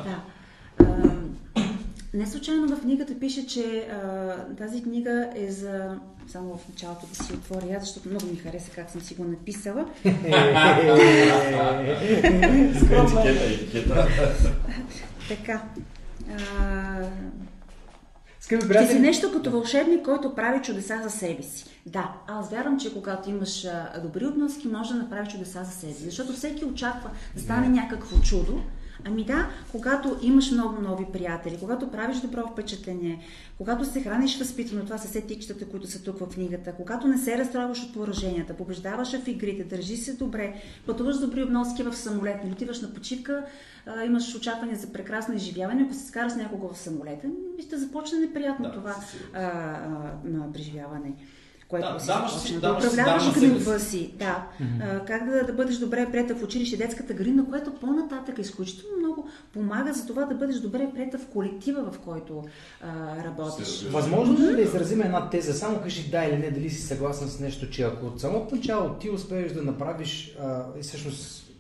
Да. 0.06 0.22
Не 2.13 2.28
случайно 2.28 2.76
в 2.76 2.82
книгата 2.82 3.19
пише, 3.19 3.47
че 3.47 3.88
а, 3.91 4.36
тази 4.58 4.84
книга 4.84 5.30
е 5.36 5.52
за... 5.52 5.97
Само 6.28 6.58
в 6.58 6.69
началото 6.69 7.06
да 7.08 7.24
си 7.24 7.34
отворя, 7.34 7.76
аз, 7.78 7.84
защото 7.84 8.10
много 8.10 8.26
ми 8.26 8.36
хареса 8.36 8.71
как 8.71 8.89
съм 8.89 9.02
си 9.02 9.15
го 9.15 9.24
написала. 9.24 9.86
Така. 15.28 15.62
Скъпи 18.39 18.62
Ти 18.62 18.67
си 18.67 18.74
приятели, 18.74 19.00
нещо 19.00 19.32
като 19.32 19.52
вълшебник, 19.52 20.06
който 20.06 20.36
прави 20.36 20.62
чудеса 20.62 21.00
за 21.04 21.10
себе 21.10 21.43
си. 21.43 21.65
Да, 21.86 22.13
аз 22.28 22.50
вярвам, 22.50 22.80
че 22.80 22.93
когато 22.93 23.30
имаш 23.30 23.67
добри 24.04 24.26
обноски, 24.26 24.67
може 24.67 24.93
да 24.93 25.00
направиш 25.00 25.32
чудеса 25.32 25.63
за 25.63 25.71
себе 25.71 25.93
си. 25.93 26.04
Защото 26.04 26.34
всеки 26.34 26.65
очаква 26.65 27.10
да 27.36 27.41
стане 27.41 27.69
някакво 27.69 28.19
чудо. 28.21 28.62
Ами 29.06 29.26
да, 29.26 29.50
когато 29.72 30.18
имаш 30.22 30.52
много 30.52 30.82
нови 30.82 31.06
приятели, 31.14 31.58
когато 31.60 31.92
правиш 31.92 32.18
добро 32.18 32.48
впечатление, 32.48 33.20
когато 33.58 33.86
се 33.86 34.02
храниш 34.02 34.40
възпитано, 34.40 34.86
това 34.86 34.98
са 34.98 35.08
все 35.08 35.22
тикчетата, 35.22 35.66
които 35.66 35.88
са 35.88 36.04
тук 36.04 36.20
в 36.20 36.30
книгата, 36.30 36.74
когато 36.74 37.08
не 37.08 37.18
се 37.18 37.38
разстройваш 37.38 37.84
от 37.84 37.94
пораженията, 37.94 38.54
побеждаваш 38.54 39.20
в 39.22 39.28
игрите, 39.28 39.64
държи 39.64 39.98
се 39.98 40.14
добре, 40.14 40.62
пътуваш 40.86 41.18
добри 41.18 41.44
обноски 41.44 41.84
в 41.84 41.94
самолет, 41.94 42.44
не 42.44 42.52
отиваш 42.52 42.82
на 42.82 42.94
почивка, 42.94 43.46
имаш 44.06 44.36
очакване 44.36 44.76
за 44.76 44.94
прекрасно 44.94 45.36
изживяване, 45.36 45.84
ако 45.84 45.94
се 45.94 46.08
скараш 46.08 46.34
някого 46.36 46.74
в 46.74 46.78
самолета, 46.78 47.28
ще 47.62 47.78
започне 47.78 48.20
неприятно 48.20 48.66
Да, 48.66 48.72
това 48.72 48.96
а, 49.34 49.42
а, 49.42 50.52
преживяване. 50.54 51.14
Което 51.72 51.94
Да, 51.94 52.00
започне. 52.00 52.40
си- 52.40 52.60
да 52.60 52.74
управляваш 52.74 53.34
гнева 53.34 53.80
си. 53.80 54.14
Да. 54.20 54.48
А, 54.82 55.06
как 55.06 55.30
да, 55.30 55.44
да 55.46 55.54
бъдеш 55.54 55.78
добре 55.78 56.12
приета 56.12 56.36
в 56.36 56.44
училище, 56.44 56.78
детската 56.78 57.14
градина, 57.14 57.46
което 57.50 57.76
по-нататък 57.76 58.38
е 58.38 58.42
изключително 58.42 58.98
много 58.98 59.28
помага 59.54 59.94
за 59.94 60.08
това 60.08 60.26
да 60.26 60.36
бъдеш 60.36 60.56
добре 60.56 60.90
приета 60.94 61.18
в 61.18 61.28
колектива, 61.28 61.92
в 61.92 62.00
който 62.00 62.44
а, 62.82 62.88
работиш. 63.24 63.84
Възможно 63.92 64.40
ли 64.40 64.56
да 64.56 64.62
изразим 64.62 65.02
една 65.02 65.30
теза? 65.30 65.54
Само 65.54 65.82
кажи 65.82 66.10
да 66.10 66.24
или 66.26 66.38
не, 66.38 66.52
дали 66.52 66.70
си 66.70 66.82
съгласен 66.82 67.28
с 67.28 67.40
нещо, 67.40 67.70
че 67.70 67.84
ако 67.84 68.06
от 68.06 68.20
самото 68.20 68.56
начало 68.56 68.90
ти 68.90 69.10
успееш 69.10 69.52
да 69.52 69.62
направиш 69.62 70.36
а, 70.42 70.64
и 70.80 70.82
всъщност 70.82 71.52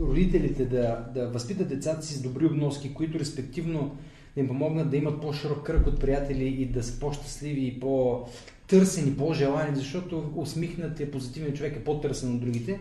родителите 0.00 0.64
да, 0.64 1.04
да 1.14 1.28
възпитат 1.28 1.68
децата 1.68 2.06
си 2.06 2.14
с 2.14 2.22
добри 2.22 2.46
обноски, 2.46 2.94
които 2.94 3.18
респективно 3.18 3.96
да 4.34 4.40
им 4.40 4.48
помогнат 4.48 4.90
да 4.90 4.96
имат 4.96 5.20
по-широк 5.20 5.62
кръг 5.62 5.86
от 5.86 6.00
приятели 6.00 6.44
и 6.44 6.66
да 6.66 6.82
са 6.82 7.00
по-щастливи 7.00 7.60
и 7.66 7.80
по-търсени, 8.68 9.16
по-желани, 9.16 9.76
защото 9.76 10.32
усмихнатия 10.36 11.10
позитивен 11.10 11.52
човек 11.52 11.76
е 11.76 11.84
по-търсен 11.84 12.34
от 12.34 12.40
другите. 12.40 12.80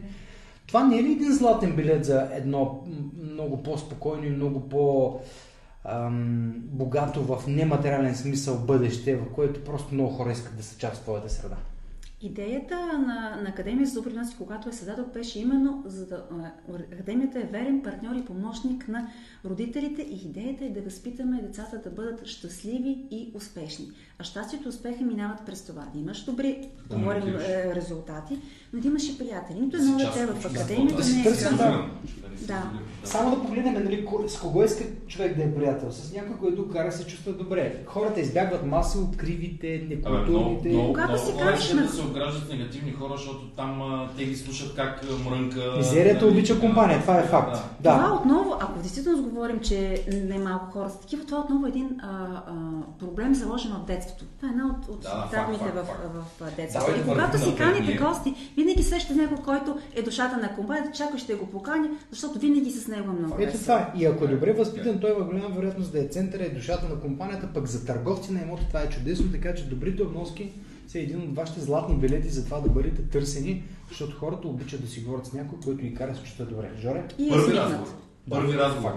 Това 0.67 0.87
не 0.87 0.99
е 0.99 1.03
ли 1.03 1.11
един 1.11 1.33
златен 1.33 1.75
билет 1.75 2.05
за 2.05 2.29
едно 2.33 2.83
много 3.23 3.63
по-спокойно 3.63 4.25
и 4.25 4.29
много 4.29 4.69
по- 4.69 5.19
богато 6.55 7.23
в 7.23 7.47
нематериален 7.47 8.15
смисъл 8.15 8.57
бъдеще, 8.57 9.15
в 9.15 9.33
което 9.35 9.63
просто 9.63 9.93
много 9.93 10.09
хора 10.09 10.31
искат 10.31 10.57
да 10.57 10.63
са 10.63 10.77
част 10.77 10.97
от 10.97 11.03
твоята 11.03 11.29
среда. 11.29 11.55
Идеята 12.21 12.75
на, 12.75 13.41
на 13.43 13.49
Академия 13.49 13.87
за 13.87 13.93
добри 13.93 14.13
носи, 14.13 14.35
когато 14.37 14.69
е 14.69 14.71
създадох, 14.71 15.07
беше 15.13 15.39
именно 15.39 15.83
за 15.85 16.07
да... 16.07 16.25
Академията 16.93 17.39
е 17.39 17.43
верен 17.43 17.81
партньор 17.83 18.15
и 18.15 18.25
помощник 18.25 18.87
на 18.87 19.09
родителите 19.45 20.01
и 20.01 20.15
идеята 20.25 20.65
е 20.65 20.69
да 20.69 20.81
възпитаме 20.81 21.41
децата 21.41 21.81
да 21.83 21.89
бъдат 21.89 22.25
щастливи 22.25 23.05
и 23.11 23.31
успешни. 23.35 23.85
А 24.19 24.23
щастието 24.23 24.65
и 24.65 24.69
успеха 24.69 25.03
минават 25.03 25.37
през 25.45 25.61
това. 25.61 25.83
Да 25.93 25.99
имаш 25.99 26.23
добри, 26.23 26.57
Да 26.89 26.95
говорим, 26.95 27.19
мотивираш. 27.19 27.43
е, 27.45 27.75
резултати, 27.75 28.37
но 28.73 28.79
да 28.81 28.87
имаш 28.87 29.03
и 29.05 29.17
приятели. 29.17 29.59
Нито 29.59 29.77
Да 29.77 29.83
едно 29.83 29.97
дете 29.97 30.25
от 30.25 30.37
в 30.37 30.45
Академията 30.47 30.95
да 30.97 31.09
не 31.09 31.19
е 31.19 31.23
търсим, 31.23 31.47
само- 31.47 31.57
да. 31.57 31.85
Да. 32.41 32.63
Само 33.03 33.29
да 33.31 33.41
погледнем 33.41 33.73
нали, 33.75 33.95
с 34.27 34.39
кого 34.39 34.63
иска 34.63 34.83
човек 35.07 35.37
да 35.37 35.43
е 35.43 35.55
приятел. 35.55 35.91
С 35.91 36.13
някой, 36.13 36.37
който 36.37 36.69
кара 36.69 36.91
се 36.91 37.05
чувства 37.05 37.33
добре. 37.33 37.83
Хората 37.85 38.19
избягват 38.19 38.65
масово 38.65 39.11
кривите, 39.17 39.75
Абе, 39.75 39.95
некултурните. 39.95 40.69
много, 40.69 40.87
Когато 40.87 41.25
си 41.25 41.33
кажеш 41.39 41.73
на- 41.73 41.81
да 41.81 41.89
се 41.89 42.01
обграждат 42.01 42.47
с 42.47 42.51
негативни 42.51 42.91
хора, 42.91 43.13
защото 43.17 43.47
там 43.47 43.81
а, 43.83 44.09
те 44.17 44.25
ги 44.25 44.35
слушат 44.35 44.75
как 44.75 45.01
мрънка. 45.25 45.73
Мизерията 45.77 46.25
нали, 46.25 46.33
обича 46.33 46.59
компания, 46.59 47.01
това 47.01 47.19
е 47.19 47.23
факт. 47.23 47.51
Да. 47.81 47.93
Това 47.93 48.07
Да. 48.07 48.13
отново, 48.13 48.53
ако 48.53 48.79
действително 48.79 49.23
говорим, 49.23 49.59
че 49.59 50.03
не 50.13 50.37
малко 50.39 50.71
хора 50.71 50.89
са 50.89 50.99
такива, 50.99 51.25
това 51.25 51.39
отново 51.39 51.65
е 51.65 51.69
един 51.69 51.99
а, 51.99 52.07
а, 52.07 52.51
проблем 52.99 53.35
заложен 53.35 53.71
в 53.73 53.85
детството. 54.07 54.31
Това 54.37 54.47
е 54.47 54.51
една 54.51 54.65
от, 54.67 54.89
от 54.89 55.01
Да, 55.01 55.27
травмите 55.31 55.63
факт, 55.63 55.75
в, 55.75 55.83
факт, 55.85 55.99
в, 56.39 56.45
в 56.45 56.55
детството. 56.55 56.85
Давайте 56.85 57.09
И 57.09 57.13
когато 57.13 57.39
си 57.39 57.55
каните 57.55 57.83
ние. 57.83 57.97
гости, 57.97 58.35
винаги 58.57 58.83
срещате 58.83 59.15
някой, 59.15 59.37
който 59.37 59.77
е 59.95 60.01
душата 60.01 60.37
на 60.37 60.55
компанията, 60.55 60.91
чакай 60.97 61.19
ще 61.19 61.35
го 61.35 61.45
покани, 61.45 61.89
защото 62.11 62.39
винаги 62.39 62.71
с 62.71 62.87
него 62.87 63.09
е 63.09 63.13
много 63.13 63.35
Ето 63.39 63.57
това 63.57 63.79
е. 63.79 63.99
И 63.99 64.05
ако 64.05 64.25
е 64.25 64.27
добре 64.27 64.53
възпитан, 64.53 64.99
той 64.99 65.11
има 65.15 65.25
голяма 65.25 65.49
вероятност 65.49 65.91
да 65.91 65.99
е 65.99 66.07
центъра 66.07 66.43
и 66.43 66.53
душата 66.55 66.89
на 66.89 66.99
компанията, 66.99 67.49
пък 67.53 67.65
за 67.65 67.85
търговци 67.85 68.33
на 68.33 68.41
имоти 68.41 68.65
това 68.67 68.81
е 68.81 68.89
чудесно, 68.89 69.31
така 69.31 69.55
че 69.55 69.69
добрите 69.69 70.03
обноски 70.03 70.51
са 70.87 70.99
един 70.99 71.21
от 71.21 71.35
вашите 71.35 71.61
златни 71.61 71.95
билети 71.95 72.29
за 72.29 72.45
това 72.45 72.59
да 72.59 72.69
бъдете 72.69 73.01
търсени, 73.01 73.63
защото 73.89 74.17
хората 74.17 74.47
обичат 74.47 74.81
да 74.81 74.87
си 74.87 75.01
говорят 75.01 75.25
с 75.25 75.33
някой, 75.33 75.59
който 75.63 75.83
ги 75.83 75.93
кара 75.93 76.11
да 76.11 76.17
се 76.17 76.23
чувства 76.23 76.45
добре. 76.45 76.71
Жоре? 76.79 77.07
И 77.17 77.27
е 77.27 77.29
Първи 77.29 77.53
разговор. 77.53 77.87
Първи 78.29 78.57
разговор. 78.57 78.91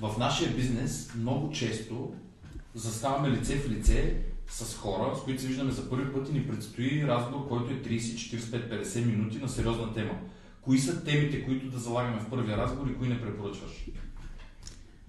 в 0.00 0.18
нашия 0.18 0.50
бизнес 0.50 1.12
много 1.16 1.50
често 1.50 2.12
заставаме 2.74 3.30
лице 3.30 3.56
в 3.56 3.70
лице 3.70 4.14
с 4.48 4.76
хора, 4.76 5.16
с 5.16 5.24
които 5.24 5.42
се 5.42 5.48
виждаме 5.48 5.70
за 5.70 5.90
първи 5.90 6.12
път 6.12 6.28
и 6.28 6.32
ни 6.32 6.48
предстои 6.48 7.04
разговор, 7.06 7.48
който 7.48 7.72
е 7.72 7.76
30, 7.76 7.98
45, 7.98 8.84
50 8.84 9.06
минути 9.06 9.38
на 9.38 9.48
сериозна 9.48 9.94
тема. 9.94 10.14
Кои 10.62 10.78
са 10.78 11.04
темите, 11.04 11.44
които 11.44 11.70
да 11.70 11.78
залагаме 11.78 12.20
в 12.20 12.30
първия 12.30 12.56
разговор 12.56 12.90
и 12.90 12.98
кои 12.98 13.08
не 13.08 13.20
препоръчваш? 13.20 13.86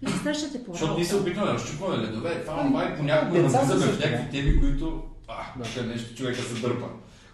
И 0.01 0.07
срещате 0.23 0.63
по 0.63 0.71
Защото 0.71 0.95
ние 0.95 1.05
се 1.05 1.15
опитваме 1.15 1.47
да 1.47 1.53
разчупваме 1.53 2.03
ледове, 2.03 2.41
това 2.41 2.67
това 2.67 2.83
и 2.83 2.97
понякога 2.97 3.41
навлизаме 3.41 3.85
в 3.85 3.99
някакви 3.99 4.31
теми, 4.31 4.59
които 4.59 5.03
а, 5.27 5.63
тук 5.63 5.85
нещо 5.85 6.15
човека 6.15 6.41
се 6.41 6.61
дърпа. 6.61 6.87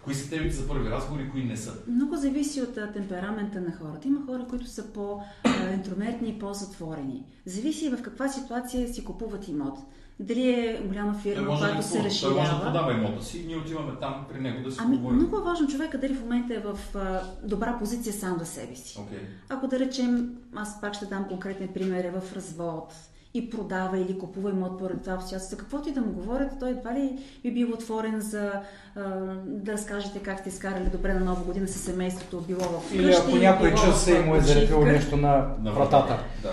Кои 0.04 0.16
са 0.16 0.30
темите 0.30 0.56
за 0.56 0.68
първи 0.68 0.90
разговор 0.90 1.20
и 1.20 1.30
кои 1.30 1.44
не 1.44 1.58
са? 1.58 1.74
Много 1.88 2.16
зависи 2.16 2.62
от 2.62 2.76
темперамента 2.94 3.62
на 3.62 3.72
хората. 3.78 4.08
Има 4.08 4.26
хора, 4.26 4.46
които 4.50 4.68
са 4.68 4.94
по-интромертни 4.94 6.30
и 6.30 6.40
по-затворени. 6.40 7.24
Зависи 7.46 7.90
в 7.90 8.02
каква 8.02 8.30
ситуация 8.30 8.94
си 8.94 9.04
купуват 9.04 9.48
имот. 9.48 9.80
Дали 10.20 10.50
е 10.50 10.82
голяма 10.88 11.14
фирма, 11.14 11.48
може 11.48 11.62
да 11.62 11.68
която 11.70 11.88
се 11.88 11.98
купува. 11.98 12.10
Той 12.22 12.30
може 12.30 12.36
да 12.36 12.42
разширява. 12.42 12.64
продава 12.64 12.94
имота 12.94 13.26
си 13.26 13.38
и 13.40 13.46
ние 13.48 13.58
отиваме 13.58 13.92
там 14.00 14.26
при 14.34 14.40
него 14.42 14.64
да 14.64 14.72
си 14.72 14.78
Ами, 14.82 14.98
говорим. 14.98 15.18
много 15.18 15.38
е 15.38 15.42
важно 15.42 15.68
човека 15.68 15.98
дали 15.98 16.14
в 16.14 16.22
момента 16.22 16.54
е 16.54 16.60
в 16.60 16.78
а, 16.96 17.22
добра 17.44 17.76
позиция 17.80 18.14
сам 18.14 18.36
за 18.40 18.46
себе 18.46 18.76
си. 18.76 19.00
Окей. 19.02 19.20
Ако 19.50 19.68
да 19.68 19.80
речем, 19.80 20.30
аз 20.56 20.82
пак 20.82 20.94
ще 20.94 21.06
дам 21.06 21.26
конкретен 21.28 21.68
пример, 21.68 22.04
е 22.04 22.12
в 22.12 22.36
развод 22.36 22.94
и 23.34 23.50
продава 23.50 23.98
или 24.00 24.18
купува 24.20 24.50
имот 24.50 24.80
поради 24.80 25.02
това 25.02 25.16
обстоятелство, 25.16 25.58
каквото 25.58 25.90
и 25.90 25.94
да 25.94 26.02
му 26.02 26.12
говорят, 26.12 26.52
той 26.60 26.70
едва 26.70 26.94
ли 26.94 27.20
би 27.44 27.52
бил 27.54 27.72
отворен 27.74 28.22
за 28.22 28.52
а, 28.96 29.02
да 29.46 29.74
разкажете 29.74 30.20
как 30.20 30.40
сте 30.40 30.50
изкарали 30.50 30.90
добре 30.92 31.14
на 31.14 31.20
нова 31.20 31.44
година 31.44 31.68
със 31.68 31.82
семейството, 31.82 32.42
било 32.48 32.60
в 32.60 32.94
Или 32.94 33.06
къщи, 33.06 33.22
ако 33.28 33.36
някой 33.38 33.74
час 33.76 34.06
в 34.06 34.10
е 34.10 34.20
му 34.22 34.36
е 34.36 34.40
почивка. 34.40 34.80
нещо 34.80 35.18
на 35.18 35.48
На 35.64 35.72
вратата. 35.72 36.20
Да. 36.44 36.52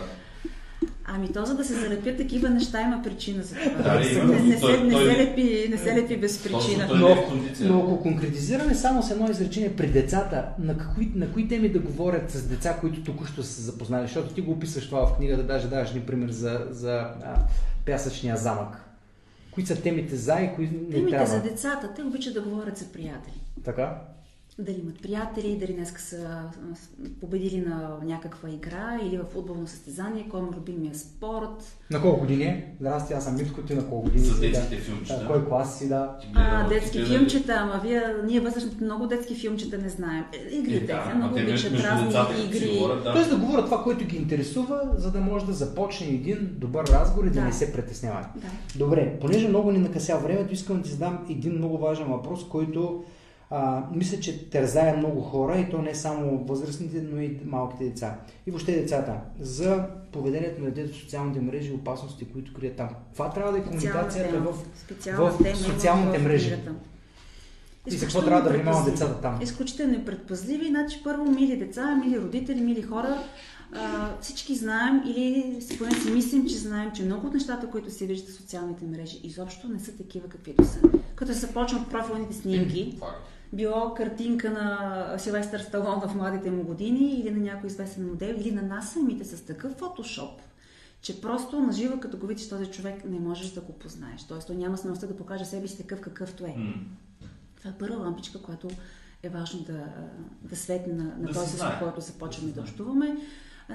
Ами 1.15 1.29
то, 1.29 1.45
за 1.45 1.55
да 1.55 1.65
се 1.65 1.75
залепят 1.75 2.17
такива 2.17 2.51
неща, 2.51 2.81
има 2.81 3.01
причина 3.05 3.43
за 3.43 3.55
това. 3.57 3.83
Да, 3.83 4.01
не, 4.01 4.07
именно. 4.07 4.45
не, 4.45 4.55
се, 4.55 4.61
Той- 4.61 4.81
не, 4.81 4.93
той- 4.93 5.05
се 5.07 5.19
лепи, 5.19 5.67
не 5.71 5.79
се 5.79 5.95
лепи 5.97 6.17
без 6.17 6.43
причина. 6.43 6.89
той- 6.89 6.99
Но, 6.99 7.09
е 7.09 7.27
кондиция. 7.29 7.69
но 7.71 7.79
ако 7.81 8.01
конкретизираме 8.01 8.75
само 8.75 9.03
с 9.03 9.11
едно 9.11 9.31
изречение 9.31 9.77
при 9.77 9.87
децата, 9.87 10.45
на, 10.59 10.79
какви, 10.79 11.13
на 11.15 11.33
кои 11.33 11.49
теми 11.49 11.69
да 11.69 11.79
говорят 11.79 12.31
с 12.31 12.43
деца, 12.43 12.77
които 12.81 13.03
току-що 13.03 13.43
са 13.43 13.53
се 13.53 13.63
запознали? 13.63 14.03
Защото 14.03 14.35
ти 14.35 14.41
го 14.41 14.53
описваш 14.53 14.87
това 14.87 15.07
в 15.07 15.17
книгата, 15.17 15.43
даже 15.43 15.69
даваш 15.69 15.93
ни 15.93 16.01
пример 16.01 16.31
за, 16.31 16.67
за 16.71 16.93
а, 16.93 17.35
пясъчния 17.87 18.37
замък. 18.37 18.83
Кои 19.51 19.67
са 19.67 19.77
темите 19.77 20.17
за 20.17 20.35
и 20.35 20.55
кои 20.55 20.65
не 20.67 20.91
Темите 20.91 21.11
трябва? 21.11 21.27
за 21.27 21.43
децата, 21.43 21.91
те 21.97 22.03
обичат 22.03 22.35
да 22.35 22.41
говорят 22.41 22.77
за 22.79 22.85
приятели. 22.85 23.35
Така? 23.65 23.95
Дали 24.59 24.76
имат 24.76 25.03
приятели, 25.03 25.57
дали 25.57 25.72
днес 25.72 25.92
са 25.98 26.40
победили 27.20 27.61
на 27.61 27.96
някаква 28.05 28.50
игра 28.50 28.98
или 29.03 29.18
в 29.18 29.24
футболно 29.24 29.66
състезание, 29.66 30.26
кой 30.30 30.40
е 30.40 30.57
любимия 30.57 30.94
спорт. 30.94 31.78
На 31.90 32.03
колко 32.03 32.20
години 32.20 32.44
е? 32.44 32.72
Здрасти, 32.80 33.12
аз 33.12 33.24
съм 33.24 33.36
Митко, 33.36 33.62
ти 33.62 33.74
на 33.74 33.82
колко 33.82 34.03
години 34.03 34.24
За 34.24 34.40
детските 34.40 34.76
да. 34.76 34.82
филмчета. 34.82 35.20
Да, 35.20 35.26
кой 35.26 35.48
клас 35.48 35.78
си, 35.78 35.88
да. 35.88 36.16
А, 36.34 36.68
детски 36.68 36.98
гледа- 36.98 37.07
филмчета, 37.09 37.53
ама 37.55 37.80
вие, 37.84 38.03
ние 38.26 38.40
възрастните 38.40 38.84
много 38.84 39.07
детски 39.07 39.34
филмчета 39.34 39.78
не 39.78 39.88
знаем. 39.88 40.24
Е, 40.34 40.55
Игрите, 40.55 40.84
Е, 40.84 40.86
да, 40.86 41.14
много 41.16 41.34
обичат 41.34 41.72
разни 41.74 42.07
децата, 42.07 42.34
игри. 42.46 42.72
говорят, 42.72 43.05
да. 43.05 43.12
Тоест 43.12 43.30
да 43.30 43.36
говорят 43.36 43.64
това, 43.64 43.82
което 43.82 44.05
ги 44.05 44.16
интересува, 44.16 44.80
за 44.94 45.12
да 45.12 45.20
може 45.20 45.46
да 45.46 45.53
започне 45.53 46.07
един 46.07 46.50
добър 46.53 46.84
разговор 46.84 47.24
и 47.24 47.30
да, 47.30 47.34
Да. 47.34 47.40
не 47.40 47.53
се 47.53 47.72
притесняват. 47.72 48.26
Да. 48.36 48.46
Добре, 48.76 49.18
понеже 49.20 49.48
много 49.48 49.70
ни 49.70 49.78
накъся 49.78 50.16
времето, 50.18 50.55
искам 50.55 50.76
да 50.76 50.82
ти 50.82 50.90
задам 50.90 51.26
един 51.30 51.53
много 51.53 51.78
важен 51.78 52.07
въпрос, 52.07 52.44
който 52.44 53.05
а, 53.55 53.82
мисля, 53.94 54.20
че 54.20 54.50
тързае 54.50 54.96
много 54.96 55.20
хора 55.20 55.59
и 55.59 55.70
то 55.70 55.78
не 55.78 55.94
само 55.94 56.44
възрастните, 56.44 57.03
но 57.03 57.20
и 57.20 57.40
малките 57.44 57.84
деца. 57.84 58.18
И 58.46 58.50
въобще 58.50 58.72
децата. 58.72 59.12
За 59.40 59.86
поведението 60.12 60.62
на 60.62 60.70
детето 60.70 60.94
в 60.94 61.00
социалните 61.00 61.40
мрежи 61.40 61.70
и 61.70 61.74
опасностите, 61.74 62.32
които 62.32 62.55
крият 62.55 62.76
там. 62.76 62.88
Това 63.12 63.30
трябва 63.30 63.53
да 63.53 63.59
е 63.59 63.62
комуникацията 63.62 64.38
в, 64.38 64.53
в 65.07 65.40
има 65.46 65.57
социалните 65.57 66.18
в 66.18 66.24
мрежи. 66.24 66.57
И 67.86 67.90
с 67.90 68.00
какво 68.00 68.22
трябва 68.22 68.42
да 68.42 68.50
внимават 68.57 68.84
децата 68.84 69.20
там? 69.20 69.38
Изключително 69.42 70.05
предпазливи. 70.05 70.68
Значи 70.68 71.00
първо, 71.05 71.30
мили 71.30 71.57
деца, 71.57 71.96
мили 71.96 72.20
родители, 72.20 72.61
мили 72.61 72.82
хора. 72.82 73.18
А, 73.74 74.11
всички 74.20 74.55
знаем 74.57 75.03
или 75.07 75.57
си- 75.61 75.78
поне 75.78 75.90
си 75.94 76.11
мислим, 76.11 76.46
че 76.46 76.59
знаем, 76.59 76.90
че 76.94 77.05
много 77.05 77.26
от 77.26 77.34
нещата, 77.34 77.70
които 77.70 77.90
се 77.90 78.07
виждат 78.07 78.28
в 78.30 78.34
социалните 78.34 78.84
мрежи, 78.84 79.20
изобщо 79.22 79.68
не 79.68 79.78
са 79.80 79.92
такива 79.96 80.28
каквито 80.28 80.64
са. 80.64 80.78
Като 81.14 81.32
се 81.32 81.38
започна 81.38 81.78
от 81.78 81.90
профилните 81.90 82.34
снимки. 82.34 82.98
Било 83.53 83.94
картинка 83.94 84.50
на 84.50 85.18
Силвестър 85.18 85.61
Сталон 85.61 86.00
в 86.00 86.14
младите 86.14 86.50
му 86.50 86.62
години 86.62 87.14
или 87.14 87.30
на 87.30 87.40
някой 87.40 87.66
известен 87.66 88.09
модел, 88.09 88.34
или 88.38 88.53
на 88.53 88.62
нас 88.62 88.92
самите 88.92 89.24
с 89.24 89.44
такъв 89.44 89.72
фотошоп, 89.72 90.40
че 91.00 91.20
просто 91.20 91.61
наживо, 91.61 92.00
като 92.00 92.18
го 92.18 92.26
видиш 92.26 92.48
този 92.48 92.66
човек, 92.66 93.05
не 93.05 93.20
можеш 93.20 93.50
да 93.50 93.61
го 93.61 93.72
познаеш. 93.72 94.24
Тоест, 94.24 94.46
той 94.46 94.57
няма 94.57 94.78
смелостта 94.78 95.07
да 95.07 95.16
покаже 95.16 95.44
себе 95.44 95.68
си 95.68 95.78
такъв 95.78 96.00
какъвто 96.00 96.44
е. 96.44 96.55
М. 96.57 96.74
Това 97.57 97.70
е 97.70 97.78
първа 97.78 97.96
лампичка, 97.96 98.42
която 98.42 98.68
е 99.22 99.28
важно 99.28 99.61
да, 99.61 99.84
да 100.42 100.57
светне 100.57 100.92
на, 100.92 101.05
на 101.05 101.26
Да 101.26 101.32
този, 101.32 101.57
с 101.57 101.76
който 101.78 102.00
започваме 102.00 102.53
да 102.53 102.61
общуваме. 102.61 103.16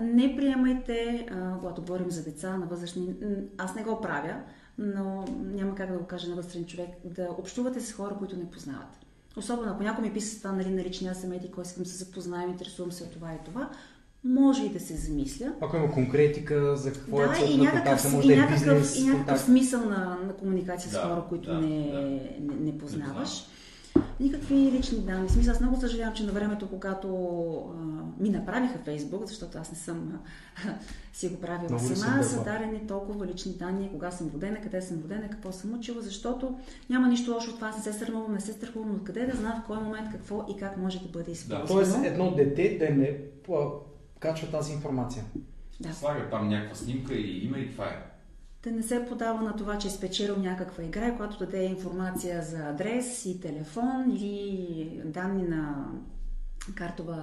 Не 0.02 0.36
приемайте, 0.36 1.28
когато 1.60 1.82
говорим 1.82 2.12
за 2.12 2.24
деца, 2.24 2.58
на 2.58 2.66
възрастни, 2.66 3.16
аз 3.58 3.76
не 3.76 3.84
го 3.84 4.02
правя, 4.02 4.42
но 4.78 5.26
няма 5.40 5.76
как 5.76 5.92
да 5.92 5.98
го 5.98 6.06
кажа 6.06 6.30
на 6.30 6.36
възрастен 6.36 6.66
човек, 6.66 6.90
да 7.06 7.30
общувате 7.38 7.82
с 7.82 7.94
хора, 7.94 8.16
които 8.20 8.38
не 8.38 8.52
познават. 8.52 9.07
Особено 9.38 9.72
ако 9.72 9.84
някой 9.84 10.04
ми 10.04 10.14
пише 10.14 10.38
това 10.38 10.52
нали, 10.52 10.70
на 10.70 10.84
личния 10.84 11.16
семейти, 11.16 11.52
кой 11.52 11.64
искам 11.64 11.86
се 11.86 11.98
запознаем, 11.98 12.50
интересувам 12.50 12.92
се 12.92 13.04
от 13.04 13.12
това 13.12 13.34
и 13.34 13.46
това, 13.46 13.70
може 14.24 14.64
и 14.66 14.70
да 14.70 14.80
се 14.80 14.96
замисля. 14.96 15.54
Ако 15.62 15.76
има 15.78 15.92
конкретика 15.92 16.76
за 16.78 16.94
какво 16.94 17.22
е 17.24 17.28
Да, 17.28 17.34
целта 17.34 17.52
и 17.52 17.58
някакъв, 17.58 17.84
контакта, 17.84 18.08
и 18.08 18.12
може 18.12 18.28
да 18.28 18.34
е 18.34 18.38
някакъв, 18.38 18.60
бизнес 18.60 18.98
и 18.98 19.04
някакъв 19.04 19.26
контакт. 19.26 19.46
смисъл 19.46 19.86
на, 19.86 20.18
на 20.28 20.34
комуникация 20.34 20.90
с 20.90 20.94
Да, 20.94 21.02
хора, 21.02 21.24
които 21.30 21.50
да, 21.50 21.62
не, 21.62 21.92
да. 21.92 22.02
не, 22.02 22.72
не 22.72 22.78
познаваш. 22.78 23.46
Никакви 24.20 24.56
лични 24.56 25.00
данни. 25.00 25.28
В 25.28 25.32
Смисъл, 25.32 25.52
аз 25.52 25.62
много 25.62 25.80
съжалявам, 25.80 26.14
че 26.14 26.24
на 26.24 26.32
времето, 26.32 26.70
когато 26.70 27.08
а, 27.10 28.24
ми 28.24 28.30
направиха 28.30 28.80
Фейсбук, 28.80 29.26
защото 29.26 29.58
аз 29.58 29.72
не 29.72 29.78
съм 29.78 30.20
а, 30.66 30.74
си 31.14 31.30
го 31.30 31.42
правила 31.42 31.70
Много 31.70 31.96
сама, 31.96 32.24
са 32.24 32.44
дадени 32.44 32.88
толкова 32.88 33.26
лични 33.26 33.54
данни, 33.54 33.90
кога 33.92 34.12
съм 34.12 34.32
родена, 34.34 34.62
къде 34.62 34.82
съм 34.82 35.02
родена, 35.04 35.30
какво 35.30 35.52
съм 35.52 35.74
учила, 35.74 36.02
защото 36.02 36.56
няма 36.90 37.08
нищо 37.08 37.32
лошо 37.32 37.50
от 37.50 37.56
това, 37.56 37.68
аз 37.68 37.78
не 37.78 37.84
се 37.84 38.00
срамувам, 38.00 38.34
не 38.34 38.40
се 38.40 38.54
страхувам, 38.54 38.92
но 38.94 39.04
къде 39.04 39.26
да 39.26 39.38
знам 39.38 39.62
в 39.64 39.68
кой 39.68 39.78
момент 39.78 40.12
какво 40.12 40.46
и 40.50 40.58
как 40.60 40.78
може 40.78 41.00
да 41.00 41.10
бъде 41.10 41.32
използвано. 41.32 41.68
Тоест 41.68 41.98
едно 42.06 42.36
дете 42.36 42.78
да 42.80 42.90
не 42.90 43.18
качва 44.20 44.48
тази 44.48 44.74
информация. 44.74 45.24
Да. 45.80 45.94
Слага 45.94 46.30
там 46.30 46.50
някаква 46.50 46.76
снимка 46.76 47.14
и 47.14 47.46
име 47.46 47.58
и 47.58 47.72
това 47.72 47.86
е. 47.86 48.17
Да 48.68 48.76
не 48.76 48.84
се 48.84 49.06
подава 49.06 49.42
на 49.42 49.56
това, 49.56 49.78
че 49.78 49.88
е 49.88 49.92
спечелил 49.92 50.38
някаква 50.38 50.84
игра, 50.84 51.16
която 51.16 51.38
даде 51.38 51.64
информация 51.64 52.42
за 52.42 52.58
адрес 52.58 53.26
и 53.26 53.40
телефон 53.42 54.06
или 54.10 55.02
данни 55.06 55.44
на 55.44 55.86
картова 56.76 57.16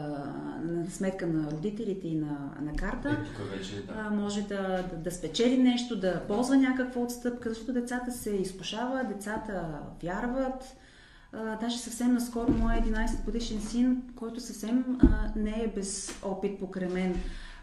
на 0.63 0.91
сметка 0.91 1.27
на 1.27 1.51
родителите 1.51 2.09
и 2.09 2.15
на, 2.15 2.55
на 2.61 2.73
карта. 2.77 3.09
Е, 3.09 3.57
вече, 3.57 3.83
да. 3.87 3.93
А, 3.97 4.11
може 4.11 4.43
да, 4.43 4.83
да, 4.91 4.97
да 4.97 5.11
спечели 5.11 5.63
нещо, 5.63 6.01
да 6.01 6.23
ползва 6.29 6.57
някаква 6.57 7.03
отстъпка, 7.03 7.49
защото 7.49 7.73
децата 7.73 8.13
се 8.13 8.31
изкушават, 8.31 9.09
децата 9.09 9.81
вярват. 10.03 10.77
А, 11.33 11.57
даже 11.57 11.79
съвсем 11.79 12.15
наскоро 12.15 12.53
моя 12.53 12.83
11 12.83 13.25
годишен 13.25 13.61
син, 13.61 14.03
който 14.17 14.41
съвсем 14.41 14.99
а, 15.03 15.33
не 15.37 15.63
е 15.63 15.73
без 15.75 16.21
опит 16.23 16.61
покрай 16.61 16.89
мен 16.89 17.15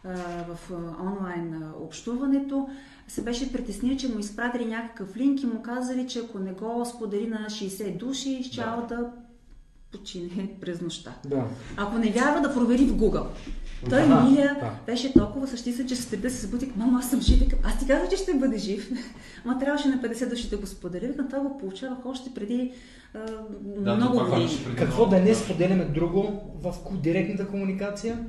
а, 0.03 0.13
в 0.43 0.71
онлайн 1.01 1.63
общуването, 1.81 2.69
се 3.11 3.23
беше 3.23 3.53
притеснил, 3.53 3.97
че 3.97 4.07
му 4.07 4.19
изпратили 4.19 4.65
някакъв 4.65 5.17
линк 5.17 5.43
и 5.43 5.45
му 5.45 5.61
казали, 5.61 6.07
че 6.07 6.19
ако 6.19 6.39
не 6.39 6.51
го 6.51 6.85
сподели 6.85 7.27
на 7.27 7.37
60 7.37 7.97
души, 7.97 8.43
щял 8.43 8.85
да, 8.89 8.95
да 8.95 9.11
почине 9.91 10.49
през 10.61 10.81
нощта. 10.81 11.13
Да. 11.25 11.45
Ако 11.77 11.97
не 11.97 12.11
вярва 12.11 12.41
да 12.41 12.53
провери 12.53 12.85
в 12.85 12.97
Google. 12.97 13.25
Той 13.89 14.01
Аха, 14.01 14.23
Миля 14.23 14.55
да. 14.59 14.71
беше 14.85 15.13
толкова 15.13 15.47
същица, 15.47 15.85
че 15.85 15.95
сутринта 15.95 16.29
се 16.29 16.37
събудих, 16.37 16.75
мама, 16.75 16.99
аз 16.99 17.09
съм 17.09 17.21
жив. 17.21 17.39
Викам, 17.39 17.59
Аз 17.63 17.79
ти 17.79 17.87
казах, 17.87 18.09
че 18.09 18.17
ще 18.17 18.33
бъде 18.33 18.57
жив. 18.57 18.91
Ама 19.45 19.59
трябваше 19.59 19.87
на 19.87 19.97
50 19.97 20.29
души 20.29 20.49
да 20.49 20.57
го 20.57 20.67
споделя. 20.67 21.07
Викам, 21.07 21.27
това 21.27 21.39
го 21.39 21.57
получавах 21.57 22.05
още 22.05 22.33
преди 22.33 22.71
а, 23.13 23.19
Да, 23.61 23.95
много 23.95 24.17
години. 24.19 24.49
Какво 24.77 25.05
да 25.05 25.19
не 25.19 25.35
споделяме 25.35 25.85
друго 25.85 26.41
в 26.61 26.73
ку- 26.73 27.01
директната 27.01 27.47
комуникация? 27.47 28.25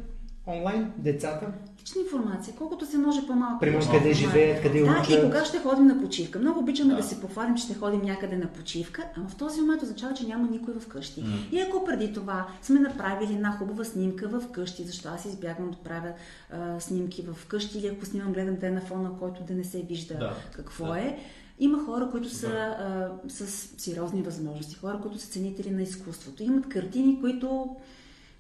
Онлайн? 0.46 0.92
Децата? 0.98 1.46
Лична 1.82 2.00
информация, 2.02 2.54
колкото 2.58 2.86
се 2.86 2.98
може 2.98 3.26
по-малко. 3.26 3.60
Примерно 3.60 3.80
къде 3.80 3.96
информация. 3.96 4.14
живеят, 4.30 4.62
къде 4.62 4.80
Да, 4.80 4.90
учат. 5.00 5.10
и 5.10 5.22
кога 5.22 5.44
ще 5.44 5.58
ходим 5.58 5.86
на 5.86 6.00
почивка. 6.02 6.38
Много 6.38 6.60
обичаме 6.60 6.90
да, 6.90 6.96
Да. 6.96 7.02
се 7.02 7.20
похвалим, 7.20 7.54
че 7.54 7.62
ще 7.64 7.74
ходим 7.74 8.00
някъде 8.02 8.36
на 8.36 8.46
почивка, 8.46 9.02
ама 9.16 9.28
в 9.28 9.36
този 9.36 9.60
момент 9.60 9.82
означава, 9.82 10.14
че 10.14 10.26
няма 10.26 10.48
никой 10.50 10.74
вкъщи. 10.74 11.24
И 11.52 11.60
ако 11.60 11.84
преди 11.84 12.12
това 12.12 12.46
сме 12.62 12.80
направили 12.80 13.32
една 13.34 13.50
хубава 13.52 13.84
снимка 13.84 14.28
в 14.28 14.48
къщи, 14.48 14.84
защо 14.84 15.08
аз 15.08 15.24
избягвам 15.24 15.70
да 15.70 15.76
правя 15.76 16.12
а, 16.52 16.80
снимки 16.80 17.22
в 17.24 17.46
къщи 17.46 17.78
или 17.78 17.86
ако 17.86 18.06
снимам, 18.06 18.32
гледам 18.32 18.56
те 18.56 18.70
на 18.70 18.80
фона, 18.80 19.10
който 19.18 19.42
да 19.42 19.54
не 19.54 19.64
се 19.64 19.78
вижда 19.80 20.14
Да, 20.14 20.34
какво 20.52 20.86
да. 20.86 20.98
е. 20.98 21.18
Има 21.58 21.84
хора, 21.84 22.08
които 22.10 22.30
са 22.30 22.46
а, 22.48 23.10
с 23.28 23.46
сериозни 23.78 24.22
възможности, 24.22 24.74
хора, 24.74 24.98
които 25.02 25.18
са 25.18 25.28
ценители 25.28 25.70
на 25.70 25.82
изкуството. 25.82 26.42
Имат 26.42 26.68
картини, 26.68 27.20
които 27.20 27.76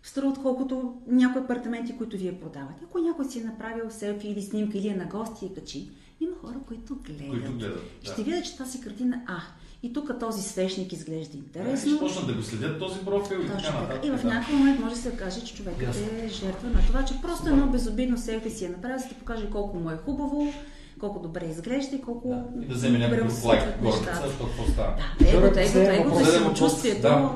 струват 0.02 0.38
колкото 0.42 0.94
някои 1.06 1.42
апартаменти, 1.42 1.96
които 1.96 2.16
вие 2.16 2.38
продавате. 2.40 2.82
Ако 2.84 2.98
някой 2.98 3.24
си 3.24 3.40
е 3.40 3.44
направил 3.44 3.90
селфи 3.90 4.28
или 4.28 4.42
снимка 4.42 4.78
или 4.78 4.88
е 4.88 4.94
на 4.96 5.04
гости 5.04 5.46
и 5.46 5.54
качи, 5.54 5.88
има 6.20 6.36
хора, 6.40 6.54
които 6.68 6.94
гледат. 6.94 7.28
Които 7.28 7.52
гледат, 7.52 7.80
да. 8.04 8.10
Ще 8.12 8.22
видят, 8.22 8.44
че 8.44 8.56
тази 8.56 8.80
картина, 8.80 9.20
а, 9.26 9.36
и 9.82 9.92
тук 9.92 10.18
този 10.20 10.42
свещник 10.42 10.92
изглежда 10.92 11.24
Ще 11.24 11.36
интересно. 11.36 11.98
почнат 11.98 12.26
да 12.26 12.34
го 12.34 12.42
следят 12.42 12.78
този 12.78 13.00
профил 13.00 13.36
и 13.36 13.40
Точно 13.40 13.56
така 13.56 13.62
така. 13.68 13.80
нататък. 13.80 14.04
И 14.06 14.10
в 14.10 14.22
да. 14.22 14.28
някакъв 14.28 14.58
момент 14.58 14.80
може 14.80 14.94
да 14.94 15.00
се 15.00 15.10
каже, 15.10 15.44
че 15.44 15.54
човекът 15.54 15.82
Ясно. 15.82 16.06
е 16.06 16.28
жертва 16.28 16.68
на 16.70 16.80
това, 16.86 17.04
че 17.04 17.20
просто 17.22 17.48
едно 17.48 17.66
безобидно 17.66 18.18
селфи 18.18 18.50
си 18.50 18.64
е 18.64 18.68
направил, 18.68 18.98
за 18.98 19.08
да 19.08 19.14
покаже 19.14 19.50
колко 19.52 19.76
му 19.76 19.90
е 19.90 19.96
хубаво, 19.96 20.52
колко 21.00 21.18
добре 21.18 21.46
изглежда 21.46 21.96
и 21.96 22.00
колко 22.00 22.44
И 22.62 22.66
да 22.66 22.74
вземе 22.74 22.98
някакъв 22.98 23.44
лайк 23.44 23.62
горница, 23.82 24.22
то 24.38 24.46
какво 24.46 24.72
става? 24.72 24.96
Да, 25.20 25.28
егото, 25.28 25.58
егото, 25.58 25.78
егото, 25.78 26.24
самочувствието. 26.24 27.02
да. 27.02 27.30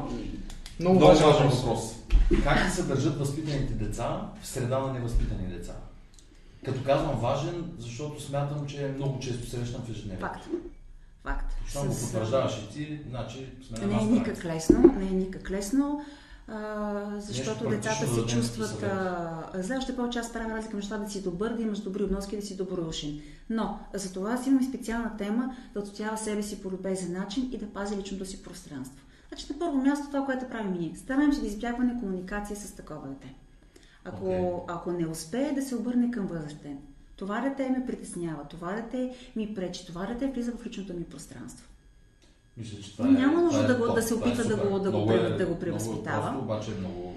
Много 0.81 1.01
важен 1.01 1.49
въпрос. 1.49 1.96
Как 2.45 2.71
се 2.71 2.83
държат 2.83 3.19
възпитаните 3.19 3.73
деца 3.73 4.31
в 4.43 4.47
среда 4.47 4.79
на 4.79 4.93
невъзпитани 4.93 5.47
деца? 5.47 5.73
Като 6.65 6.85
казвам 6.85 7.21
важен, 7.21 7.65
защото 7.79 8.23
смятам, 8.23 8.67
че 8.67 8.95
много 8.97 9.19
често 9.19 9.51
срещам 9.51 9.83
в 9.83 9.91
ежедневието. 9.91 10.27
Факт. 10.27 10.49
Факт. 11.23 11.55
Щом 11.69 11.89
го 11.89 11.95
потвърждаваш 11.95 12.59
и 12.59 12.75
ти, 12.75 13.01
значи 13.09 13.53
сме 13.67 13.79
на 13.79 13.87
Не 13.87 14.03
е 14.03 14.05
никак 14.05 14.45
лесно, 14.45 14.95
не 14.99 15.07
е 15.07 15.11
никак 15.11 15.51
лесно, 15.51 16.05
а, 16.49 17.05
защото 17.19 17.65
Нещо 17.65 17.89
децата 17.89 18.15
се 18.15 18.27
чувстват... 18.27 18.85
за 19.55 19.77
още 19.79 19.97
повече 19.97 20.19
аз 20.19 20.33
правя 20.33 20.57
разлика 20.57 20.77
между 20.77 20.91
това 20.91 21.05
да 21.05 21.11
си 21.11 21.23
добър, 21.23 21.53
да 21.53 21.63
имаш 21.63 21.79
добри 21.79 22.03
обноски 22.03 22.37
да 22.37 22.43
си 22.43 22.57
добродушен. 22.57 23.21
Но 23.51 23.79
за 23.95 24.13
това 24.13 24.33
аз 24.33 24.47
имам 24.47 24.65
специална 24.65 25.17
тема 25.17 25.57
да 25.75 25.81
отстоява 25.81 26.19
себе 26.19 26.43
си 26.43 26.63
по 26.63 26.71
любезен 26.71 27.13
начин 27.13 27.51
и 27.53 27.59
да 27.59 27.67
пази 27.67 27.97
личното 27.97 28.27
си 28.27 28.43
пространство. 28.43 29.06
Значи 29.37 29.53
на 29.53 29.59
първо 29.61 29.77
място 29.77 30.07
това, 30.07 30.25
което 30.25 30.49
правим 30.49 30.73
ние. 30.73 30.93
Стараем 30.97 31.33
се 31.33 31.41
да 31.41 31.47
избягваме 31.47 32.01
комуникация 32.01 32.57
с 32.57 32.73
такова 32.73 33.09
дете. 33.09 33.35
Ако, 34.05 34.25
Окей. 34.25 34.39
ако 34.69 34.93
не 34.93 35.07
успее 35.07 35.53
да 35.53 35.63
се 35.63 35.77
обърне 35.77 36.11
към 36.11 36.27
възрастен, 36.27 36.79
това 37.17 37.41
дете 37.41 37.71
ме 37.71 37.87
притеснява, 37.87 38.45
това 38.45 38.73
дете 38.73 39.13
ми 39.37 39.55
пречи, 39.55 39.87
това 39.87 40.07
дете 40.07 40.27
влиза 40.27 40.53
в 40.53 40.67
личното 40.67 40.95
ми 40.95 41.05
пространство. 41.05 41.69
Мисля, 42.57 42.81
че 42.81 42.97
това 42.97 43.09
Няма 43.09 43.33
е, 43.33 43.37
нужда 43.37 43.51
това 43.59 43.65
е 43.65 43.69
да 43.69 43.87
го- 43.87 43.95
да 43.95 44.03
се 44.03 44.15
това 44.15 44.27
е 44.27 44.29
опитва 44.29 44.45
да 44.47 44.57
го- 44.59 44.79
да 44.79 44.91
го 44.91 44.97
Много 44.97 45.13
е- 45.13 45.19
да 45.19 45.29
го 45.29 45.35
много 45.41 45.55
е 45.55 45.59
превъзпитава. 45.59 46.23
Просто, 46.23 46.39
обаче 46.39 46.71
е 46.71 46.79
много 46.79 47.15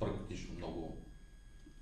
практично, 0.00 0.54
много 0.58 0.92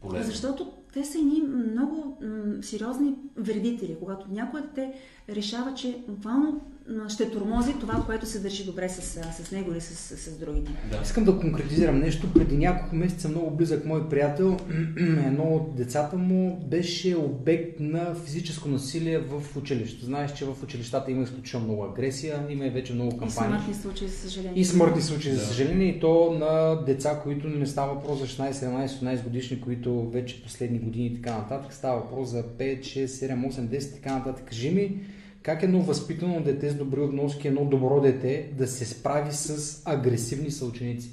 полезно. 0.01 0.27
Защото 0.27 0.73
те 0.93 1.05
са 1.05 1.19
едни 1.19 1.41
много 1.73 2.17
м, 2.23 2.63
сериозни 2.63 3.15
вредители. 3.37 3.97
Когато 3.99 4.27
някой 4.31 4.61
дете 4.63 4.93
решава, 5.29 5.75
че 5.75 6.05
буквално 6.09 6.61
ще 7.09 7.31
тормози 7.31 7.75
това, 7.81 8.03
което 8.07 8.27
се 8.27 8.39
държи 8.39 8.65
добре 8.65 8.89
с, 8.89 9.21
с 9.45 9.53
него 9.53 9.73
или 9.73 9.81
с, 9.81 9.95
с, 9.95 10.17
с 10.17 10.39
другите. 10.39 10.71
Да. 10.91 11.01
Искам 11.05 11.25
да 11.25 11.39
конкретизирам 11.39 11.99
нещо. 11.99 12.33
Преди 12.33 12.57
няколко 12.59 12.97
месеца 12.97 13.29
много 13.29 13.51
близък 13.51 13.85
мой 13.85 14.09
приятел, 14.09 14.57
едно 15.27 15.43
от 15.43 15.77
децата 15.77 16.17
му 16.17 16.67
беше 16.71 17.17
обект 17.17 17.81
на 17.81 18.15
физическо 18.15 18.69
насилие 18.69 19.19
в 19.19 19.57
училище. 19.57 20.05
Знаеш, 20.05 20.33
че 20.35 20.45
в 20.45 20.57
училищата 20.63 21.11
има 21.11 21.23
изключително 21.23 21.67
много 21.67 21.85
агресия, 21.85 22.47
има 22.51 22.67
и 22.67 22.71
вече 22.71 22.93
много 22.95 23.09
И 23.17 23.19
кампании. 23.19 23.51
смъртни 23.59 23.75
случаи, 23.75 24.09
за 24.09 24.17
съжаление. 24.17 24.61
И 24.61 24.65
смъртни 24.65 25.03
случаи, 25.03 25.33
за 25.33 25.47
съжаление, 25.47 25.89
и 25.89 26.01
то 26.01 26.33
на 26.33 26.85
деца, 26.85 27.21
които 27.23 27.49
не 27.49 27.67
става 27.67 27.95
въпрос 27.95 28.19
за 28.19 28.27
16, 28.27 28.53
17, 28.53 28.87
18 28.87 29.25
годишни, 29.25 29.61
които 29.61 30.11
вече 30.11 30.43
последни 30.43 30.79
години 30.79 31.07
и 31.07 31.15
така 31.15 31.39
нататък, 31.39 31.73
става 31.73 32.01
въпрос 32.01 32.29
за 32.29 32.43
5, 32.43 32.81
6, 32.81 33.07
7, 33.07 33.51
8, 33.51 33.79
10 33.79 33.91
и 33.91 33.95
така 33.95 34.15
нататък. 34.15 34.45
Кажи 34.45 34.71
ми, 34.71 35.01
как 35.43 35.63
едно 35.63 35.81
възпитано 35.81 36.41
дете 36.41 36.71
с 36.71 36.75
добри 36.75 37.01
обноски, 37.01 37.49
едно 37.49 37.65
добро 37.65 38.01
дете 38.01 38.53
да 38.59 38.67
се 38.67 38.85
справи 38.85 39.33
с 39.33 39.83
агресивни 39.85 40.51
съученици? 40.51 41.11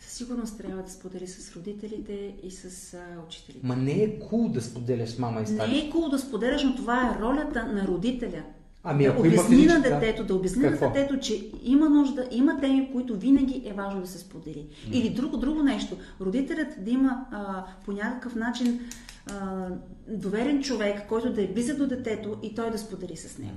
Със 0.00 0.12
сигурност 0.12 0.58
трябва 0.58 0.82
да 0.82 0.90
сподели 0.90 1.26
с 1.26 1.56
родителите 1.56 2.34
и 2.42 2.50
с 2.50 2.94
а, 2.94 2.98
учителите. 3.26 3.66
Ма 3.66 3.76
не 3.76 3.92
е 3.92 4.18
кул 4.18 4.48
да 4.48 4.60
споделяш 4.62 5.08
с 5.08 5.18
мама 5.18 5.40
и 5.42 5.46
стари. 5.46 5.70
Не 5.70 5.78
е 5.78 5.90
кул 5.90 6.08
да 6.08 6.18
споделяш, 6.18 6.64
но 6.64 6.76
това 6.76 7.10
е 7.10 7.22
ролята 7.22 7.64
на 7.64 7.86
родителя. 7.86 8.42
Ами 8.84 9.04
да 9.04 9.10
ако 9.10 9.26
има 9.26 9.34
обясни 9.34 9.56
на 9.56 9.62
физическа- 9.62 9.90
детето, 9.90 10.24
да 10.24 10.34
обясни 10.34 10.62
Какво? 10.62 10.84
на 10.86 10.92
детето, 10.92 11.18
че 11.20 11.50
има 11.62 11.88
нужда, 11.88 12.28
има 12.30 12.60
теми, 12.60 12.88
които 12.92 13.16
винаги 13.16 13.62
е 13.66 13.72
важно 13.72 14.00
да 14.00 14.06
се 14.06 14.18
сподели. 14.18 14.66
Или 14.92 15.10
друго, 15.10 15.36
друго 15.36 15.62
нещо. 15.62 15.96
Родителят 16.20 16.68
да 16.78 16.90
има 16.90 17.26
а, 17.30 17.64
по 17.84 17.92
някакъв 17.92 18.34
начин 18.34 18.80
а, 19.32 19.66
доверен 20.08 20.62
човек, 20.62 21.08
който 21.08 21.32
да 21.32 21.42
е 21.42 21.46
близък 21.46 21.76
до 21.76 21.86
детето 21.86 22.36
и 22.42 22.54
той 22.54 22.70
да 22.70 22.78
сподели 22.78 23.16
с 23.16 23.38
него. 23.38 23.52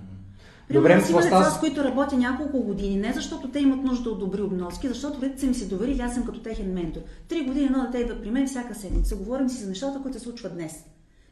Добре, 0.70 0.84
Примерно, 0.84 1.04
аз 1.04 1.10
има 1.10 1.22
деца, 1.22 1.44
с- 1.46 1.60
които 1.60 1.84
работя 1.84 2.18
няколко 2.18 2.60
години, 2.60 2.98
не 2.98 3.14
защото 3.14 3.48
те 3.48 3.60
имат 3.60 3.84
нужда 3.84 4.10
от 4.10 4.20
добри 4.20 4.42
обноски, 4.42 4.88
защото 4.88 5.16
родителите 5.16 5.40
са 5.42 5.48
ми 5.48 5.54
се 5.54 5.66
доверили, 5.66 6.02
аз 6.02 6.14
съм 6.14 6.26
като 6.26 6.40
техен 6.40 6.74
ментор. 6.74 7.00
Три 7.28 7.42
години 7.42 7.66
едно 7.66 7.84
дете 7.84 7.98
идва 7.98 8.22
при 8.22 8.32
мен 8.32 8.48
всяка 8.48 8.76
седмица. 8.76 9.16
Говорим 9.16 9.50
си 9.50 9.58
за 9.58 9.70
нещата, 9.70 10.00
които 10.02 10.18
се 10.18 10.24
случват 10.24 10.54
днес. 10.54 10.74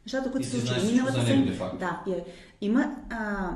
Нещата, 0.06 0.30
които 0.32 0.46
се 0.46 0.52
случват 0.52 0.84
миналата 0.84 1.26
седмица. 1.26 1.70
Да, 1.80 2.00
е- 2.08 2.24
има 2.60 2.94
а, 3.10 3.48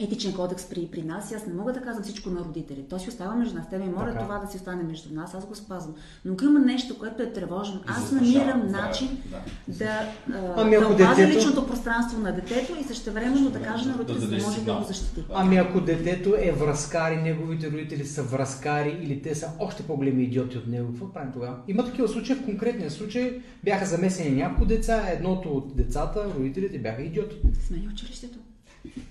етичен 0.00 0.32
кодекс 0.32 0.64
при, 0.64 0.86
при 0.86 1.02
нас 1.02 1.30
и 1.30 1.34
аз 1.34 1.46
не 1.46 1.54
мога 1.54 1.72
да 1.72 1.80
казвам 1.80 2.04
всичко 2.04 2.30
на 2.30 2.40
родители. 2.40 2.84
То 2.90 2.98
си 2.98 3.08
остава 3.08 3.34
между 3.34 3.54
нас. 3.54 3.70
Те 3.70 3.78
ми 3.78 3.84
моля 3.88 4.16
това 4.20 4.38
да 4.38 4.50
си 4.50 4.56
остане 4.56 4.82
между 4.82 5.14
нас, 5.14 5.34
аз 5.34 5.46
го 5.46 5.54
спазвам. 5.54 5.94
Но 6.24 6.32
ако 6.32 6.44
има 6.44 6.58
нещо, 6.58 6.98
което 6.98 7.22
е 7.22 7.32
тревожно, 7.32 7.80
аз 7.86 8.12
намирам 8.12 8.60
е, 8.60 8.64
начин 8.64 9.08
да. 9.26 9.38
да, 9.68 10.12
Ами 10.56 10.76
да 10.78 10.86
опазя 10.86 11.14
детето- 11.16 11.38
личното 11.38 11.66
пространство 11.66 12.20
на 12.20 12.32
детето 12.34 12.72
и 12.80 12.84
същевременно 12.84 13.50
да 13.50 13.62
кажа 13.62 13.88
на 13.88 13.92
Да 13.92 13.98
родителите, 13.98 14.20
за 14.20 14.30
даде 14.30 14.42
да 14.42 14.46
може 14.48 14.64
да 14.64 14.74
го 14.74 14.84
защити. 14.84 15.24
Ами 15.34 15.56
ако 15.56 15.80
детето 15.80 16.34
е 16.38 16.52
връзкар 16.52 17.12
и 17.12 17.16
неговите 17.16 17.70
родители 17.70 18.06
са 18.06 18.22
връзкари 18.22 18.98
или 19.02 19.22
те 19.22 19.34
са 19.34 19.48
още 19.58 19.82
по-големи 19.82 20.22
идиоти 20.22 20.58
от 20.58 20.66
него, 20.66 20.88
какво 20.88 21.12
правим 21.12 21.32
тогава? 21.32 21.56
Има 21.68 21.84
такива 21.84 22.08
случаи. 22.08 22.36
В 22.36 22.44
конкретния 22.44 22.90
случай 22.90 23.40
бяха 23.64 23.86
замесени 23.86 24.36
няколко 24.36 24.64
деца. 24.64 25.04
Едното 25.08 25.48
от 25.48 25.76
децата, 25.76 26.26
родителите 26.36 26.78
бяха 26.78 27.02
идиоти. 27.02 27.36
Смени 27.66 27.88
училището. 27.92 28.38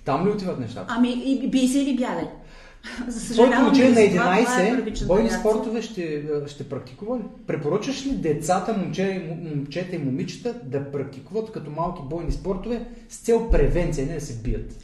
Там 0.05 0.27
ли 0.27 0.31
отиват 0.31 0.59
нещата? 0.59 0.85
Ами, 0.89 1.09
и 1.25 1.49
бий 1.49 1.67
се 1.67 1.79
или 1.79 1.97
бягай. 1.97 2.25
За 3.07 3.19
съжалявам, 3.19 3.63
момче 3.63 3.83
на 3.83 3.89
но 3.89 3.95
това- 4.07 4.23
това 4.37 4.61
е 4.61 4.65
11 4.65 4.75
първичната 4.75 5.07
бойни 5.07 5.29
спортове 5.29 5.81
ще, 5.81 6.23
ще 6.47 6.69
практикува 6.69 7.17
ли? 7.17 7.23
Препоръчаш 7.47 8.05
ли 8.05 8.11
децата, 8.11 8.73
момче, 8.73 9.37
момчета 9.45 9.95
и 9.95 9.99
момичета 9.99 10.55
да 10.63 10.91
практикуват 10.91 11.51
като 11.51 11.71
малки 11.71 12.01
бойни 12.09 12.31
спортове 12.31 12.85
с 13.09 13.17
цел 13.17 13.49
превенция, 13.49 14.07
не 14.07 14.13
да 14.13 14.21
се 14.21 14.33
бият? 14.33 14.83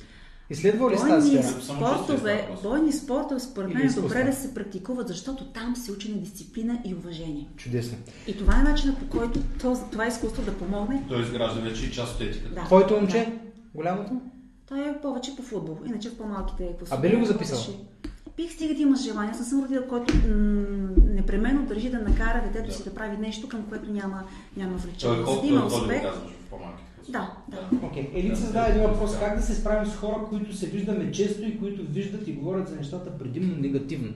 Изследва 0.49 0.91
ли 0.91 0.95
Бойни 0.97 1.21
сфера? 1.21 1.61
спортове, 1.61 2.41
въпрос. 2.41 2.61
бойни 2.63 2.91
спортове 2.93 3.39
според 3.39 3.73
мен 3.73 3.87
е 3.87 3.91
добре 3.91 4.23
да 4.23 4.33
се 4.33 4.53
практикуват, 4.53 5.07
защото 5.07 5.45
там 5.45 5.75
се 5.75 5.91
учи 5.91 6.11
на 6.11 6.17
дисциплина 6.17 6.79
и 6.85 6.93
уважение. 6.93 7.47
Чудесно. 7.57 7.97
И 8.27 8.37
това 8.37 8.59
е 8.59 8.63
начинът 8.63 8.97
по 8.97 9.07
който 9.09 9.39
този- 9.61 9.81
това 9.91 10.07
изкуство 10.07 10.43
да 10.43 10.53
помогне. 10.53 11.03
Той 11.09 11.21
изгражда 11.21 11.61
вече 11.61 11.85
и 11.85 11.91
част 11.91 12.15
от 12.15 12.21
етиката. 12.21 12.55
Да. 12.55 12.63
Твоето 12.63 12.93
момче? 12.93 13.33
Голямото? 13.75 14.11
Той 14.67 14.79
е 14.81 15.01
повече 15.01 15.35
по 15.35 15.41
футбол, 15.41 15.77
иначе 15.85 16.09
в 16.09 16.17
по-малките 16.17 16.69
класове. 16.79 16.97
А 16.97 17.01
би 17.01 17.09
ли 17.09 17.15
го 17.15 17.25
записал? 17.25 17.59
Бих 18.37 18.51
стига 18.51 18.75
да 18.75 18.81
имаш 18.81 19.03
желание. 19.03 19.31
Аз 19.31 19.49
съм 19.49 19.63
родител, 19.63 19.87
който 19.89 20.13
м- 20.13 20.23
непременно 21.05 21.65
държи 21.65 21.89
да 21.89 21.99
накара 21.99 22.43
детето 22.43 22.73
си 22.73 22.83
да 22.83 22.93
прави 22.93 23.17
нещо, 23.17 23.47
към 23.47 23.63
което 23.63 23.91
няма, 23.91 24.23
няма 24.57 24.71
Той 24.71 24.79
влечение. 24.79 25.21
е 25.21 25.25
За 25.25 25.41
да 25.41 25.47
има 25.47 25.59
е 25.59 25.63
успех. 25.63 26.01
го 26.01 26.07
казваш 26.07 26.31
в 26.31 26.49
по-малките 26.49 26.83
класове. 26.95 27.11
Да, 27.11 27.33
да. 27.47 27.87
Окей. 27.87 28.11
Елит 28.13 28.37
задава 28.37 28.69
един 28.69 28.81
въпрос. 28.83 29.19
Как 29.19 29.35
да 29.37 29.43
се 29.43 29.55
справим 29.55 29.91
с 29.91 29.95
хора, 29.95 30.25
които 30.29 30.55
се 30.55 30.67
виждаме 30.67 31.11
често 31.11 31.43
и 31.43 31.59
които 31.59 31.83
виждат 31.83 32.27
и 32.27 32.33
говорят 32.33 32.69
за 32.69 32.75
нещата 32.75 33.17
предимно 33.17 33.55
негативно? 33.57 34.13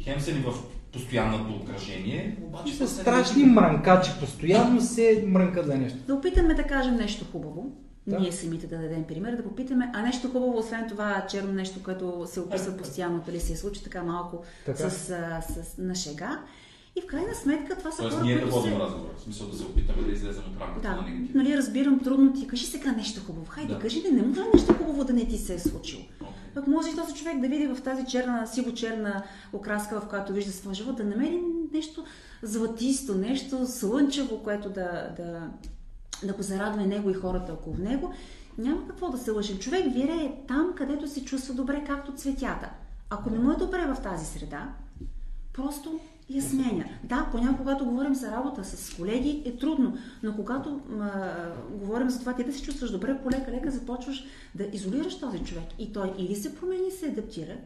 Хем 0.00 0.20
са 0.20 0.32
ни 0.32 0.38
в 0.38 0.52
постоянното 0.92 1.52
окръжение, 1.54 2.36
обаче 2.42 2.74
Са 2.74 2.88
са 2.88 2.94
страшни 2.94 3.44
мрънкачи. 3.44 4.10
Постоянно 4.20 4.80
се 4.80 5.24
мрънкат 5.26 5.66
за 5.66 5.74
нещо. 5.78 5.98
Да 6.06 6.14
опитаме 6.14 6.54
да 6.54 6.62
кажем 6.62 6.94
нещо 6.94 7.24
хубаво. 7.32 7.72
Да. 8.06 8.18
Ние 8.20 8.32
самите 8.32 8.66
да 8.66 8.78
дадем 8.78 9.04
пример, 9.04 9.36
да 9.36 9.42
попитаме, 9.42 9.90
а 9.94 10.02
нещо 10.02 10.28
хубаво, 10.28 10.58
освен 10.58 10.88
това 10.88 11.26
черно 11.30 11.52
нещо, 11.52 11.82
което 11.82 12.22
се 12.26 12.40
описва 12.40 12.76
постоянно, 12.76 13.22
дали 13.26 13.40
се 13.40 13.56
случи 13.56 13.84
така 13.84 14.02
малко 14.02 14.42
Така. 14.66 14.90
с, 14.90 15.10
а, 15.10 15.40
с, 15.42 15.78
на 15.78 15.94
шега. 15.94 16.40
И 16.96 17.00
в 17.00 17.06
крайна 17.06 17.34
сметка 17.34 17.78
това 17.78 17.90
са 17.90 18.02
Тоест 18.02 18.14
хора, 18.16 18.24
ние 18.26 18.34
да 18.34 18.40
които 18.40 18.56
водим 18.56 18.72
се... 18.72 18.78
разговор, 18.78 19.14
в 19.16 19.20
смисъл 19.20 19.46
да 19.48 19.56
се 19.56 19.64
опитаме 19.64 20.02
да 20.02 20.12
излезем 20.12 20.42
от 20.54 20.60
рамката 20.60 20.88
Да, 20.88 20.96
на 20.96 21.02
негатив. 21.02 21.34
нали 21.34 21.56
разбирам 21.56 22.00
трудно 22.00 22.32
ти. 22.32 22.46
Кажи 22.46 22.66
сега 22.66 22.92
нещо 22.92 23.20
хубаво. 23.26 23.46
Хайде, 23.46 23.74
Да. 23.74 23.78
кажи, 23.80 24.02
не, 24.02 24.10
не 24.10 24.22
може 24.22 24.40
нещо 24.54 24.74
хубаво 24.74 25.04
да 25.04 25.12
не 25.12 25.28
ти 25.28 25.38
се 25.38 25.54
е 25.54 25.58
случило. 25.58 26.02
Окей. 26.20 26.32
Пък 26.54 26.66
може 26.66 26.88
и 26.90 26.96
този 26.96 27.14
човек 27.14 27.40
да 27.40 27.48
види 27.48 27.66
в 27.66 27.80
тази 27.82 28.06
черна, 28.06 28.46
сиво-черна 28.46 29.22
окраска, 29.52 30.00
в 30.00 30.08
която 30.08 30.32
вижда 30.32 30.52
своя 30.52 30.74
живот, 30.74 30.96
да 30.96 31.04
намери 31.04 31.40
нещо 31.72 32.04
златисто, 32.42 33.14
нещо 33.14 33.66
слънчево, 33.66 34.42
което 34.42 34.68
да, 34.70 35.08
да, 35.16 35.48
да 36.26 36.32
го 36.32 36.42
зарадва 36.42 36.82
и 36.82 36.86
него 36.86 37.10
и 37.10 37.14
хората 37.14 37.52
около 37.52 37.76
него. 37.78 38.12
Няма 38.58 38.88
какво 38.88 39.10
да 39.10 39.18
се 39.18 39.30
лъжим. 39.30 39.58
Човек 39.58 39.84
вирее 39.94 40.32
там, 40.48 40.72
където 40.76 41.08
се 41.08 41.24
чувства 41.24 41.54
добре, 41.54 41.84
както 41.86 42.12
цветята. 42.12 42.70
Ако 43.10 43.30
не 43.30 43.38
му 43.38 43.52
е 43.52 43.56
добре 43.56 43.86
в 43.86 44.02
тази 44.02 44.26
среда, 44.26 44.68
просто 45.52 46.00
я 46.30 46.42
сменя. 46.42 46.84
Да, 47.04 47.28
понякога, 47.32 47.58
когато 47.58 47.84
говорим 47.84 48.14
за 48.14 48.30
работа 48.30 48.64
с 48.64 48.94
колеги, 48.94 49.42
е 49.46 49.56
трудно, 49.56 49.98
но 50.22 50.36
когато 50.36 50.80
м, 50.88 51.10
говорим 51.70 52.10
за 52.10 52.20
това 52.20 52.34
ти 52.34 52.44
да 52.44 52.52
се 52.52 52.62
чувстваш 52.62 52.90
добре, 52.90 53.18
полека-лека 53.22 53.70
започваш 53.70 54.24
да 54.54 54.64
изолираш 54.72 55.20
този 55.20 55.38
човек. 55.38 55.64
И 55.78 55.92
той 55.92 56.12
или 56.18 56.34
се 56.34 56.54
промени, 56.54 56.90
се 56.90 57.06
адаптира, 57.06 57.56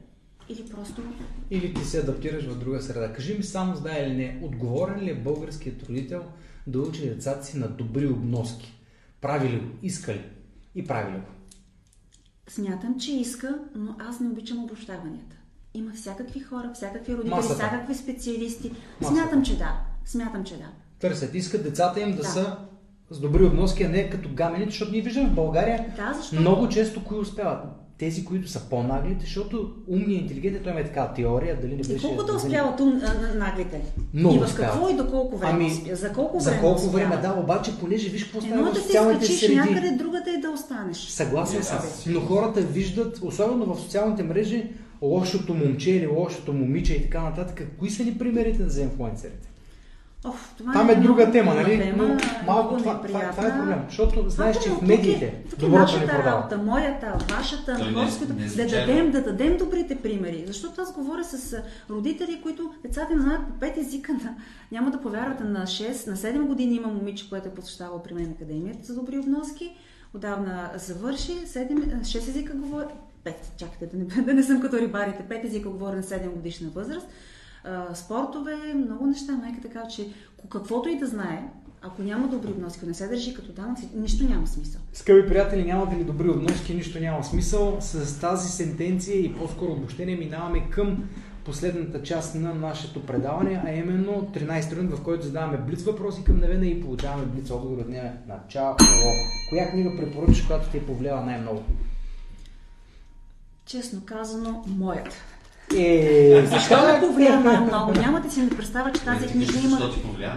или 0.49 0.65
просто 0.69 1.03
Или 1.51 1.75
ти 1.75 1.85
се 1.85 2.01
адаптираш 2.01 2.45
в 2.45 2.59
друга 2.59 2.83
среда. 2.83 3.13
Кажи 3.13 3.37
ми 3.37 3.43
само, 3.43 3.77
знае 3.77 4.07
или 4.07 4.17
не, 4.17 4.41
отговорен 4.43 5.01
ли 5.01 5.11
е 5.11 5.23
българският 5.23 5.83
родител 5.83 6.23
да 6.67 6.81
учи 6.81 7.09
децата 7.09 7.47
си 7.47 7.59
на 7.59 7.69
добри 7.69 8.07
обноски? 8.07 8.73
Прави 9.21 9.49
ли 9.49 9.61
го? 9.61 9.67
Иска 9.83 10.15
ли? 10.15 10.25
И 10.75 10.87
прави 10.87 11.13
ли 11.13 11.17
го? 11.17 11.27
Смятам, 12.49 13.01
че 13.01 13.13
иска, 13.13 13.59
но 13.75 13.97
аз 13.99 14.21
не 14.21 14.29
обичам 14.29 14.65
обобщаванията. 14.65 15.37
Има 15.75 15.93
всякакви 15.93 16.41
хора, 16.41 16.71
всякакви 16.75 17.13
родители, 17.13 17.31
Масата. 17.31 17.55
всякакви 17.55 17.95
специалисти. 17.95 18.73
Масата. 19.01 19.21
Смятам, 19.21 19.45
че 19.45 19.59
да. 19.59 19.81
Смятам, 20.05 20.45
че 20.45 20.57
да. 20.57 20.69
Търсят, 20.99 21.35
искат 21.35 21.63
децата 21.63 22.01
им 22.01 22.11
да, 22.11 22.17
Да. 22.17 22.25
са 22.25 22.57
с 23.11 23.21
добри 23.21 23.45
обноски, 23.45 23.83
а 23.83 23.89
не 23.89 24.11
като 24.11 24.29
гамените, 24.35 24.71
защото 24.71 24.93
ние 24.93 25.01
виждаме 25.03 25.29
в 25.29 25.35
България 25.35 25.93
Да, 25.97 26.13
защото- 26.15 26.41
много 26.41 26.69
често 26.69 27.05
кои 27.05 27.19
успяват. 27.19 27.65
Тези, 27.99 28.25
които 28.25 28.49
са 28.49 28.61
по-наглите, 28.71 29.25
защото 29.25 29.71
умният, 29.89 30.23
интелигентен, 30.23 30.63
той 30.63 30.73
има 30.73 30.83
такава 30.83 31.15
теория, 31.15 31.61
дали 31.61 31.71
не 31.71 31.77
беше... 31.77 31.93
И 31.93 31.99
колко 31.99 32.23
да 32.23 32.35
успяват 32.35 32.81
ум, 32.81 33.03
наглите? 33.35 33.81
Много 34.15 34.37
и 34.37 34.39
в 34.39 34.43
успяват. 34.43 34.73
какво 34.73 34.89
и 34.89 34.97
до 34.97 35.11
колко 35.11 35.37
време 35.37 35.53
Ами, 35.55 35.67
успя? 35.67 35.97
За 35.97 36.13
колко 36.13 36.41
За 36.41 36.51
време 36.51 36.63
колко 36.63 36.81
успяват? 36.81 37.09
време, 37.09 37.23
да, 37.23 37.41
обаче, 37.41 37.79
понеже 37.81 38.09
виж 38.09 38.25
какво 38.25 38.41
става 38.41 38.71
в 38.71 38.75
да 38.75 38.81
социалните 38.81 39.25
скачиш 39.25 39.41
среди. 39.41 39.55
някъде, 39.55 39.91
другата 39.91 40.31
е 40.31 40.39
да 40.39 40.51
останеш. 40.51 40.97
Съгласен 40.97 41.63
съм. 41.63 41.79
Но 42.07 42.21
хората 42.21 42.61
виждат, 42.61 43.19
особено 43.23 43.75
в 43.75 43.81
социалните 43.81 44.23
мрежи, 44.23 44.71
лошото 45.03 45.55
момче 45.55 45.91
или 45.91 46.07
лошото 46.07 46.53
момиче 46.53 46.95
и 46.95 47.03
така 47.03 47.23
нататък. 47.23 47.69
Кои 47.79 47.91
са 47.91 48.05
ни 48.05 48.19
примерите 48.19 48.69
за 48.69 48.83
инфлуенсерите? 48.83 49.49
Оф, 50.27 50.55
това 50.59 50.73
Там 50.73 50.91
е 50.91 50.95
друга 50.95 51.31
тема, 51.33 51.55
нали? 51.55 51.79
тема, 51.79 52.03
Но 52.03 52.17
малко 52.47 52.77
това, 52.77 52.93
това, 52.93 53.07
това 53.07 53.21
е 53.21 53.27
неприятна. 53.27 53.59
проблем. 53.59 53.85
Защото 53.89 54.29
знаеш, 54.29 54.57
че 54.57 54.71
в 54.71 54.73
тук 54.73 54.83
е- 54.83 54.87
медиите 54.87 55.35
тук 55.51 55.59
е 55.59 55.63
доброто 55.63 55.93
ни 55.95 56.07
продава. 56.07 56.25
работа, 56.27 56.59
моята, 56.59 57.19
вашата, 57.31 57.79
не 57.79 57.89
е 57.89 57.93
да, 57.93 58.11
случайно. 58.11 58.87
дадем, 58.87 59.11
да 59.11 59.23
дадем 59.23 59.57
добрите 59.57 59.97
примери. 59.97 60.45
Защото 60.47 60.81
аз 60.81 60.95
говоря 60.95 61.25
с 61.25 61.57
родители, 61.91 62.41
които 62.43 62.71
децата 62.83 63.13
им 63.13 63.21
знаят 63.21 63.43
по 63.43 63.53
пет 63.53 63.77
езика. 63.77 64.13
На, 64.15 64.35
няма 64.73 64.91
да 64.91 65.01
повярвате, 65.01 65.45
на 65.45 65.61
6, 65.61 66.07
на 66.07 66.17
7 66.17 66.43
години 66.43 66.75
има 66.75 66.89
момиче, 66.89 67.29
което 67.29 67.49
е 67.49 67.53
посещавало 67.53 68.03
при 68.03 68.15
мен 68.15 68.31
академията 68.33 68.85
за 68.85 68.95
добри 68.95 69.19
обноски. 69.19 69.77
Отдавна 70.15 70.71
завърши, 70.77 71.33
7, 71.33 71.69
6 71.97 72.17
езика 72.19 72.53
говори, 72.55 72.87
5, 73.25 73.33
чакайте 73.57 73.87
да 73.87 73.97
не, 73.97 74.05
да 74.23 74.35
не 74.35 74.43
съм 74.43 74.61
като 74.61 74.79
рибарите, 74.79 75.23
5 75.25 75.45
езика 75.45 75.69
говори 75.69 75.97
на 75.97 76.03
7 76.03 76.29
годишна 76.29 76.69
възраст. 76.71 77.07
А, 77.67 77.95
спортове, 77.95 78.57
много 78.75 79.07
неща. 79.07 79.33
Майка 79.33 79.61
така, 79.63 79.89
че 79.89 80.09
каквото 80.51 80.89
и 80.89 80.99
да 80.99 81.07
знае, 81.07 81.49
ако 81.83 82.03
няма 82.03 82.29
добри 82.29 82.51
обноски, 82.51 82.87
не 82.87 82.95
се 82.95 83.09
държи 83.09 83.35
като 83.35 83.53
данъци, 83.53 83.89
нищо 83.95 84.25
няма 84.25 84.47
смисъл. 84.47 84.81
Скъпи 84.93 85.29
приятели, 85.29 85.65
нямате 85.65 85.97
ли 85.97 86.05
добри 86.05 86.29
обноски, 86.29 86.75
нищо 86.75 87.01
няма 87.01 87.25
смисъл. 87.25 87.77
С 87.81 88.21
тази 88.21 88.49
сентенция 88.49 89.21
и 89.21 89.35
по-скоро 89.35 89.73
обобщение 89.73 90.17
минаваме 90.17 90.71
към 90.71 91.05
последната 91.45 92.03
част 92.03 92.35
на 92.35 92.55
нашето 92.55 93.07
предаване, 93.07 93.63
а 93.67 93.73
именно 93.73 94.13
13 94.13 94.77
рунд, 94.77 94.91
в 94.91 95.03
който 95.03 95.25
задаваме 95.25 95.59
блиц 95.59 95.83
въпроси 95.83 96.25
към 96.25 96.37
Невена 96.37 96.67
и 96.67 96.83
получаваме 96.83 97.27
блиц 97.27 97.51
отговор 97.51 97.79
от 97.79 97.89
нея. 97.89 98.13
Начало. 98.29 98.77
Коя 99.49 99.71
книга 99.71 99.97
препоръчаш, 99.97 100.47
която 100.47 100.71
ти 100.71 100.77
е 100.77 100.87
повлияла 100.87 101.25
най-много? 101.25 101.63
Честно 103.67 104.01
казано, 104.05 104.65
моят. 104.67 105.23
Е, 105.75 106.47
Защо 106.47 106.77
ме 106.87 107.01
повлия 107.01 107.41
най-много? 107.41 107.93
Нямате 107.93 108.31
си 108.31 108.41
не 108.41 108.51
представа, 108.51 108.93
че 108.93 109.01
тази 109.01 109.27
книга 109.27 109.53
има... 109.65 109.79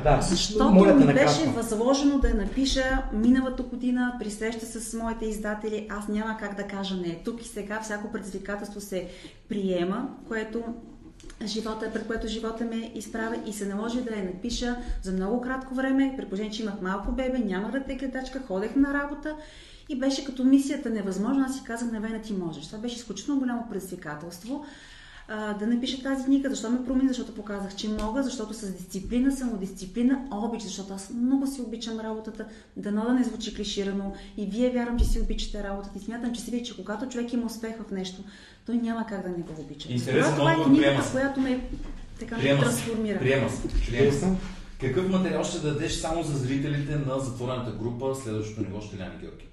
Да, 0.03 0.21
Защото 0.21 0.69
моля 0.69 0.93
ми 0.93 1.05
накратко. 1.05 1.25
беше 1.25 1.51
възложено 1.51 2.19
да 2.19 2.27
я 2.27 2.35
напиша 2.35 3.03
миналата 3.13 3.63
година 3.63 4.13
при 4.19 4.31
среща 4.31 4.65
с 4.65 4.93
моите 4.93 5.25
издатели. 5.25 5.87
Аз 5.89 6.07
няма 6.07 6.37
как 6.39 6.55
да 6.57 6.63
кажа 6.63 6.95
не. 6.95 7.21
Тук 7.25 7.45
и 7.45 7.47
сега 7.47 7.79
всяко 7.83 8.11
предизвикателство 8.11 8.81
се 8.81 9.07
приема, 9.49 10.07
което 10.27 10.63
живота, 11.45 11.91
пред 11.93 12.07
което 12.07 12.27
живота 12.27 12.65
ме 12.65 12.91
изправя 12.95 13.35
и 13.45 13.53
се 13.53 13.65
наложи 13.65 14.01
да 14.01 14.15
я 14.15 14.23
напиша 14.23 14.75
за 15.01 15.11
много 15.11 15.41
кратко 15.41 15.73
време, 15.73 16.13
при 16.17 16.25
положение, 16.25 16.51
че 16.51 16.63
имах 16.63 16.81
малко 16.81 17.11
бебе, 17.11 17.39
нямах 17.39 17.71
дете 17.71 17.95
гледачка, 17.95 18.41
ходех 18.47 18.75
на 18.75 18.93
работа 18.93 19.35
и 19.89 19.99
беше 19.99 20.25
като 20.25 20.43
мисията 20.43 20.89
невъзможна. 20.89 21.45
Аз 21.49 21.55
си 21.55 21.61
казах, 21.63 21.91
Невена, 21.91 22.21
ти 22.21 22.33
можеш. 22.33 22.67
Това 22.67 22.79
беше 22.79 22.95
изключително 22.95 23.39
голямо 23.39 23.65
предизвикателство 23.69 24.65
а, 25.29 25.53
да 25.53 25.67
напиша 25.67 26.03
тази 26.03 26.25
книга. 26.25 26.49
Защо 26.49 26.69
ме 26.69 26.85
промени? 26.85 27.07
Защото 27.07 27.35
показах, 27.35 27.75
че 27.75 27.89
мога, 27.89 28.23
защото 28.23 28.53
с 28.53 28.71
дисциплина, 28.71 29.31
самодисциплина, 29.31 30.19
обич, 30.31 30.61
защото 30.61 30.93
аз 30.93 31.09
много 31.09 31.47
си 31.47 31.61
обичам 31.61 31.99
работата, 31.99 32.45
дано 32.77 33.03
да 33.05 33.13
не 33.13 33.23
звучи 33.23 33.55
клиширано 33.55 34.13
и 34.37 34.45
вие 34.45 34.69
вярвам, 34.69 34.99
че 34.99 35.05
си 35.05 35.19
обичате 35.19 35.63
работата 35.63 35.99
и 35.99 36.01
смятам, 36.01 36.33
че 36.33 36.41
си 36.41 36.51
вие, 36.51 36.63
че 36.63 36.75
когато 36.75 37.09
човек 37.09 37.33
има 37.33 37.45
успех 37.45 37.75
в 37.87 37.91
нещо, 37.91 38.23
той 38.65 38.75
няма 38.75 39.05
как 39.05 39.21
да 39.23 39.29
не 39.29 39.43
го 39.43 39.61
обича. 39.61 39.91
Интересен 39.91 40.23
Затова 40.23 40.53
това 40.53 40.63
е 40.63 40.65
книгата, 40.65 41.11
която 41.11 41.39
ме 41.39 41.69
така 42.19 42.35
ме 42.35 42.41
Приема 42.41 42.63
трансформира. 42.63 43.19
Приема 43.19 43.49
се. 43.49 43.67
Приема 43.91 44.11
се. 44.11 44.27
Какъв 44.79 45.09
материал 45.09 45.43
ще 45.43 45.59
дадеш 45.59 45.91
само 45.91 46.23
за 46.23 46.37
зрителите 46.37 46.95
на 46.95 47.19
затворената 47.19 47.71
група 47.71 48.15
следващото 48.15 48.61
ниво 48.61 48.81
Штеляни 48.81 49.17
Георги? 49.21 49.45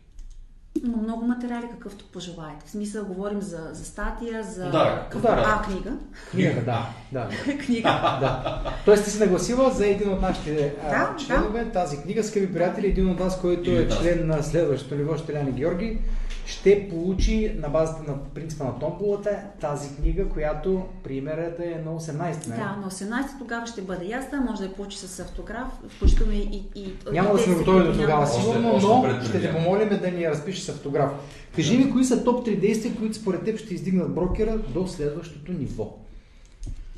Но 0.87 1.03
много 1.03 1.27
материали, 1.27 1.67
какъвто 1.71 2.05
пожелаете. 2.05 2.67
В 2.67 2.71
смисъл, 2.71 3.05
говорим 3.05 3.43
за, 3.43 3.69
за 3.73 3.85
статия, 3.85 4.43
за... 4.43 4.65
Подарък. 4.65 5.13
Подарък. 5.13 5.45
А, 5.49 5.63
книга. 5.63 5.93
Книга, 6.31 6.63
да. 6.65 6.87
да. 7.13 7.29
книга. 7.67 8.19
да. 8.21 8.63
Тоест 8.85 9.05
ти 9.05 9.11
си 9.11 9.19
нагласила 9.19 9.71
за 9.71 9.87
един 9.87 10.13
от 10.13 10.21
нашите 10.21 10.75
Да, 10.83 11.15
членове 11.27 11.71
тази 11.73 12.03
книга, 12.03 12.25
скъпи 12.25 12.53
приятели, 12.53 12.87
един 12.87 13.11
от 13.11 13.19
вас, 13.19 13.41
който 13.41 13.71
е 13.71 13.89
член 13.89 14.27
на 14.27 14.43
следващото 14.43 14.95
ниво, 14.95 15.17
Штеляни 15.17 15.53
Георги, 15.53 15.99
ще 16.47 16.89
получи 16.89 17.53
на 17.57 17.69
базата 17.69 18.11
на 18.11 18.25
принципа 18.35 18.65
на 18.65 18.79
томболата 18.79 19.43
тази 19.61 19.97
книга, 19.97 20.29
която 20.29 20.87
примерът 21.05 21.61
е 21.61 21.83
на 21.85 22.01
18 22.01 22.49
не? 22.49 22.57
Да, 22.57 22.77
на 22.77 22.91
18 22.91 23.39
тогава 23.39 23.67
ще 23.67 23.83
бъде 23.83 24.07
ясна, 24.07 24.41
може 24.41 24.59
да 24.59 24.65
я 24.65 24.75
получи 24.75 24.99
с 24.99 25.21
автограф, 25.21 25.69
включително 25.89 26.33
и... 26.33 26.65
и, 26.75 26.81
и 26.81 26.95
Няма 27.13 27.33
да 27.33 27.39
сме 27.39 27.55
готови 27.55 27.85
до 27.85 27.93
тогава, 27.93 28.27
сигурно, 28.27 28.75
още 28.75 28.89
но 28.89 29.25
ще 29.25 29.41
те 29.41 29.53
помолим 29.53 29.89
да 29.89 30.11
ни 30.11 30.23
я 30.23 30.31
разпишеш 30.31 30.63
с 30.63 30.69
автограф. 30.69 31.11
Кажи 31.55 31.79
ми, 31.79 31.93
кои 31.93 32.05
са 32.05 32.25
топ 32.25 32.47
3 32.47 32.61
действия, 32.61 32.97
които 32.97 33.17
според 33.17 33.45
теб 33.45 33.59
ще 33.59 33.75
издигнат 33.75 34.15
брокера 34.15 34.59
до 34.59 34.87
следващото 34.87 35.53
ниво? 35.53 35.99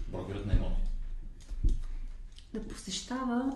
Брокерът 0.09 0.47
на 0.47 0.53
имоти. 0.53 0.83
Да 2.55 2.61
посещава 2.61 3.53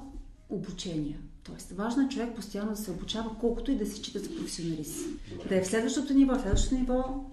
обучения. 0.49 1.17
Тоест, 1.45 1.71
важно 1.71 2.03
е 2.03 2.09
човек 2.09 2.35
постоянно 2.37 2.71
да 2.71 2.77
се 2.77 2.91
обучава, 2.91 3.31
колкото 3.41 3.71
и 3.71 3.77
да 3.77 3.87
се 3.87 3.97
счита 3.97 4.19
за 4.19 4.37
професионалист. 4.37 5.07
Да 5.49 5.57
е 5.57 5.63
в 5.63 5.67
следващото 5.67 6.15
ниво, 6.15 6.35
в 6.35 6.41
следващото 6.41 6.75
ниво, 6.75 7.25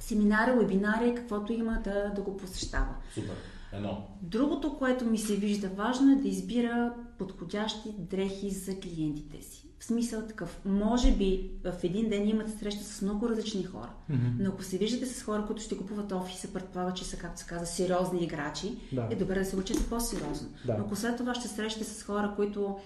семинари, 0.00 0.58
вебинари, 0.58 1.14
каквото 1.14 1.52
има 1.52 1.80
да, 1.84 2.12
да 2.16 2.22
го 2.22 2.36
посещава. 2.36 2.94
Супер. 3.14 3.34
Едно. 3.72 4.06
Другото, 4.22 4.78
което 4.78 5.04
ми 5.04 5.18
се 5.18 5.36
вижда 5.36 5.68
важно 5.68 6.12
е 6.12 6.16
да 6.16 6.28
избира 6.28 6.92
подходящи 7.18 7.88
дрехи 7.98 8.50
за 8.50 8.80
клиентите 8.80 9.42
си. 9.42 9.62
В 9.78 9.84
смисъл 9.84 10.22
такъв, 10.22 10.60
може 10.64 11.12
би 11.12 11.50
в 11.64 11.84
един 11.84 12.08
ден 12.08 12.28
имате 12.28 12.50
среща 12.58 12.84
с 12.84 13.02
много 13.02 13.28
различни 13.28 13.64
хора, 13.64 13.90
но 14.38 14.48
ако 14.50 14.62
се 14.62 14.78
виждате 14.78 15.06
с 15.06 15.22
хора, 15.22 15.44
които 15.46 15.62
ще 15.62 15.76
купуват 15.78 16.12
офиса, 16.12 16.48
предполага, 16.52 16.94
че 16.94 17.04
са, 17.04 17.16
както 17.16 17.40
се 17.40 17.46
казва, 17.46 17.66
сериозни 17.66 18.24
играчи, 18.24 18.78
Да. 18.92 19.08
е 19.10 19.16
добре 19.16 19.38
да 19.38 19.44
се 19.44 19.56
учите 19.56 19.88
по-сериозно. 19.90 20.48
Да. 20.66 20.74
Но 20.78 20.84
ако 20.84 20.96
след 20.96 21.16
това 21.16 21.34
ще 21.34 21.48
срещате 21.48 21.84
с 21.84 22.02
хора, 22.02 22.32
които 22.36 22.76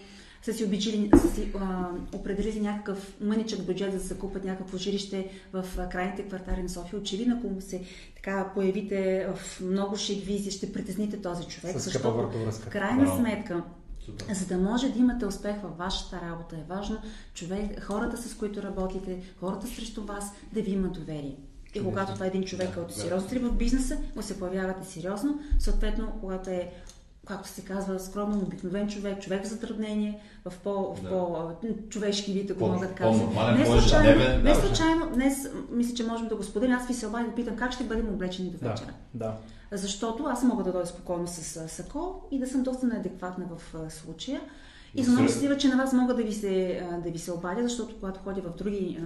са 0.42 0.52
си, 0.52 0.64
обичили, 0.64 1.10
са 1.20 1.34
си 1.34 1.52
а, 1.60 1.88
определили 2.12 2.60
някакъв 2.60 3.16
мъничък 3.20 3.66
бюджет 3.66 3.92
за 3.92 3.98
да 3.98 4.04
се 4.04 4.18
купат 4.18 4.44
някакво 4.44 4.78
жилище 4.78 5.30
в 5.52 5.64
а, 5.78 5.88
крайните 5.88 6.22
квартали 6.22 6.62
на 6.62 6.68
София. 6.68 7.00
Очевидно, 7.00 7.36
ако 7.38 7.60
се 7.60 7.82
така 8.16 8.50
появите 8.54 9.28
в 9.34 9.60
много 9.60 9.96
шик 9.96 10.24
визия, 10.24 10.52
ще 10.52 10.72
притесните 10.72 11.22
този 11.22 11.46
човек, 11.46 11.80
С 11.80 11.84
защото 11.84 12.28
в 12.50 12.68
крайна 12.68 13.02
Браво. 13.04 13.16
сметка 13.16 13.62
Супер. 14.04 14.34
за 14.34 14.46
да 14.46 14.58
може 14.58 14.88
да 14.88 14.98
имате 14.98 15.26
успех 15.26 15.62
във 15.62 15.76
вашата 15.78 16.20
работа 16.20 16.56
е 16.56 16.74
важно 16.74 16.98
човек, 17.34 17.84
хората 17.84 18.16
с 18.16 18.34
които 18.34 18.62
работите, 18.62 19.22
хората 19.40 19.66
срещу 19.66 20.04
вас 20.04 20.32
да 20.52 20.62
ви 20.62 20.70
имат 20.70 20.92
доверие. 20.92 21.36
И 21.74 21.84
когато 21.84 22.14
това 22.14 22.24
е 22.24 22.28
един 22.28 22.44
човек, 22.44 22.74
който 22.74 22.94
да. 22.94 23.00
сериозно 23.00 23.50
в 23.50 23.56
бизнеса, 23.56 23.98
му 24.16 24.22
се 24.22 24.38
появявате 24.38 24.88
сериозно. 24.88 25.40
Съответно, 25.58 26.12
когато 26.20 26.50
е, 26.50 26.72
както 27.30 27.48
се 27.48 27.64
казва, 27.64 28.00
скромно, 28.00 28.38
обикновен 28.38 28.88
човек, 28.88 29.20
човек 29.20 29.44
в 29.44 29.48
затруднение, 29.48 30.20
в 30.44 30.52
по, 30.64 30.94
в 30.94 31.02
Да. 31.02 31.08
по 31.10 31.50
човешки 31.88 32.32
вид, 32.32 32.50
ако 32.50 32.66
мога 32.66 32.78
да 32.78 32.94
кажа. 32.94 33.22
Не 33.58 33.66
случайно, 33.66 34.20
да. 34.20 34.38
не 34.38 34.54
случайно, 34.54 35.10
днес 35.14 35.34
мисля, 35.70 35.94
че 35.94 36.04
можем 36.04 36.28
да 36.28 36.36
го 36.36 36.42
споделим. 36.42 36.76
Аз 36.76 36.86
ви 36.86 36.94
се 36.94 37.06
обадя 37.06 37.24
да 37.24 37.34
питам 37.34 37.56
как 37.56 37.72
ще 37.72 37.84
бъдем 37.84 38.08
облечени 38.08 38.50
до 38.50 38.58
Да, 38.58 38.68
вечера. 38.68 38.92
да. 39.14 39.34
Защото 39.72 40.24
аз 40.24 40.42
мога 40.42 40.64
да 40.64 40.72
дойда 40.72 40.86
спокойно 40.86 41.26
с 41.26 41.68
сако 41.68 42.22
и 42.30 42.38
да 42.38 42.46
съм 42.46 42.62
доста 42.62 42.86
неадекватна 42.86 43.44
в 43.46 43.90
случая. 43.90 44.40
И 44.94 45.02
много 45.02 45.16
след- 45.18 45.28
щастлива, 45.28 45.56
че 45.56 45.68
на 45.68 45.76
вас 45.76 45.92
мога 45.92 46.14
да 46.14 46.22
ви 46.22 46.32
се, 46.32 46.82
да 47.04 47.10
ви 47.10 47.18
се 47.18 47.32
обадя, 47.32 47.62
защото 47.62 47.94
когато 47.94 48.20
ходя 48.20 48.40
в 48.42 48.56
други 48.58 48.98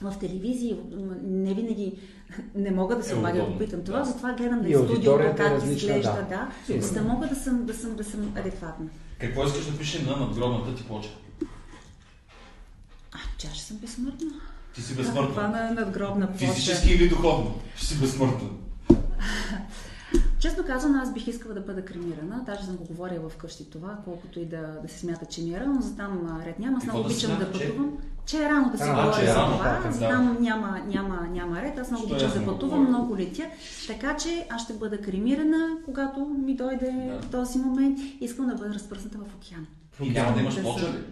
в 0.00 0.14
телевизии, 0.20 0.76
не 1.22 1.54
винаги 1.54 1.98
не 2.54 2.70
мога 2.70 2.96
да 2.96 3.02
се 3.04 3.12
Е, 3.12 3.16
обадя 3.16 3.38
да 3.38 3.46
попитам 3.46 3.84
това, 3.84 3.98
да. 3.98 4.04
затова 4.04 4.32
гледам 4.32 4.62
да 4.62 4.68
И 4.68 4.72
е 4.72 4.76
студио, 4.76 4.94
аудиторията 4.94 5.42
е 5.42 5.46
как 5.46 5.52
различна, 5.52 5.88
изглежда, 5.88 6.26
да. 6.28 6.48
да, 6.74 6.82
за 6.82 6.94
да 6.94 7.02
мога 7.02 7.26
да 7.26 7.36
съм, 7.36 7.64
да 7.66 7.74
съм, 7.74 7.96
да 7.96 8.04
съм 8.04 8.32
адекватна. 8.36 8.86
Какво 9.18 9.44
искаш 9.46 9.66
да 9.66 9.78
пише 9.78 10.02
на 10.04 10.16
надгробната 10.16 10.74
ти 10.74 10.84
плоча? 10.86 11.10
А, 13.12 13.18
че 13.38 13.46
аз 13.46 13.58
съм 13.58 13.76
безсмъртна. 13.76 14.30
Ти 14.74 14.82
си 14.82 14.92
Това 14.96 15.02
безсмъртна. 15.04 15.48
на 15.48 15.70
надгробна 15.70 16.26
площа. 16.26 16.46
Физически 16.46 16.92
или 16.92 17.08
духовно? 17.08 17.54
Ще 17.76 17.86
си 17.86 18.00
безсмъртна. 18.00 18.48
Честно 20.38 20.64
казано, 20.66 20.98
аз 21.02 21.14
бих 21.14 21.26
искала 21.26 21.54
да 21.54 21.60
бъда 21.60 21.84
кремирана. 21.84 22.42
Даже 22.46 22.64
съм 22.64 22.76
го 22.76 22.84
говорила 22.84 23.28
вкъщи 23.28 23.70
това, 23.70 23.98
колкото 24.04 24.40
и 24.40 24.44
да, 24.46 24.78
да 24.82 24.88
се 24.88 24.98
смята, 24.98 25.26
че 25.26 25.42
ми 25.42 25.54
е 25.54 25.60
рано, 25.60 25.82
за 25.82 25.96
там 25.96 26.40
ред 26.46 26.58
няма. 26.58 26.76
Аз 26.78 26.84
много 26.84 26.98
Какво 26.98 27.08
да 27.08 27.14
обичам 27.14 27.30
да 27.30 27.36
смята, 27.36 27.58
че? 27.58 27.72
Че 28.26 28.36
е 28.36 28.48
рано 28.48 28.70
да 28.70 28.78
си 28.78 28.84
А, 28.86 28.94
говоря 28.94 29.14
че 29.14 29.22
е 29.22 29.26
за 29.26 29.34
рано, 29.36 29.56
това. 29.56 29.80
да, 29.90 29.98
да. 29.98 30.22
няма, 30.40 30.80
няма, 30.88 31.28
няма 31.30 31.62
ред. 31.62 31.78
Аз 31.78 31.90
много 31.90 32.04
обичам 32.06 32.28
ясно 32.28 32.40
да 32.40 32.46
пътувам, 32.46 32.88
много 32.88 33.16
летя. 33.16 33.46
Така 33.86 34.16
че 34.16 34.46
аз 34.50 34.62
ще 34.64 34.72
бъда 34.72 35.00
кремирана, 35.00 35.68
когато 35.84 36.20
ми 36.44 36.56
дойде 36.56 37.10
този 37.30 37.58
момент. 37.58 37.98
Искам 38.20 38.46
да 38.46 38.54
бъда 38.54 38.74
разпръсната 38.74 39.18
в 39.18 39.34
океана. 39.36 39.66
И 40.02 40.10
няма 40.10 40.34
да 40.34 40.40
имаш 40.40 40.54
Да 40.54 40.62
плоча 40.62 40.86
ли? 40.86 41.02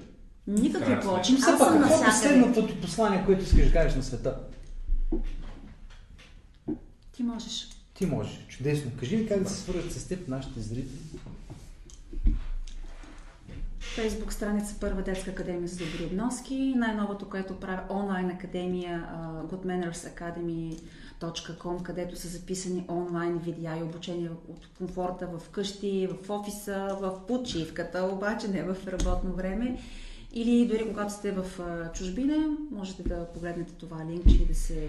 Никакви 0.47 1.01
плочи. 1.01 1.37
Все 1.37 1.51
Аз 1.51 1.59
пак, 1.59 1.69
съм 1.69 1.83
какво 1.83 2.03
е 2.03 2.07
последното 2.07 2.67
ти 2.67 2.81
послание, 2.81 3.23
което 3.27 3.43
искаш 3.43 3.67
да 3.67 3.73
кажеш 3.73 3.97
на 3.97 4.03
света? 4.03 4.37
Ти 7.13 7.23
можеш. 7.23 7.69
Ти 7.95 8.07
можеш. 8.07 8.47
Чудесно. 8.49 8.91
Кажи 9.01 9.17
ми 9.17 9.27
как 9.27 9.43
да 9.43 9.51
се 9.51 9.57
свържат 9.63 9.93
с 9.93 10.09
теб 10.09 10.29
нашите 10.29 10.61
зрители. 10.61 10.99
Фейсбук 13.95 14.33
страница 14.33 14.75
Първа 14.81 15.03
детска 15.03 15.31
академия 15.31 15.69
за 15.69 15.85
добри 15.85 16.05
обноски. 16.05 16.75
Най-новото, 16.77 17.29
което 17.29 17.61
правя 17.61 17.83
онлайн 17.91 18.31
академия 18.31 19.09
а, 19.13 19.43
goodmannersacademy.com, 19.43 21.83
където 21.83 22.17
са 22.17 22.29
записани 22.29 22.85
онлайн 22.89 23.39
видеа 23.39 23.77
и 23.81 23.83
обучение 23.83 24.31
от 24.49 24.69
комфорта 24.79 25.27
в 25.27 25.49
къщи, 25.49 26.07
в 26.07 26.31
офиса, 26.31 26.97
в 27.01 27.27
почивката, 27.27 28.11
обаче 28.13 28.49
не 28.49 28.63
в 28.63 28.77
работно 28.87 29.33
време. 29.33 29.79
Или 30.33 30.67
дори 30.67 30.89
когато 30.89 31.13
сте 31.13 31.33
в 31.33 31.45
чужбина, 31.95 32.57
можете 32.71 33.03
да 33.03 33.27
погледнете 33.35 33.73
това 33.73 33.97
линкче 34.11 34.43
и 34.43 34.47
да 34.47 34.55
се 34.55 34.89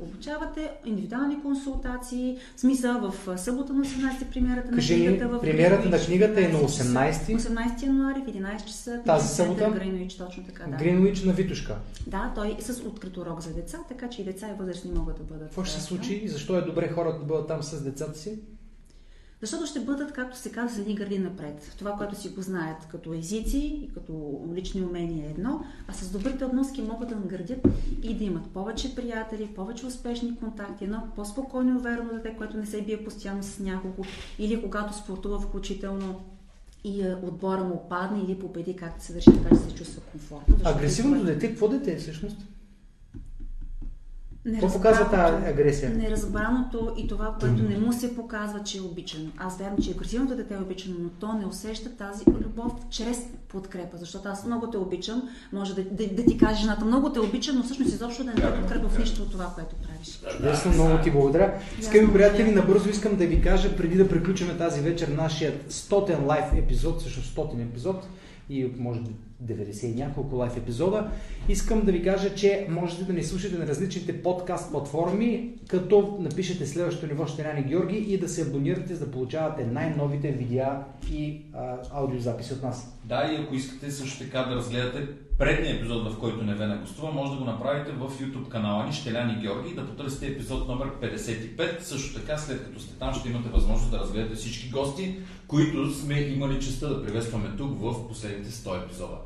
обучавате. 0.00 0.70
Индивидуални 0.84 1.42
консултации. 1.42 2.38
В 2.56 2.60
смисъл 2.60 3.00
в 3.00 3.38
събота 3.38 3.72
на 3.72 3.84
18 3.84 4.30
премиерата 4.32 4.70
на 4.70 4.74
Кажи 4.74 4.96
ми, 4.96 5.06
книгата 5.06 5.28
в 5.28 5.40
премиерата 5.40 5.88
на 5.88 5.98
книгата 5.98 6.40
е 6.40 6.48
на 6.48 6.58
11 6.58 6.66
часа. 6.66 6.84
18. 6.84 7.38
18 7.38 7.82
януари 7.82 8.20
в 8.20 8.26
11 8.26 8.64
часа. 8.64 9.02
Тази 9.06 9.28
събота? 9.28 9.70
Гринвич, 9.70 10.16
точно 10.16 10.44
така, 10.44 10.64
да. 10.64 10.76
Гринвич 10.76 11.22
на 11.22 11.32
Витушка. 11.32 11.76
Да, 12.06 12.32
той 12.34 12.56
е 12.58 12.62
с 12.62 12.82
открит 12.86 13.16
урок 13.16 13.40
за 13.40 13.54
деца, 13.54 13.78
така 13.88 14.08
че 14.08 14.22
и 14.22 14.24
деца 14.24 14.48
и 14.48 14.58
възрастни 14.58 14.92
могат 14.92 15.18
да 15.18 15.24
бъдат. 15.24 15.44
Какво 15.44 15.64
ще 15.64 15.80
се 15.80 15.86
случи 15.86 16.14
и 16.14 16.28
защо 16.28 16.58
е 16.58 16.62
добре 16.62 16.88
хората 16.88 17.18
да 17.18 17.24
бъдат 17.24 17.48
там 17.48 17.62
с 17.62 17.82
децата 17.82 18.18
си? 18.18 18.38
Защото 19.40 19.66
ще 19.66 19.80
бъдат, 19.80 20.12
както 20.12 20.36
се 20.36 20.52
казва, 20.52 20.76
с 20.76 20.78
едни 20.78 20.94
гърди 20.94 21.18
напред. 21.18 21.74
Това, 21.78 21.92
което 21.92 22.14
си 22.20 22.28
го 22.28 22.42
знаят 22.42 22.86
като 22.90 23.14
езици 23.14 23.58
и 23.58 23.90
като 23.94 24.42
лични 24.54 24.82
умения 24.82 25.26
е 25.26 25.30
едно, 25.30 25.64
а 25.88 25.92
с 25.92 26.10
добрите 26.10 26.44
обноски 26.44 26.82
могат 26.82 27.08
да 27.08 27.16
наградят 27.16 27.58
и 28.02 28.14
да 28.14 28.24
имат 28.24 28.46
повече 28.46 28.94
приятели, 28.94 29.54
повече 29.56 29.86
успешни 29.86 30.36
контакти, 30.36 30.84
едно 30.84 31.02
по-спокойно 31.16 31.74
и 31.74 31.76
уверено 31.76 32.12
дете, 32.12 32.34
което 32.36 32.56
не 32.56 32.66
се 32.66 32.82
бие 32.82 33.04
постоянно 33.04 33.42
с 33.42 33.58
някого 33.58 34.04
или 34.38 34.62
когато 34.62 34.96
спортува 34.96 35.40
включително 35.40 36.20
и 36.84 37.02
е, 37.02 37.16
отбора 37.22 37.64
му 37.64 37.82
падне 37.88 38.22
или 38.24 38.38
победи, 38.38 38.76
как 38.76 38.98
да 38.98 39.04
се 39.04 39.12
държи, 39.12 39.30
така 39.42 39.56
че 39.56 39.62
се 39.62 39.74
чувства 39.74 40.02
комфортно. 40.02 40.56
Агресивното 40.64 41.24
дете, 41.24 41.48
какво 41.48 41.68
дете 41.68 41.92
е 41.92 41.96
всъщност? 41.96 42.36
Какво 44.52 44.72
показва 44.72 45.10
тази 45.10 45.46
агресия? 45.46 45.90
Неразбраното 45.90 46.92
и 46.96 47.08
това, 47.08 47.34
което 47.40 47.62
не 47.62 47.78
му 47.78 47.92
се 47.92 48.16
показва, 48.16 48.62
че 48.62 48.78
е 48.78 48.80
обичано. 48.80 49.30
Аз 49.38 49.58
вярвам, 49.58 49.78
че 49.78 49.90
агресивното 49.90 50.36
дете 50.36 50.54
е 50.54 50.58
обичано, 50.58 50.94
но 51.00 51.08
то 51.08 51.32
не 51.32 51.46
усеща 51.46 51.90
тази 51.90 52.24
любов 52.26 52.72
чрез 52.90 53.18
подкрепа. 53.48 53.96
Защото 53.96 54.28
аз 54.28 54.46
много 54.46 54.70
те 54.70 54.76
обичам, 54.76 55.22
може 55.52 55.74
да, 55.74 55.82
да, 55.82 56.08
да 56.08 56.24
ти 56.24 56.38
каже 56.38 56.60
жената, 56.60 56.84
много 56.84 57.12
те 57.12 57.20
обичам, 57.20 57.56
но 57.56 57.62
всъщност 57.62 57.92
изобщо 57.94 58.24
да 58.24 58.30
не 58.30 58.36
те 58.36 58.60
подкрепа 58.60 58.88
в 58.88 58.98
нищо 58.98 59.22
от 59.22 59.30
това, 59.30 59.52
което 59.54 59.76
правиш. 59.76 60.20
Чудесно, 60.36 60.72
много 60.72 61.02
ти 61.02 61.10
благодаря. 61.10 61.54
Скъпи 61.80 62.12
приятели, 62.12 62.50
набързо 62.50 62.88
искам 62.88 63.16
да 63.16 63.26
ви 63.26 63.42
кажа, 63.42 63.76
преди 63.76 63.96
да 63.96 64.08
приключим 64.08 64.58
тази 64.58 64.80
вечер 64.80 65.08
нашия 65.08 65.52
100 65.70 66.26
лайф 66.26 66.44
епизод, 66.56 67.00
всъщност 67.00 67.36
100 67.36 67.62
епизод 67.62 68.06
и 68.50 68.72
може 68.78 69.00
би 69.00 69.10
90 69.44 69.84
и 69.86 69.94
няколко 69.94 70.36
лайф 70.36 70.56
епизода, 70.56 71.10
искам 71.48 71.80
да 71.80 71.92
ви 71.92 72.02
кажа, 72.02 72.34
че 72.34 72.66
можете 72.70 73.04
да 73.04 73.12
ни 73.12 73.22
слушате 73.22 73.58
на 73.58 73.66
различните 73.66 74.22
подкаст 74.22 74.70
платформи, 74.70 75.54
като 75.68 76.16
напишете 76.20 76.66
следващото 76.66 77.06
ниво 77.06 77.26
Щеляни 77.26 77.62
Георги 77.62 77.96
и 77.96 78.18
да 78.18 78.28
се 78.28 78.42
абонирате, 78.42 78.94
за 78.94 79.06
да 79.06 79.12
получавате 79.12 79.66
най-новите 79.66 80.32
видеа 80.32 80.82
и 81.12 81.42
а, 81.52 81.76
аудиозаписи 81.92 82.52
от 82.52 82.62
нас. 82.62 82.98
Да, 83.04 83.32
и 83.32 83.42
ако 83.42 83.54
искате 83.54 83.90
също 83.90 84.24
така 84.24 84.42
да 84.42 84.54
разгледате 84.54 85.08
предния 85.38 85.76
епизод, 85.76 86.12
в 86.12 86.18
който 86.18 86.44
Невена 86.44 86.76
гостува, 86.76 87.12
може 87.12 87.32
да 87.32 87.38
го 87.38 87.44
направите 87.44 87.92
в 87.92 88.08
YouTube 88.08 88.48
канала 88.48 88.86
ни 88.86 88.92
Щеляни 88.92 89.40
Георги 89.40 89.74
да 89.74 89.86
потърсите 89.86 90.26
епизод 90.26 90.68
номер 90.68 90.86
55. 91.02 91.80
Също 91.80 92.20
така, 92.20 92.38
след 92.38 92.64
като 92.64 92.80
сте 92.80 92.98
там, 92.98 93.14
ще 93.14 93.28
имате 93.28 93.48
възможност 93.48 93.90
да 93.90 93.98
разгледате 93.98 94.34
всички 94.34 94.70
гости, 94.70 95.16
които 95.48 95.94
сме 95.94 96.20
имали 96.20 96.60
честа 96.60 96.88
да 96.88 97.04
приветстваме 97.04 97.48
тук 97.58 97.80
в 97.80 98.08
последните 98.08 98.50
100 98.50 98.84
епизода. 98.84 99.16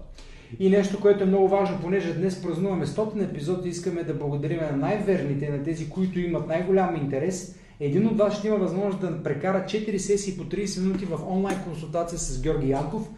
И 0.58 0.70
нещо, 0.70 1.00
което 1.00 1.22
е 1.22 1.26
много 1.26 1.48
важно, 1.48 1.78
понеже 1.80 2.14
днес 2.14 2.42
празнуваме 2.42 2.86
100 2.86 3.30
епизод 3.30 3.66
и 3.66 3.68
искаме 3.68 4.02
да 4.02 4.14
благодарим 4.14 4.60
на 4.70 4.76
най-верните, 4.76 5.48
на 5.48 5.62
тези, 5.62 5.90
които 5.90 6.20
имат 6.20 6.48
най-голям 6.48 6.96
интерес. 6.96 7.58
Един 7.80 8.06
от 8.06 8.18
вас 8.18 8.38
ще 8.38 8.48
има 8.48 8.56
възможност 8.56 9.00
да 9.00 9.22
прекара 9.22 9.64
4 9.64 9.96
сесии 9.96 10.36
по 10.36 10.44
30 10.44 10.82
минути 10.82 11.04
в 11.04 11.18
онлайн 11.28 11.58
консултация 11.64 12.18
с 12.18 12.42
Георги 12.42 12.70
Янков. 12.70 13.08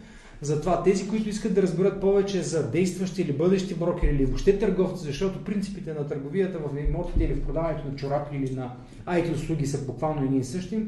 Затова 0.45 0.83
тези, 0.83 1.09
които 1.09 1.29
искат 1.29 1.53
да 1.53 1.61
разберат 1.61 2.01
повече 2.01 2.41
за 2.41 2.71
действащи 2.71 3.21
или 3.21 3.33
бъдещи 3.33 3.75
брокери 3.75 4.15
или 4.15 4.25
въобще 4.25 4.59
търговци, 4.59 5.05
защото 5.05 5.43
принципите 5.43 5.93
на 5.93 6.07
търговията 6.07 6.59
в 6.59 6.69
имотите 6.87 7.23
или 7.23 7.33
в 7.33 7.45
продаването 7.45 7.87
на 7.87 7.95
чорапи 7.95 8.35
или 8.35 8.55
на 8.55 8.71
IT 9.07 9.33
услуги 9.33 9.65
са 9.65 9.85
буквално 9.85 10.23
едни 10.23 10.37
и 10.37 10.43
същи, 10.43 10.79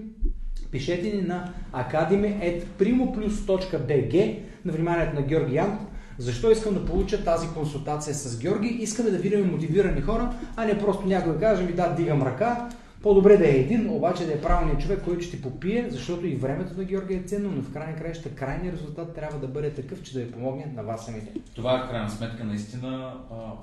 пишете 0.71 1.15
ни 1.15 1.21
на 1.21 1.53
academy.primoplus.bg 1.73 4.39
на 4.65 4.73
вниманието 4.73 5.15
на 5.15 5.21
Георги 5.21 5.55
Янков. 5.55 5.87
Защо 6.17 6.51
искам 6.51 6.73
да 6.73 6.85
получа 6.85 7.23
тази 7.23 7.47
консултация 7.47 8.13
с 8.13 8.39
Георги? 8.39 8.67
Искаме 8.67 9.09
да 9.09 9.17
видим 9.17 9.51
мотивирани 9.51 10.01
хора, 10.01 10.33
а 10.55 10.65
не 10.65 10.79
просто 10.79 11.07
някой 11.07 11.33
да 11.33 11.39
каже 11.39 11.63
ми 11.63 11.73
да, 11.73 11.95
дигам 11.95 12.23
ръка. 12.23 12.69
По-добре 13.01 13.37
да 13.37 13.47
е 13.47 13.51
един, 13.51 13.89
обаче 13.89 14.25
да 14.25 14.33
е 14.33 14.41
правилният 14.41 14.81
човек, 14.81 15.01
който 15.05 15.25
ще 15.25 15.41
попие, 15.41 15.87
защото 15.89 16.27
и 16.27 16.35
времето 16.35 16.77
на 16.77 16.83
Георги 16.83 17.13
е 17.13 17.23
ценно, 17.25 17.51
но 17.55 17.61
в 17.61 17.73
крайна 17.73 17.95
краища 17.95 18.29
крайният 18.29 18.75
резултат 18.75 19.15
трябва 19.15 19.39
да 19.39 19.47
бъде 19.47 19.73
такъв, 19.73 20.03
че 20.03 20.13
да 20.13 20.19
ви 20.19 20.31
помогне 20.31 20.65
на 20.75 20.83
вас 20.83 21.05
самите. 21.05 21.31
Това 21.55 21.75
е 21.75 21.87
в 21.87 21.89
крайна 21.89 22.09
сметка 22.09 22.43
наистина 22.43 23.13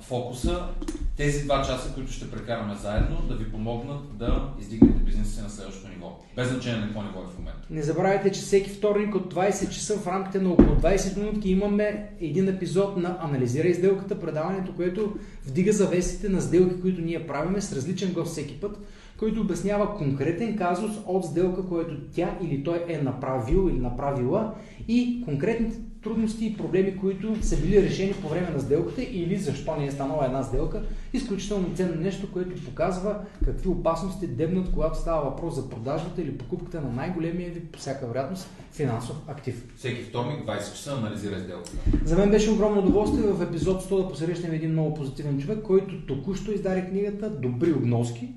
фокуса. 0.01 0.69
Тези 1.17 1.45
два 1.45 1.63
часа, 1.63 1.95
които 1.95 2.13
ще 2.13 2.31
прекараме 2.31 2.75
заедно, 2.75 3.17
да 3.29 3.35
ви 3.35 3.53
помогнат 3.53 4.19
да 4.19 4.49
издигнете 4.61 4.99
бизнеса 4.99 5.31
си 5.31 5.43
на 5.43 5.51
следващото 5.51 5.89
ниво. 5.89 6.19
Без 6.37 6.49
значение 6.49 6.81
на 6.81 6.87
какво 6.87 7.03
ниво 7.03 7.21
е 7.21 7.35
в 7.35 7.39
момента. 7.39 7.61
Не 7.71 7.83
забравяйте, 7.83 8.33
че 8.33 8.41
всеки 8.41 8.71
вторник 8.71 9.15
от 9.15 9.35
20 9.35 9.69
часа 9.69 9.99
в 9.99 10.07
рамките 10.07 10.41
на 10.41 10.51
около 10.51 10.69
20 10.69 11.19
минутки 11.19 11.51
имаме 11.51 12.11
един 12.21 12.49
епизод 12.49 12.97
на 12.97 13.19
Анализирай 13.21 13.75
сделката, 13.75 14.21
предаването, 14.21 14.73
което 14.77 15.17
вдига 15.47 15.73
завесите 15.73 16.29
на 16.29 16.41
сделки, 16.41 16.81
които 16.81 17.01
ние 17.01 17.27
правиме 17.27 17.61
с 17.61 17.73
различен 17.73 18.13
гост 18.13 18.33
всеки 18.33 18.61
път, 18.61 18.79
който 19.19 19.41
обяснява 19.41 19.97
конкретен 19.97 20.57
казус 20.57 20.93
от 21.07 21.25
сделка, 21.25 21.67
който 21.67 21.95
тя 22.15 22.39
или 22.43 22.65
той 22.65 22.85
е 22.89 23.03
направил 23.03 23.69
или 23.71 23.79
направила 23.79 24.55
и 24.89 25.23
конкретните 25.25 25.77
трудности 26.05 26.47
и 26.47 26.57
проблеми, 26.57 26.97
които 26.97 27.43
са 27.43 27.57
били 27.57 27.83
решени 27.83 28.13
по 28.13 28.29
време 28.29 28.51
на 28.51 28.61
сделката 28.61 29.03
или 29.03 29.37
защо 29.37 29.77
не 29.77 29.87
е 29.87 29.91
станала 29.91 30.25
една 30.25 30.43
сделка. 30.43 30.83
Изключително 31.13 31.75
ценно 31.75 32.01
нещо, 32.01 32.33
което 32.33 32.65
показва 32.65 33.17
какви 33.45 33.69
опасности 33.69 34.27
дебнат, 34.27 34.73
когато 34.73 34.99
става 34.99 35.31
въпрос 35.31 35.55
за 35.55 35.71
продажбата 35.71 36.23
или 36.23 36.39
покупката 36.39 36.81
на 36.81 36.89
най-големия 36.89 37.51
ви, 37.51 37.61
по 37.61 37.79
всяка 37.79 38.07
вероятност, 38.07 38.49
финансов 38.73 39.17
актив. 39.29 39.65
Всеки 39.77 40.03
вторник, 40.03 40.47
20 40.47 40.59
часа, 40.59 40.93
анализира 40.93 41.41
сделката. 41.41 41.73
За 42.05 42.17
мен 42.17 42.31
беше 42.31 42.51
огромно 42.51 42.81
удоволствие 42.81 43.23
в 43.23 43.43
епизод 43.43 43.83
100 43.83 44.03
да 44.03 44.09
посрещнем 44.09 44.53
един 44.53 44.73
много 44.73 44.95
позитивен 44.95 45.41
човек, 45.41 45.63
който 45.63 46.07
току-що 46.07 46.53
издаде 46.53 46.87
книгата 46.87 47.31
Добри 47.31 47.73
обноски. 47.73 48.29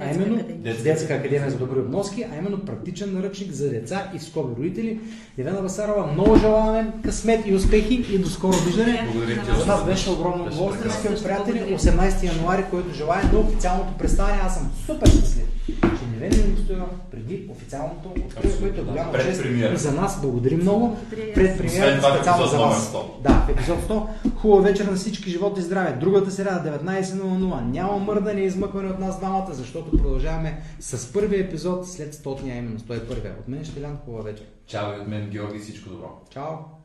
А 0.00 0.04
Детска 0.04 0.22
именно 0.22 0.40
академия. 0.40 0.76
Детска 0.82 1.14
академия 1.14 1.50
за 1.50 1.56
добри 1.56 1.78
обноски, 1.78 2.26
а 2.32 2.38
именно 2.38 2.58
практичен 2.58 3.14
наръчник 3.14 3.52
за 3.52 3.70
деца 3.70 4.10
и 4.16 4.18
скоби 4.18 4.54
родители. 4.58 5.00
Евена 5.38 5.62
Басарова, 5.62 6.12
много 6.12 6.36
желаваме 6.36 6.92
късмет 7.04 7.46
и 7.46 7.54
успехи 7.54 8.04
и 8.12 8.18
до 8.18 8.28
скоро 8.28 8.56
виждане. 8.66 9.08
Благодаря 9.12 9.42
ти. 9.42 9.60
За 9.60 9.66
нас 9.66 9.84
беше 9.84 10.10
огромно 10.10 10.44
удоволствие, 10.44 10.90
скъпи 10.90 11.22
приятели. 11.22 11.58
18 11.58 12.22
януари, 12.22 12.64
който 12.70 12.94
желая 12.94 13.30
на 13.32 13.38
официалното 13.38 13.92
представяне. 13.98 14.40
Аз 14.42 14.54
съм 14.54 14.70
супер 14.86 15.06
щастлив, 15.06 15.46
ми 16.26 16.52
гостува 16.54 16.86
преди 17.10 17.48
официалното 17.50 18.08
откриване, 18.08 18.60
което 18.60 18.80
е 18.80 18.84
голяма 18.84 19.12
Пред 19.12 19.26
чест 19.26 19.42
премиера. 19.42 19.76
за 19.76 19.92
нас. 19.92 20.20
Благодарим 20.20 20.60
много. 20.60 20.96
Пред 21.34 21.56
в 21.56 21.58
специално 21.58 22.46
за 22.46 22.58
вас. 22.58 22.92
100. 22.92 23.22
Да, 23.22 23.44
в 23.46 23.48
епизод 23.48 23.78
100. 23.78 24.06
Хубава 24.36 24.62
вечер 24.62 24.84
на 24.84 24.96
всички, 24.96 25.30
живот 25.30 25.58
и 25.58 25.62
здраве. 25.62 25.96
Другата 26.00 26.30
сряда, 26.30 26.78
19.00. 26.84 27.64
Няма 27.64 27.98
мърдане 27.98 28.40
и 28.40 28.44
измъкване 28.44 28.90
от 28.90 28.98
нас 28.98 29.18
двамата, 29.18 29.48
защото 29.50 29.90
продължаваме 29.90 30.62
с 30.80 31.12
първия 31.12 31.40
епизод 31.40 31.88
след 31.88 32.14
100-ния, 32.14 32.58
именно 32.58 32.78
101. 32.78 33.38
От 33.40 33.48
мен 33.48 33.64
Щелян, 33.64 33.98
хубава 34.04 34.22
вечер. 34.22 34.44
Чао 34.66 34.92
и 34.92 35.00
от 35.00 35.08
мен, 35.08 35.30
Георги, 35.30 35.58
всичко 35.58 35.90
добро. 35.90 36.08
Чао! 36.30 36.77